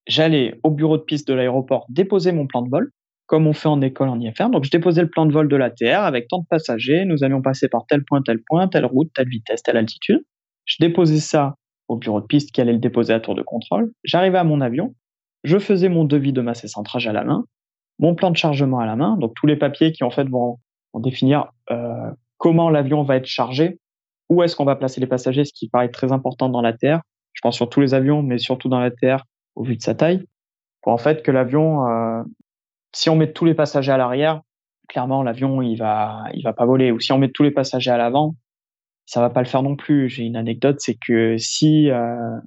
j'allais 0.07 0.61
au 0.63 0.71
bureau 0.71 0.99
de 0.99 1.03
piste 1.03 1.27
de 1.29 1.33
l'aéroport 1.33 1.87
déposer 1.89 2.33
mon 2.33 2.47
plan 2.47 2.63
de 2.63 2.69
vol, 2.69 2.91
comme 3.27 3.47
on 3.47 3.53
fait 3.53 3.69
en 3.69 3.81
école 3.81 4.09
en 4.09 4.21
IFR. 4.21 4.51
Donc, 4.51 4.65
je 4.65 4.71
déposais 4.71 5.03
le 5.03 5.09
plan 5.09 5.27
de 5.27 5.33
vol 5.33 5.49
de 5.49 5.57
l'ATR 5.57 6.01
avec 6.01 6.29
tant 6.29 6.41
de 6.41 6.47
passagers. 6.49 7.05
Nous 7.05 7.25
allions 7.25 7.43
passer 7.43 7.69
par 7.69 7.87
tel 7.87 8.05
point, 8.05 8.23
tel 8.23 8.41
point, 8.47 8.69
telle 8.69 8.85
route, 8.85 9.11
telle 9.15 9.29
vitesse, 9.29 9.63
telle 9.63 9.77
altitude. 9.77 10.23
Je 10.65 10.77
déposais 10.81 11.21
ça 11.21 11.55
au 11.89 11.97
bureau 11.97 12.21
de 12.21 12.27
piste 12.27 12.53
qui 12.53 12.61
allait 12.61 12.73
le 12.73 12.79
déposer 12.79 13.13
à 13.13 13.21
tour 13.21 13.35
de 13.35 13.43
contrôle. 13.43 13.93
J'arrivais 14.05 14.39
à 14.39 14.45
mon 14.45 14.61
avion. 14.61 14.95
Je 15.45 15.59
faisais 15.59 15.89
mon 15.89 16.05
devis 16.05 16.33
de 16.33 16.41
masse 16.41 16.67
centrage 16.67 17.07
à 17.07 17.13
la 17.13 17.25
main, 17.25 17.45
mon 18.01 18.15
plan 18.15 18.31
de 18.31 18.37
chargement 18.37 18.81
à 18.81 18.87
la 18.87 18.97
main. 18.97 19.17
Donc, 19.17 19.35
tous 19.37 19.47
les 19.47 19.57
papiers 19.57 19.93
qui, 19.93 20.03
en 20.03 20.11
fait, 20.11 20.29
vont, 20.29 20.59
définir 20.95 21.53
euh, 21.71 22.11
comment 22.39 22.71
l'avion 22.71 23.03
va 23.03 23.17
être 23.17 23.27
chargé, 23.27 23.79
où 24.29 24.43
est-ce 24.43 24.57
qu'on 24.57 24.65
va 24.65 24.77
placer 24.77 25.01
les 25.01 25.07
passagers, 25.07 25.45
ce 25.45 25.53
qui 25.53 25.69
paraît 25.69 25.91
très 25.91 26.13
important 26.13 26.49
dans 26.49 26.61
l'ATR. 26.61 27.01
Je 27.33 27.41
pense 27.43 27.57
sur 27.57 27.69
tous 27.69 27.81
les 27.81 27.95
avions, 27.95 28.23
mais 28.23 28.39
surtout 28.39 28.69
dans 28.69 28.81
l'ATR 28.81 29.25
au 29.55 29.63
vu 29.63 29.77
de 29.77 29.83
sa 29.83 29.95
taille 29.95 30.25
pour 30.87 30.93
en 30.93 30.99
fait 30.99 31.25
que 31.25 31.33
l'avion, 31.33 31.85
euh, 31.89 32.23
si 32.95 33.11
on 33.11 33.17
met 33.17 33.33
tous 33.33 33.45
les 33.45 33.55
passagers 33.55 33.91
à 33.91 33.97
l'arrière, 33.97 34.43
clairement 34.89 35.25
l'avion 35.25 35.61
il 35.61 35.75
va 35.77 36.27
il 36.33 36.45
va 36.45 36.53
pas 36.53 36.65
voler. 36.65 36.93
Ou 36.93 37.01
si 37.01 37.11
on 37.11 37.19
met 37.19 37.29
tous 37.29 37.43
les 37.43 37.51
passagers 37.51 37.91
à 37.91 37.97
l'avant, 37.97 38.37
ça 39.05 39.21
va 39.21 39.29
pas 39.29 39.41
le 39.41 39.49
faire 39.49 39.65
non 39.65 39.75
plus. 39.75 40.09
J'ai 40.09 40.23
une 40.23 40.37
anecdote, 40.37 40.77
c'est 40.79 40.95
que 40.95 41.37
si 41.39 41.91
euh, 41.91 42.39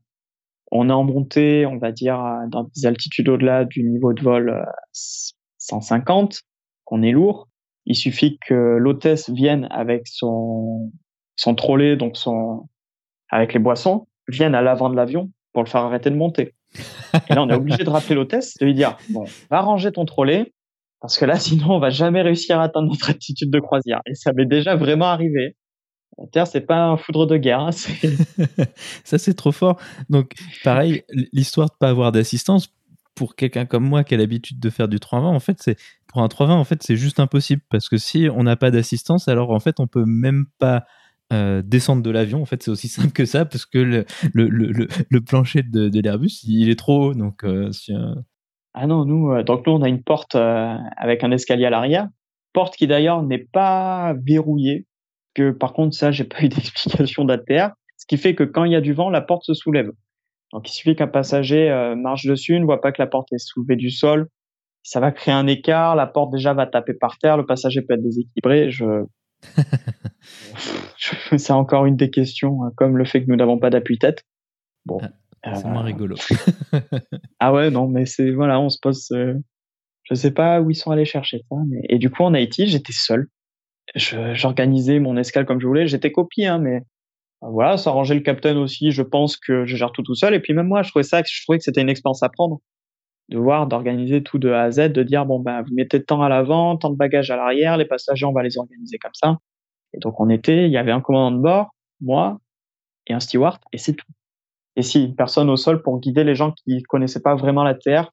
on 0.71 0.89
est 0.89 0.93
en 0.93 1.03
montée, 1.03 1.65
on 1.65 1.77
va 1.80 1.91
dire 1.91 2.23
dans 2.47 2.63
des 2.63 2.86
altitudes 2.86 3.27
au-delà 3.27 3.65
du 3.65 3.84
niveau 3.84 4.13
de 4.13 4.21
vol 4.21 4.65
150, 4.93 6.39
qu'on 6.86 7.01
est 7.01 7.11
lourd, 7.11 7.49
il 7.86 7.95
suffit 7.97 8.39
que 8.39 8.77
l'hôtesse 8.80 9.30
vienne 9.30 9.67
avec 9.69 10.07
son 10.07 10.93
son 11.40 11.56
trolley, 11.56 11.96
donc 11.96 12.18
son 12.18 12.68
avec 13.30 13.54
les 13.54 13.60
boissons, 13.60 14.08
vienne 14.28 14.56
à 14.56 14.62
l'avant 14.62 14.90
de 14.90 14.96
l'avion 14.96 15.32
pour 15.54 15.64
le 15.64 15.70
faire 15.70 15.82
arrêter 15.82 16.10
de 16.10 16.16
monter. 16.16 16.54
Et 17.30 17.34
là, 17.34 17.42
on 17.42 17.50
est 17.50 17.56
obligé 17.56 17.84
de 17.84 17.90
rappeler 17.90 18.16
l'hôtesse, 18.16 18.58
de 18.60 18.66
lui 18.66 18.74
dire 18.74 18.98
bon, 19.10 19.24
va 19.50 19.62
ranger 19.62 19.92
ton 19.92 20.06
trolley, 20.06 20.52
parce 21.00 21.18
que 21.18 21.26
là, 21.26 21.40
sinon, 21.40 21.72
on 21.72 21.80
va 21.80 21.92
jamais 21.92 22.22
réussir 22.22 22.60
à 22.60 22.64
atteindre 22.64 22.90
notre 22.90 23.10
altitude 23.10 23.52
de 23.52 23.60
croisière. 23.60 24.02
Et 24.06 24.16
ça 24.16 24.34
m'est 24.34 24.46
déjà 24.46 24.76
vraiment 24.76 25.06
arrivé. 25.06 25.56
La 26.18 26.28
Terre, 26.28 26.48
c'est 26.48 26.62
pas 26.62 26.84
un 26.84 26.98
foudre 26.98 27.26
de 27.26 27.38
guerre. 27.38 27.62
Hein, 27.62 27.72
ça, 29.06 29.18
c'est 29.18 29.34
trop 29.34 29.54
fort. 29.54 29.80
Donc, 30.10 30.34
pareil, 30.66 31.04
l'histoire 31.32 31.70
de 31.70 31.76
pas 31.80 31.90
avoir 31.90 32.12
d'assistance 32.12 32.74
pour 33.16 33.36
quelqu'un 33.36 33.66
comme 33.66 33.86
moi 33.86 34.04
qui 34.04 34.14
a 34.14 34.18
l'habitude 34.18 34.60
de 34.60 34.70
faire 34.70 34.90
du 34.90 35.00
320, 35.00 35.30
en 35.30 35.40
fait, 35.40 35.58
c'est 35.62 35.78
pour 36.08 36.22
un 36.22 36.28
320, 36.28 36.60
en 36.60 36.64
fait, 36.66 36.84
c'est 36.84 36.98
juste 36.98 37.22
impossible 37.22 37.62
parce 37.70 37.88
que 37.88 37.98
si 37.98 38.28
on 38.34 38.44
n'a 38.44 38.58
pas 38.58 38.72
d'assistance, 38.72 39.28
alors 39.30 39.52
en 39.52 39.60
fait, 39.60 39.80
on 39.80 39.88
peut 39.88 40.06
même 40.06 40.46
pas 40.58 40.86
euh, 41.32 41.61
descendre 41.63 42.01
de 42.01 42.09
l'avion. 42.09 42.41
En 42.41 42.45
fait, 42.45 42.63
c'est 42.63 42.71
aussi 42.71 42.88
simple 42.88 43.11
que 43.11 43.25
ça 43.25 43.45
parce 43.45 43.65
que 43.65 43.77
le, 43.77 44.05
le, 44.34 44.47
le, 44.47 44.88
le 45.09 45.21
plancher 45.21 45.61
de, 45.61 46.01
l'Airbus, 46.01 46.43
il 46.43 46.69
est 46.69 46.77
trop 46.77 47.09
haut. 47.09 47.13
Donc, 47.13 47.43
euh, 47.43 47.69
ah 48.73 48.88
non, 48.88 49.05
nous, 49.05 49.32
euh, 49.32 49.43
donc 49.43 49.67
nous, 49.67 49.73
on 49.73 49.82
a 49.84 49.89
une 49.89 50.03
porte 50.03 50.36
avec 50.36 51.23
un 51.23 51.32
escalier 51.32 51.65
à 51.65 51.69
l'arrière, 51.69 52.07
porte 52.53 52.75
qui 52.75 52.88
d'ailleurs 52.88 53.21
n'est 53.21 53.45
pas 53.51 54.15
verrouillée. 54.25 54.88
Que 55.36 55.51
par 55.51 55.73
contre, 55.73 55.95
ça, 55.95 56.11
j'ai 56.11 56.23
pas 56.25 56.41
eu 56.41 56.49
d'explication 56.49 57.25
d'ATR. 57.25 57.71
Ce 57.97 58.07
qui 58.07 58.17
fait 58.17 58.34
que 58.34 58.43
quand 58.43 58.63
il 58.63 58.71
y 58.71 58.75
a 58.75 58.82
du 58.82 58.93
vent, 58.93 59.09
la 59.09 59.21
porte 59.21 59.43
se 59.43 59.53
soulève. 59.53 59.91
Donc, 60.51 60.67
il 60.67 60.73
suffit 60.73 60.95
qu'un 60.95 61.07
passager 61.07 61.69
marche 61.95 62.25
dessus, 62.25 62.59
ne 62.59 62.65
voit 62.65 62.82
pas 62.82 62.91
que 62.91 62.99
la 62.99 63.05
porte 63.05 63.32
est 63.34 63.38
soulevée 63.38 63.75
du 63.75 63.91
sol. 63.91 64.30
Ça 64.82 64.99
va 64.99 65.11
créer 65.11 65.34
un 65.34 65.45
écart, 65.45 65.95
la 65.95 66.07
porte 66.07 66.32
déjà 66.32 66.55
va 66.55 66.65
taper 66.65 66.95
par 66.95 67.19
terre, 67.19 67.38
le 67.38 67.45
passager 67.45 67.84
peut 67.84 67.93
être 67.93 68.01
déséquilibré. 68.01 68.71
Je, 68.71 69.03
c'est 71.38 71.52
encore 71.52 71.86
une 71.86 71.96
des 71.96 72.10
questions, 72.10 72.64
hein, 72.64 72.72
comme 72.76 72.98
le 72.98 73.06
fait 73.06 73.24
que 73.24 73.30
nous 73.30 73.36
n'avons 73.36 73.58
pas 73.58 73.70
d'appui-tête. 73.70 74.26
Bon. 74.86 75.00
Ah, 75.44 75.56
c'est 75.56 75.68
moins 75.68 75.82
euh, 75.82 75.86
rigolo. 75.86 76.16
ah 77.40 77.54
ouais, 77.54 77.72
non, 77.72 77.88
mais 77.88 78.06
c'est 78.06 78.32
voilà, 78.32 78.60
on 78.60 78.70
se 78.70 78.78
pose. 78.82 79.10
Euh, 79.12 79.36
je 80.04 80.16
sais 80.16 80.32
pas 80.32 80.60
où 80.60 80.70
ils 80.70 80.76
sont 80.76 80.92
allés 80.92 81.06
chercher 81.06 81.44
ça, 81.50 81.56
mais 81.68 81.82
et 81.88 81.98
du 81.98 82.10
coup 82.10 82.24
en 82.24 82.34
Haïti, 82.34 82.68
j'étais 82.68 82.94
seul. 82.94 83.28
J'organisais 83.96 85.00
mon 85.00 85.18
escale 85.18 85.46
comme 85.46 85.60
je 85.60 85.68
voulais. 85.68 85.88
J'étais 85.88 86.12
copié, 86.12 86.48
hein, 86.48 86.60
mais 86.60 86.84
euh, 87.44 87.50
voilà, 87.50 87.78
ça 87.78 87.92
arrangeait 87.92 88.16
le 88.16 88.22
capitaine 88.22 88.58
aussi. 88.58 88.92
Je 88.92 89.02
pense 89.02 89.38
que 89.38 89.66
je 89.66 89.76
gère 89.76 89.92
tout 89.92 90.04
tout 90.04 90.16
seul. 90.16 90.34
Et 90.34 90.40
puis 90.40 90.54
même 90.54 90.68
moi, 90.68 90.84
je 90.84 90.90
trouvais 90.90 91.04
ça, 91.04 91.22
je 91.26 91.44
trouvais 91.44 91.58
que 91.58 91.64
c'était 91.64 91.82
une 91.82 91.90
expérience 91.90 92.22
à 92.22 92.30
prendre 92.30 92.60
de 93.30 93.38
voir, 93.38 93.67
d'organiser 93.67 94.23
tout 94.23 94.39
de 94.39 94.49
A 94.49 94.63
à 94.63 94.71
Z, 94.71 94.91
de 94.91 95.03
dire 95.03 95.25
bon 95.25 95.39
ben 95.39 95.61
vous 95.61 95.73
mettez 95.73 96.03
tant 96.03 96.21
à 96.21 96.30
l'avant, 96.30 96.77
tant 96.77 96.89
de 96.89 96.97
bagages 96.97 97.32
à 97.32 97.38
l'arrière, 97.38 97.77
les 97.77 97.86
passagers 97.86 98.25
on 98.25 98.34
va 98.34 98.43
les 98.43 98.57
organiser 98.57 98.97
comme 98.97 99.13
ça. 99.13 99.38
Et 99.93 99.99
donc 99.99 100.19
on 100.19 100.30
était, 100.30 100.65
il 100.65 100.71
y 100.71 100.77
avait 100.77 100.91
un 100.91 101.01
commandant 101.01 101.36
de 101.36 101.41
bord, 101.41 101.75
moi 102.01 102.39
et 103.07 103.13
un 103.13 103.19
steward 103.19 103.59
et 103.71 103.77
c'est 103.77 103.93
tout. 103.93 104.07
Et 104.75 104.82
si 104.82 105.03
une 105.03 105.15
personne 105.15 105.49
au 105.49 105.57
sol 105.57 105.82
pour 105.82 105.99
guider 105.99 106.23
les 106.23 106.36
gens 106.36 106.51
qui 106.51 106.82
connaissaient 106.84 107.21
pas 107.21 107.36
vraiment 107.36 107.63
la 107.63 107.75
terre, 107.75 108.11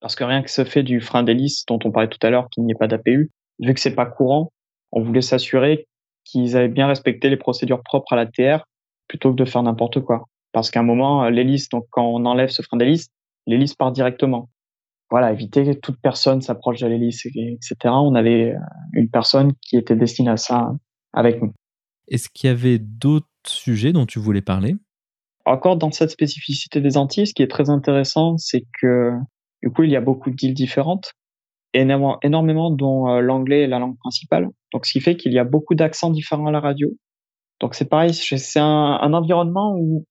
parce 0.00 0.14
que 0.14 0.24
rien 0.24 0.42
que 0.42 0.50
ce 0.50 0.64
fait 0.64 0.82
du 0.82 1.00
frein 1.00 1.22
d'hélice 1.22 1.64
dont 1.66 1.78
on 1.84 1.90
parlait 1.90 2.08
tout 2.08 2.24
à 2.24 2.30
l'heure, 2.30 2.48
qu'il 2.50 2.64
n'y 2.64 2.72
ait 2.72 2.76
pas 2.76 2.86
d'APU, 2.86 3.30
vu 3.58 3.74
que 3.74 3.80
c'est 3.80 3.94
pas 3.94 4.06
courant, 4.06 4.52
on 4.92 5.02
voulait 5.02 5.22
s'assurer 5.22 5.86
qu'ils 6.24 6.56
avaient 6.56 6.68
bien 6.68 6.86
respecté 6.86 7.30
les 7.30 7.36
procédures 7.36 7.82
propres 7.82 8.12
à 8.12 8.16
la 8.16 8.26
TR 8.26 8.64
plutôt 9.08 9.32
que 9.32 9.36
de 9.36 9.44
faire 9.44 9.62
n'importe 9.62 10.00
quoi. 10.00 10.26
Parce 10.52 10.70
qu'à 10.70 10.80
un 10.80 10.84
moment, 10.84 11.28
l'hélice, 11.28 11.68
donc 11.68 11.86
quand 11.90 12.06
on 12.06 12.24
enlève 12.26 12.50
ce 12.50 12.62
frein 12.62 12.76
d'hélice, 12.76 13.08
l'hélice 13.48 13.74
part 13.74 13.92
directement. 13.92 14.50
Voilà, 15.10 15.32
éviter 15.32 15.64
que 15.64 15.72
toute 15.72 15.98
personne 16.00 16.42
s'approche 16.42 16.80
de 16.80 16.86
l'hélice, 16.86 17.24
etc. 17.24 17.74
On 17.86 18.14
avait 18.14 18.52
euh, 18.52 18.58
une 18.92 19.08
personne 19.08 19.54
qui 19.62 19.76
était 19.76 19.96
destinée 19.96 20.30
à 20.30 20.36
ça 20.36 20.70
avec 21.14 21.42
nous. 21.42 21.52
Est-ce 22.08 22.28
qu'il 22.28 22.48
y 22.48 22.50
avait 22.50 22.78
d'autres 22.78 23.26
sujets 23.46 23.92
dont 23.92 24.04
tu 24.04 24.18
voulais 24.18 24.42
parler? 24.42 24.76
Encore 25.46 25.76
dans 25.76 25.90
cette 25.90 26.10
spécificité 26.10 26.82
des 26.82 26.98
Antilles, 26.98 27.26
ce 27.26 27.32
qui 27.32 27.42
est 27.42 27.50
très 27.50 27.70
intéressant, 27.70 28.36
c'est 28.36 28.64
que 28.80 29.12
du 29.62 29.70
coup, 29.70 29.82
il 29.82 29.90
y 29.90 29.96
a 29.96 30.02
beaucoup 30.02 30.30
d'îles 30.30 30.52
différentes, 30.52 31.12
énormément, 31.72 32.18
énormément 32.22 32.70
dont 32.70 33.08
euh, 33.08 33.20
l'anglais 33.20 33.62
est 33.62 33.66
la 33.66 33.78
langue 33.78 33.96
principale. 33.96 34.48
Donc, 34.74 34.84
ce 34.84 34.92
qui 34.92 35.00
fait 35.00 35.16
qu'il 35.16 35.32
y 35.32 35.38
a 35.38 35.44
beaucoup 35.44 35.74
d'accents 35.74 36.10
différents 36.10 36.46
à 36.46 36.52
la 36.52 36.60
radio. 36.60 36.90
Donc, 37.60 37.74
c'est 37.74 37.88
pareil, 37.88 38.12
c'est 38.12 38.60
un, 38.60 38.98
un 39.00 39.14
environnement 39.14 39.74
où 39.74 40.04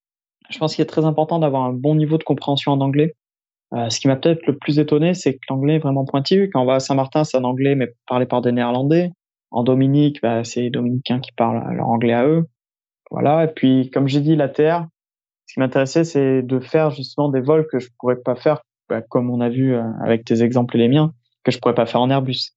je 0.49 0.57
pense 0.57 0.75
qu'il 0.75 0.81
est 0.81 0.87
très 0.87 1.05
important 1.05 1.37
d'avoir 1.37 1.63
un 1.63 1.73
bon 1.73 1.95
niveau 1.95 2.17
de 2.17 2.23
compréhension 2.23 2.71
en 2.71 2.81
anglais 2.81 3.13
euh, 3.73 3.89
ce 3.89 3.99
qui 3.99 4.07
m'a 4.07 4.15
peut-être 4.15 4.45
le 4.47 4.57
plus 4.57 4.79
étonné, 4.79 5.13
c'est 5.13 5.33
que 5.33 5.39
l'anglais 5.49 5.75
est 5.75 5.79
vraiment 5.79 6.05
pointu. 6.05 6.49
Quand 6.53 6.61
on 6.61 6.65
va 6.65 6.75
à 6.75 6.79
Saint-Martin, 6.79 7.23
c'est 7.23 7.37
un 7.37 7.43
anglais, 7.43 7.75
mais 7.75 7.93
parlé 8.07 8.25
par 8.25 8.41
des 8.41 8.51
Néerlandais. 8.51 9.11
En 9.51 9.63
Dominique, 9.63 10.21
bah, 10.21 10.43
c'est 10.43 10.61
les 10.61 10.69
Dominicains 10.69 11.19
qui 11.19 11.31
parlent 11.31 11.75
leur 11.75 11.87
anglais 11.87 12.13
à 12.13 12.25
eux. 12.25 12.45
Voilà. 13.11 13.45
Et 13.45 13.47
puis, 13.47 13.89
comme 13.91 14.07
j'ai 14.07 14.21
dit, 14.21 14.35
la 14.35 14.49
Terre, 14.49 14.87
ce 15.45 15.53
qui 15.53 15.59
m'intéressait, 15.59 16.03
c'est 16.03 16.41
de 16.41 16.59
faire 16.59 16.91
justement 16.91 17.29
des 17.29 17.41
vols 17.41 17.67
que 17.67 17.79
je 17.79 17.89
pourrais 17.99 18.17
pas 18.17 18.35
faire, 18.35 18.61
bah, 18.89 19.01
comme 19.01 19.29
on 19.29 19.41
a 19.41 19.49
vu 19.49 19.75
euh, 19.75 19.83
avec 20.01 20.23
tes 20.23 20.43
exemples 20.43 20.75
et 20.77 20.79
les 20.79 20.87
miens, 20.87 21.13
que 21.43 21.51
je 21.51 21.59
pourrais 21.59 21.75
pas 21.75 21.85
faire 21.85 22.01
en 22.01 22.09
Airbus. 22.09 22.51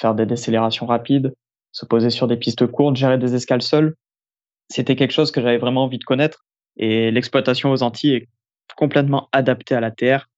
Faire 0.00 0.14
des 0.14 0.26
décélérations 0.26 0.86
rapides, 0.86 1.34
se 1.72 1.86
poser 1.86 2.10
sur 2.10 2.26
des 2.26 2.36
pistes 2.36 2.66
courtes, 2.66 2.96
gérer 2.96 3.18
des 3.18 3.34
escales 3.34 3.62
seules. 3.62 3.94
C'était 4.68 4.96
quelque 4.96 5.12
chose 5.12 5.30
que 5.32 5.40
j'avais 5.40 5.58
vraiment 5.58 5.84
envie 5.84 5.98
de 5.98 6.04
connaître. 6.04 6.44
Et 6.76 7.10
l'exploitation 7.10 7.70
aux 7.72 7.82
Antilles 7.82 8.14
est 8.14 8.28
complètement 8.76 9.28
adaptée 9.32 9.74
à 9.74 9.80
la 9.80 9.90
Terre 9.90 10.28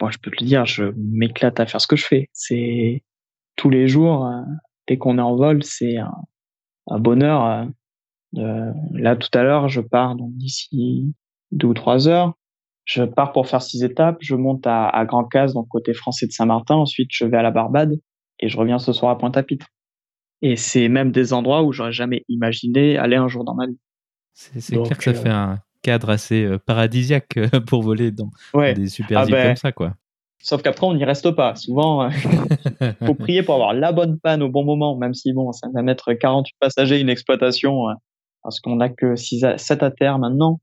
moi, 0.00 0.10
je 0.10 0.18
peux 0.18 0.30
te 0.30 0.42
le 0.42 0.46
dire, 0.46 0.66
je 0.66 0.84
m'éclate 0.96 1.60
à 1.60 1.66
faire 1.66 1.80
ce 1.80 1.86
que 1.86 1.96
je 1.96 2.06
fais. 2.06 2.30
C'est 2.32 3.02
tous 3.56 3.70
les 3.70 3.88
jours, 3.88 4.26
euh, 4.26 4.40
dès 4.88 4.96
qu'on 4.96 5.18
est 5.18 5.22
en 5.22 5.36
vol, 5.36 5.62
c'est 5.62 5.98
un, 5.98 6.12
bonheur. 6.98 7.68
Euh, 8.36 8.72
là, 8.92 9.16
tout 9.16 9.28
à 9.34 9.42
l'heure, 9.42 9.68
je 9.68 9.80
pars 9.80 10.16
donc 10.16 10.32
d'ici 10.34 11.14
deux 11.52 11.68
ou 11.68 11.74
trois 11.74 12.08
heures. 12.08 12.34
Je 12.84 13.04
pars 13.04 13.32
pour 13.32 13.46
faire 13.46 13.62
six 13.62 13.84
étapes. 13.84 14.18
Je 14.20 14.34
monte 14.34 14.66
à, 14.66 14.88
à 14.88 15.04
Grand 15.04 15.24
Case, 15.24 15.54
donc 15.54 15.68
côté 15.68 15.92
français 15.92 16.26
de 16.26 16.32
Saint-Martin. 16.32 16.76
Ensuite, 16.76 17.10
je 17.12 17.24
vais 17.24 17.36
à 17.36 17.42
la 17.42 17.50
Barbade 17.50 18.00
et 18.40 18.48
je 18.48 18.56
reviens 18.56 18.78
ce 18.78 18.92
soir 18.92 19.12
à 19.12 19.18
Pointe-à-Pitre. 19.18 19.66
Et 20.42 20.56
c'est 20.56 20.88
même 20.88 21.12
des 21.12 21.32
endroits 21.32 21.62
où 21.62 21.72
j'aurais 21.72 21.92
jamais 21.92 22.24
imaginé 22.28 22.96
aller 22.96 23.16
un 23.16 23.28
jour 23.28 23.44
dans 23.44 23.54
ma 23.54 23.66
vie. 23.66 23.78
C'est 24.32 24.76
clair 24.76 24.96
que 24.96 25.04
ça 25.04 25.14
fait 25.14 25.28
un 25.28 25.58
cadre 25.82 26.10
assez 26.10 26.44
euh, 26.44 26.58
paradisiaque 26.58 27.36
euh, 27.36 27.48
pour 27.66 27.82
voler 27.82 28.10
dans, 28.10 28.30
des 28.54 28.88
super 28.88 29.20
ah 29.20 29.26
ben, 29.26 29.48
comme 29.48 29.56
ça, 29.56 29.72
quoi. 29.72 29.94
Sauf 30.42 30.62
qu'après, 30.62 30.86
on 30.86 30.94
n'y 30.94 31.04
reste 31.04 31.30
pas. 31.32 31.54
Souvent, 31.54 32.08
il 32.08 32.16
euh, 32.82 32.92
faut 33.06 33.14
prier 33.14 33.42
pour 33.42 33.54
avoir 33.54 33.74
la 33.74 33.92
bonne 33.92 34.18
panne 34.18 34.42
au 34.42 34.48
bon 34.48 34.64
moment, 34.64 34.96
même 34.96 35.12
si 35.12 35.32
bon, 35.32 35.52
ça 35.52 35.68
va 35.74 35.82
mettre 35.82 36.12
48 36.14 36.54
passagers 36.58 37.00
une 37.00 37.10
exploitation, 37.10 37.84
parce 38.42 38.60
qu'on 38.60 38.76
n'a 38.76 38.88
que 38.88 39.16
6 39.16 39.44
à, 39.44 39.58
7 39.58 39.82
à 39.82 39.90
terre 39.90 40.18
maintenant. 40.18 40.60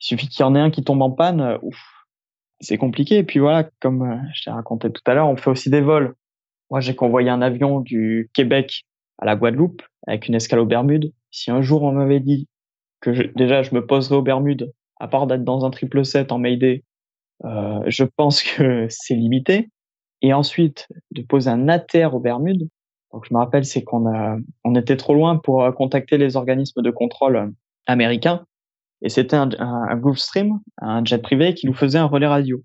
Il 0.00 0.06
suffit 0.06 0.28
qu'il 0.28 0.40
y 0.40 0.42
en 0.42 0.54
ait 0.54 0.60
un 0.60 0.70
qui 0.70 0.84
tombe 0.84 1.00
en 1.00 1.10
panne, 1.10 1.58
ouf, 1.62 1.80
c'est 2.60 2.76
compliqué. 2.76 3.18
Et 3.18 3.24
puis 3.24 3.38
voilà, 3.38 3.66
comme 3.80 4.22
je 4.34 4.44
t'ai 4.44 4.50
raconté 4.50 4.92
tout 4.92 5.02
à 5.06 5.14
l'heure, 5.14 5.28
on 5.28 5.36
fait 5.36 5.50
aussi 5.50 5.70
des 5.70 5.80
vols. 5.80 6.14
Moi, 6.70 6.80
j'ai 6.80 6.94
convoyé 6.94 7.30
un 7.30 7.40
avion 7.40 7.80
du 7.80 8.30
Québec 8.34 8.84
à 9.18 9.24
la 9.24 9.36
Guadeloupe 9.36 9.82
avec 10.06 10.28
une 10.28 10.34
escale 10.34 10.58
aux 10.58 10.66
Bermudes. 10.66 11.12
Si 11.30 11.50
un 11.50 11.62
jour 11.62 11.82
on 11.82 11.92
m'avait 11.92 12.20
dit 12.20 12.46
que 13.04 13.32
déjà 13.36 13.62
je 13.62 13.74
me 13.74 13.86
poserai 13.86 14.16
aux 14.16 14.22
Bermudes, 14.22 14.72
à 14.98 15.08
part 15.08 15.26
d'être 15.26 15.44
dans 15.44 15.64
un 15.64 15.70
triple 15.70 16.04
set 16.04 16.32
en 16.32 16.38
Mayday, 16.38 16.84
euh, 17.44 17.82
je 17.86 18.04
pense 18.04 18.42
que 18.42 18.86
c'est 18.90 19.14
limité. 19.14 19.68
Et 20.22 20.32
ensuite, 20.32 20.88
de 21.10 21.22
poser 21.22 21.50
un 21.50 21.68
ATR 21.68 22.14
aux 22.14 22.20
Bermudes. 22.20 22.68
Donc, 23.12 23.26
je 23.28 23.34
me 23.34 23.38
rappelle, 23.38 23.64
c'est 23.64 23.84
qu'on 23.84 24.06
on 24.64 24.74
était 24.74 24.96
trop 24.96 25.14
loin 25.14 25.36
pour 25.36 25.62
euh, 25.62 25.70
contacter 25.70 26.16
les 26.16 26.36
organismes 26.36 26.82
de 26.82 26.90
contrôle 26.90 27.36
euh, 27.36 27.46
américains. 27.86 28.44
Et 29.02 29.10
c'était 29.10 29.36
un, 29.36 29.96
Gulfstream, 29.96 30.60
un 30.80 31.04
jet 31.04 31.18
privé, 31.18 31.52
qui 31.52 31.66
nous 31.66 31.74
faisait 31.74 31.98
un 31.98 32.06
relais 32.06 32.26
radio. 32.26 32.62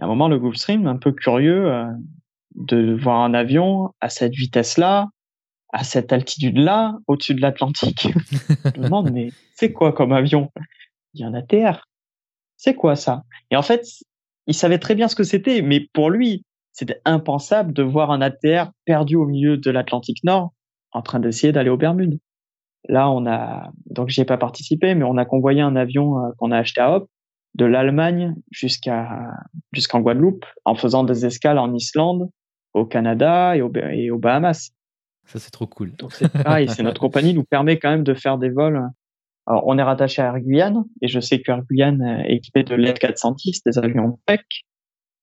À 0.00 0.04
un 0.04 0.08
moment, 0.08 0.28
le 0.28 0.38
Gulfstream, 0.38 0.86
un 0.86 0.96
peu 0.96 1.10
curieux 1.10 1.84
de 2.54 2.94
voir 2.94 3.22
un 3.22 3.34
avion 3.34 3.92
à 4.00 4.08
cette 4.08 4.34
vitesse-là, 4.34 5.08
à 5.72 5.84
cette 5.84 6.12
altitude-là, 6.12 6.98
au-dessus 7.06 7.34
de 7.34 7.40
l'Atlantique. 7.40 8.08
je 8.74 8.80
me 8.80 8.84
demande, 8.84 9.10
mais 9.12 9.30
c'est 9.54 9.72
quoi 9.72 9.92
comme 9.92 10.12
avion? 10.12 10.50
Il 11.14 11.20
y 11.20 11.24
a 11.24 11.28
un 11.28 11.34
ATR. 11.34 11.86
C'est 12.56 12.74
quoi 12.74 12.96
ça? 12.96 13.22
Et 13.50 13.56
en 13.56 13.62
fait, 13.62 13.86
il 14.46 14.54
savait 14.54 14.78
très 14.78 14.94
bien 14.94 15.08
ce 15.08 15.14
que 15.14 15.22
c'était, 15.22 15.62
mais 15.62 15.88
pour 15.92 16.10
lui, 16.10 16.44
c'était 16.72 17.00
impensable 17.04 17.72
de 17.72 17.82
voir 17.82 18.10
un 18.10 18.20
ATR 18.20 18.70
perdu 18.84 19.16
au 19.16 19.26
milieu 19.26 19.56
de 19.56 19.70
l'Atlantique 19.70 20.24
Nord 20.24 20.52
en 20.92 21.02
train 21.02 21.20
d'essayer 21.20 21.52
d'aller 21.52 21.70
aux 21.70 21.76
Bermudes. 21.76 22.18
Là, 22.88 23.10
on 23.10 23.26
a 23.26 23.70
donc 23.86 24.08
j'y 24.08 24.22
ai 24.22 24.24
pas 24.24 24.38
participé, 24.38 24.94
mais 24.94 25.04
on 25.04 25.16
a 25.16 25.24
convoyé 25.24 25.60
un 25.60 25.76
avion 25.76 26.18
euh, 26.18 26.30
qu'on 26.38 26.50
a 26.50 26.58
acheté 26.58 26.80
à 26.80 26.96
Hop 26.96 27.08
de 27.54 27.64
l'Allemagne 27.64 28.34
jusqu'à 28.50 29.28
jusqu'en 29.72 30.00
Guadeloupe 30.00 30.46
en 30.64 30.74
faisant 30.74 31.04
des 31.04 31.26
escales 31.26 31.58
en 31.58 31.74
Islande, 31.74 32.30
au 32.74 32.86
Canada 32.86 33.56
et, 33.56 33.62
et 33.92 34.10
aux 34.10 34.18
Bahamas. 34.18 34.70
Ça, 35.30 35.38
c'est 35.38 35.50
trop 35.50 35.66
cool. 35.66 35.92
Donc, 35.92 36.12
c'est 36.12 36.28
pareil, 36.44 36.68
c'est 36.68 36.82
notre 36.82 37.00
compagnie 37.00 37.34
nous 37.34 37.44
permet 37.44 37.78
quand 37.78 37.90
même 37.90 38.02
de 38.02 38.14
faire 38.14 38.36
des 38.36 38.50
vols. 38.50 38.82
Alors, 39.46 39.66
on 39.66 39.78
est 39.78 39.82
rattaché 39.82 40.22
à 40.22 40.26
Air 40.26 40.40
Guyane 40.40 40.84
et 41.02 41.08
je 41.08 41.20
sais 41.20 41.40
que 41.40 41.52
Air 41.52 41.62
Guyane 41.62 42.02
est 42.26 42.34
équipé 42.34 42.64
de 42.64 42.74
l'ET 42.74 42.94
410, 42.94 43.62
des 43.64 43.78
avions 43.78 44.18
PEC. 44.26 44.44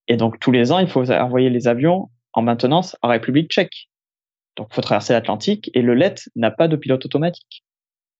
Et 0.07 0.15
donc, 0.15 0.39
tous 0.39 0.51
les 0.51 0.71
ans, 0.71 0.79
il 0.79 0.87
faut 0.87 1.11
envoyer 1.11 1.49
les 1.49 1.67
avions 1.67 2.09
en 2.31 2.41
maintenance 2.41 2.95
en 3.01 3.09
République 3.09 3.51
tchèque. 3.51 3.89
Donc, 4.55 4.67
il 4.71 4.75
faut 4.75 4.81
traverser 4.81 5.11
l'Atlantique 5.11 5.69
et 5.73 5.81
le 5.81 5.93
LET 5.93 6.15
n'a 6.35 6.51
pas 6.51 6.69
de 6.69 6.77
pilote 6.77 7.05
automatique. 7.05 7.65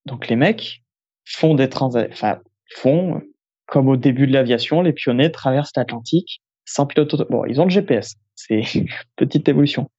Donc, 0.05 0.27
les 0.27 0.35
mecs 0.35 0.83
font 1.25 1.55
des 1.55 1.69
trans, 1.69 1.95
enfin, 1.95 2.39
font 2.75 3.21
comme 3.65 3.87
au 3.87 3.97
début 3.97 4.27
de 4.27 4.33
l'aviation, 4.33 4.81
les 4.81 4.93
pionniers 4.93 5.31
traversent 5.31 5.73
l'Atlantique 5.75 6.41
sans 6.65 6.85
pilote 6.85 7.13
automatique. 7.13 7.31
Bon, 7.31 7.45
ils 7.45 7.61
ont 7.61 7.65
le 7.65 7.69
GPS. 7.69 8.15
C'est 8.35 8.59
une 8.75 8.87
petite 9.15 9.47
évolution. 9.47 9.89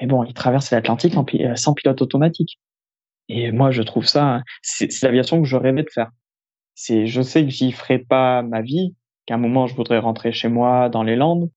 Mais 0.00 0.06
bon, 0.06 0.24
ils 0.24 0.34
traversent 0.34 0.70
l'Atlantique 0.70 1.14
euh, 1.16 1.56
sans 1.56 1.74
pilote 1.74 2.02
automatique. 2.02 2.58
Et 3.28 3.52
moi, 3.52 3.70
je 3.70 3.82
trouve 3.82 4.06
ça, 4.06 4.42
c'est 4.62 4.90
l'aviation 5.02 5.40
que 5.40 5.48
je 5.48 5.56
rêvais 5.56 5.82
de 5.84 5.90
faire. 5.90 6.10
C'est, 6.74 7.06
je 7.06 7.22
sais 7.22 7.44
que 7.44 7.50
j'y 7.50 7.72
ferai 7.72 7.98
pas 7.98 8.42
ma 8.42 8.62
vie, 8.62 8.94
qu'à 9.26 9.34
un 9.34 9.38
moment, 9.38 9.66
je 9.66 9.74
voudrais 9.74 9.98
rentrer 9.98 10.32
chez 10.32 10.48
moi 10.48 10.88
dans 10.88 11.02
les 11.02 11.16
Landes, 11.16 11.50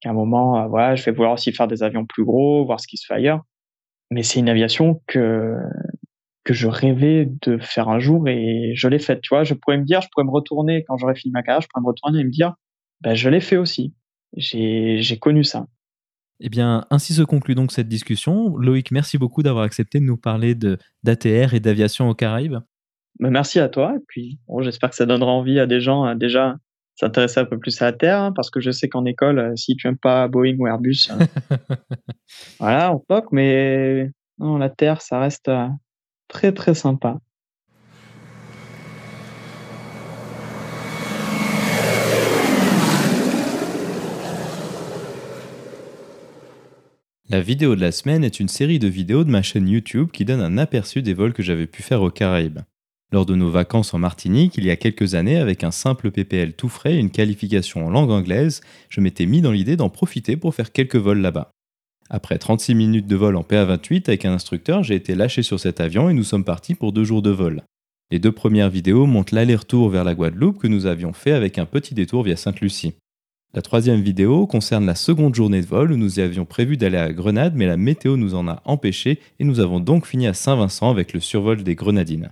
qu'à 0.00 0.10
un 0.10 0.14
moment, 0.14 0.62
euh, 0.62 0.66
voilà, 0.66 0.94
je 0.94 1.04
vais 1.04 1.12
vouloir 1.12 1.32
aussi 1.32 1.52
faire 1.52 1.68
des 1.68 1.82
avions 1.82 2.06
plus 2.06 2.24
gros, 2.24 2.64
voir 2.64 2.80
ce 2.80 2.86
qui 2.86 2.96
se 2.96 3.06
fait 3.06 3.14
ailleurs. 3.14 3.42
Mais 4.10 4.22
c'est 4.22 4.40
une 4.40 4.48
aviation 4.48 5.02
que, 5.06 5.56
que 6.44 6.54
je 6.54 6.66
rêvais 6.66 7.28
de 7.42 7.58
faire 7.58 7.88
un 7.88 7.98
jour 7.98 8.26
et 8.28 8.72
je 8.74 8.88
l'ai 8.88 8.98
faite. 8.98 9.20
Tu 9.20 9.28
vois, 9.28 9.44
je 9.44 9.54
pourrais 9.54 9.78
me 9.78 9.84
dire, 9.84 10.00
je 10.00 10.08
pourrais 10.12 10.24
me 10.24 10.30
retourner 10.30 10.84
quand 10.84 10.96
j'aurais 10.96 11.14
fini 11.14 11.32
ma 11.32 11.42
carrière, 11.42 11.60
je 11.60 11.68
pourrais 11.68 11.82
me 11.82 11.88
retourner 11.88 12.20
et 12.20 12.24
me 12.24 12.30
dire, 12.30 12.54
ben, 13.02 13.14
je 13.14 13.28
l'ai 13.28 13.40
fait 13.40 13.56
aussi. 13.56 13.94
J'ai 14.36 15.18
connu 15.20 15.44
ça. 15.44 15.66
Eh 16.40 16.48
bien, 16.48 16.86
ainsi 16.90 17.12
se 17.12 17.22
conclut 17.22 17.54
donc 17.54 17.70
cette 17.70 17.88
discussion. 17.88 18.56
Loïc, 18.56 18.90
merci 18.90 19.18
beaucoup 19.18 19.42
d'avoir 19.42 19.64
accepté 19.64 20.00
de 20.00 20.04
nous 20.04 20.16
parler 20.16 20.54
d'ATR 20.54 21.54
et 21.54 21.60
d'aviation 21.60 22.08
aux 22.08 22.14
Caraïbes. 22.14 22.58
Ben, 23.18 23.30
merci 23.30 23.60
à 23.60 23.68
toi. 23.68 23.94
Et 23.96 24.02
puis, 24.08 24.40
bon, 24.48 24.62
j'espère 24.62 24.90
que 24.90 24.96
ça 24.96 25.04
donnera 25.04 25.30
envie 25.30 25.60
à 25.60 25.66
des 25.66 25.80
gens 25.80 26.04
à 26.04 26.14
déjà 26.14 26.56
s'intéresser 27.00 27.40
un 27.40 27.44
peu 27.44 27.58
plus 27.58 27.80
à 27.82 27.86
la 27.86 27.92
Terre, 27.92 28.18
hein, 28.20 28.32
parce 28.32 28.50
que 28.50 28.60
je 28.60 28.70
sais 28.70 28.88
qu'en 28.88 29.04
école, 29.04 29.38
euh, 29.38 29.56
si 29.56 29.74
tu 29.76 29.86
n'aimes 29.86 29.96
pas 29.96 30.28
Boeing 30.28 30.56
ou 30.58 30.66
Airbus, 30.66 31.08
euh, 31.10 31.24
voilà, 32.60 32.94
on 32.94 32.98
toque, 32.98 33.32
mais 33.32 34.10
non, 34.38 34.58
la 34.58 34.68
Terre, 34.68 35.00
ça 35.00 35.18
reste 35.18 35.48
euh, 35.48 35.66
très 36.28 36.52
très 36.52 36.74
sympa. 36.74 37.18
La 47.30 47.40
vidéo 47.40 47.76
de 47.76 47.80
la 47.80 47.92
semaine 47.92 48.24
est 48.24 48.40
une 48.40 48.48
série 48.48 48.80
de 48.80 48.88
vidéos 48.88 49.22
de 49.22 49.30
ma 49.30 49.40
chaîne 49.40 49.68
YouTube 49.68 50.10
qui 50.12 50.24
donne 50.24 50.40
un 50.40 50.58
aperçu 50.58 51.00
des 51.00 51.14
vols 51.14 51.32
que 51.32 51.44
j'avais 51.44 51.68
pu 51.68 51.80
faire 51.80 52.02
aux 52.02 52.10
Caraïbes. 52.10 52.58
Lors 53.12 53.24
de 53.24 53.36
nos 53.36 53.52
vacances 53.52 53.94
en 53.94 53.98
Martinique, 53.98 54.54
il 54.56 54.64
y 54.64 54.70
a 54.70 54.74
quelques 54.74 55.14
années, 55.14 55.36
avec 55.36 55.62
un 55.62 55.70
simple 55.70 56.10
PPL 56.10 56.54
tout 56.54 56.68
frais 56.68 56.94
et 56.94 56.98
une 56.98 57.12
qualification 57.12 57.86
en 57.86 57.90
langue 57.90 58.10
anglaise, 58.10 58.62
je 58.88 59.00
m'étais 59.00 59.26
mis 59.26 59.42
dans 59.42 59.52
l'idée 59.52 59.76
d'en 59.76 59.90
profiter 59.90 60.36
pour 60.36 60.56
faire 60.56 60.72
quelques 60.72 60.96
vols 60.96 61.20
là-bas. 61.20 61.52
Après 62.08 62.36
36 62.36 62.74
minutes 62.74 63.06
de 63.06 63.14
vol 63.14 63.36
en 63.36 63.42
PA28 63.42 64.08
avec 64.08 64.24
un 64.24 64.32
instructeur, 64.32 64.82
j'ai 64.82 64.96
été 64.96 65.14
lâché 65.14 65.44
sur 65.44 65.60
cet 65.60 65.80
avion 65.80 66.10
et 66.10 66.14
nous 66.14 66.24
sommes 66.24 66.42
partis 66.42 66.74
pour 66.74 66.90
deux 66.90 67.04
jours 67.04 67.22
de 67.22 67.30
vol. 67.30 67.62
Les 68.10 68.18
deux 68.18 68.32
premières 68.32 68.70
vidéos 68.70 69.06
montrent 69.06 69.36
l'aller-retour 69.36 69.88
vers 69.88 70.02
la 70.02 70.16
Guadeloupe 70.16 70.58
que 70.58 70.66
nous 70.66 70.86
avions 70.86 71.12
fait 71.12 71.30
avec 71.30 71.58
un 71.58 71.66
petit 71.66 71.94
détour 71.94 72.24
via 72.24 72.34
Sainte-Lucie. 72.34 72.94
La 73.52 73.62
troisième 73.62 74.00
vidéo 74.00 74.46
concerne 74.46 74.86
la 74.86 74.94
seconde 74.94 75.34
journée 75.34 75.60
de 75.60 75.66
vol 75.66 75.90
où 75.90 75.96
nous 75.96 76.20
avions 76.20 76.44
prévu 76.44 76.76
d'aller 76.76 76.98
à 76.98 77.12
Grenade 77.12 77.56
mais 77.56 77.66
la 77.66 77.76
météo 77.76 78.16
nous 78.16 78.36
en 78.36 78.46
a 78.46 78.62
empêché 78.64 79.18
et 79.40 79.44
nous 79.44 79.58
avons 79.58 79.80
donc 79.80 80.06
fini 80.06 80.28
à 80.28 80.34
Saint-Vincent 80.34 80.88
avec 80.88 81.12
le 81.12 81.18
survol 81.18 81.64
des 81.64 81.74
Grenadines. 81.74 82.30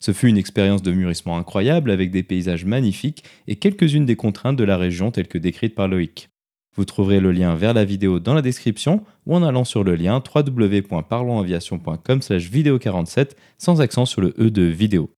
Ce 0.00 0.10
fut 0.12 0.28
une 0.28 0.36
expérience 0.36 0.82
de 0.82 0.90
mûrissement 0.90 1.38
incroyable 1.38 1.92
avec 1.92 2.10
des 2.10 2.24
paysages 2.24 2.64
magnifiques 2.64 3.22
et 3.46 3.54
quelques-unes 3.54 4.06
des 4.06 4.16
contraintes 4.16 4.56
de 4.56 4.64
la 4.64 4.76
région 4.76 5.12
telles 5.12 5.28
que 5.28 5.38
décrites 5.38 5.76
par 5.76 5.86
Loïc. 5.86 6.30
Vous 6.74 6.84
trouverez 6.84 7.20
le 7.20 7.30
lien 7.30 7.54
vers 7.54 7.72
la 7.72 7.84
vidéo 7.84 8.18
dans 8.18 8.34
la 8.34 8.42
description 8.42 9.04
ou 9.24 9.36
en 9.36 9.44
allant 9.44 9.64
sur 9.64 9.84
le 9.84 9.94
lien 9.94 10.20
www.parlonsaviation.com 10.34 12.20
vidéo 12.30 12.80
47 12.80 13.36
sans 13.56 13.80
accent 13.80 14.04
sur 14.04 14.20
le 14.20 14.34
E 14.38 14.50
de 14.50 14.62
vidéo. 14.62 15.10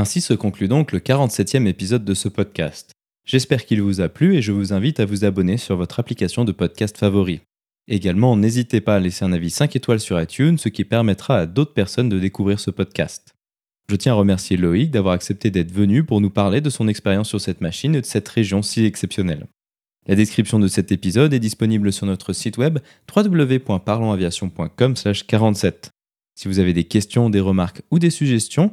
Ainsi 0.00 0.22
se 0.22 0.32
conclut 0.32 0.66
donc 0.66 0.92
le 0.92 0.98
47e 0.98 1.66
épisode 1.66 2.06
de 2.06 2.14
ce 2.14 2.30
podcast. 2.30 2.92
J'espère 3.26 3.66
qu'il 3.66 3.82
vous 3.82 4.00
a 4.00 4.08
plu 4.08 4.34
et 4.34 4.40
je 4.40 4.50
vous 4.50 4.72
invite 4.72 4.98
à 4.98 5.04
vous 5.04 5.26
abonner 5.26 5.58
sur 5.58 5.76
votre 5.76 6.00
application 6.00 6.46
de 6.46 6.52
podcast 6.52 6.96
favori. 6.96 7.42
Également, 7.86 8.34
n'hésitez 8.34 8.80
pas 8.80 8.96
à 8.96 8.98
laisser 8.98 9.26
un 9.26 9.34
avis 9.34 9.50
5 9.50 9.76
étoiles 9.76 10.00
sur 10.00 10.18
iTunes, 10.18 10.56
ce 10.56 10.70
qui 10.70 10.86
permettra 10.86 11.40
à 11.40 11.44
d'autres 11.44 11.74
personnes 11.74 12.08
de 12.08 12.18
découvrir 12.18 12.60
ce 12.60 12.70
podcast. 12.70 13.34
Je 13.90 13.96
tiens 13.96 14.12
à 14.12 14.16
remercier 14.16 14.56
Loïc 14.56 14.90
d'avoir 14.90 15.12
accepté 15.12 15.50
d'être 15.50 15.70
venu 15.70 16.02
pour 16.02 16.22
nous 16.22 16.30
parler 16.30 16.62
de 16.62 16.70
son 16.70 16.88
expérience 16.88 17.28
sur 17.28 17.42
cette 17.42 17.60
machine 17.60 17.94
et 17.94 18.00
de 18.00 18.06
cette 18.06 18.30
région 18.30 18.62
si 18.62 18.86
exceptionnelle. 18.86 19.48
La 20.06 20.14
description 20.14 20.58
de 20.58 20.68
cet 20.68 20.92
épisode 20.92 21.34
est 21.34 21.40
disponible 21.40 21.92
sur 21.92 22.06
notre 22.06 22.32
site 22.32 22.56
web 22.56 22.78
www.parlonsaviation.com/47. 23.14 25.90
Si 26.40 26.48
vous 26.48 26.58
avez 26.58 26.72
des 26.72 26.84
questions, 26.84 27.28
des 27.28 27.40
remarques 27.40 27.82
ou 27.90 27.98
des 27.98 28.08
suggestions, 28.08 28.72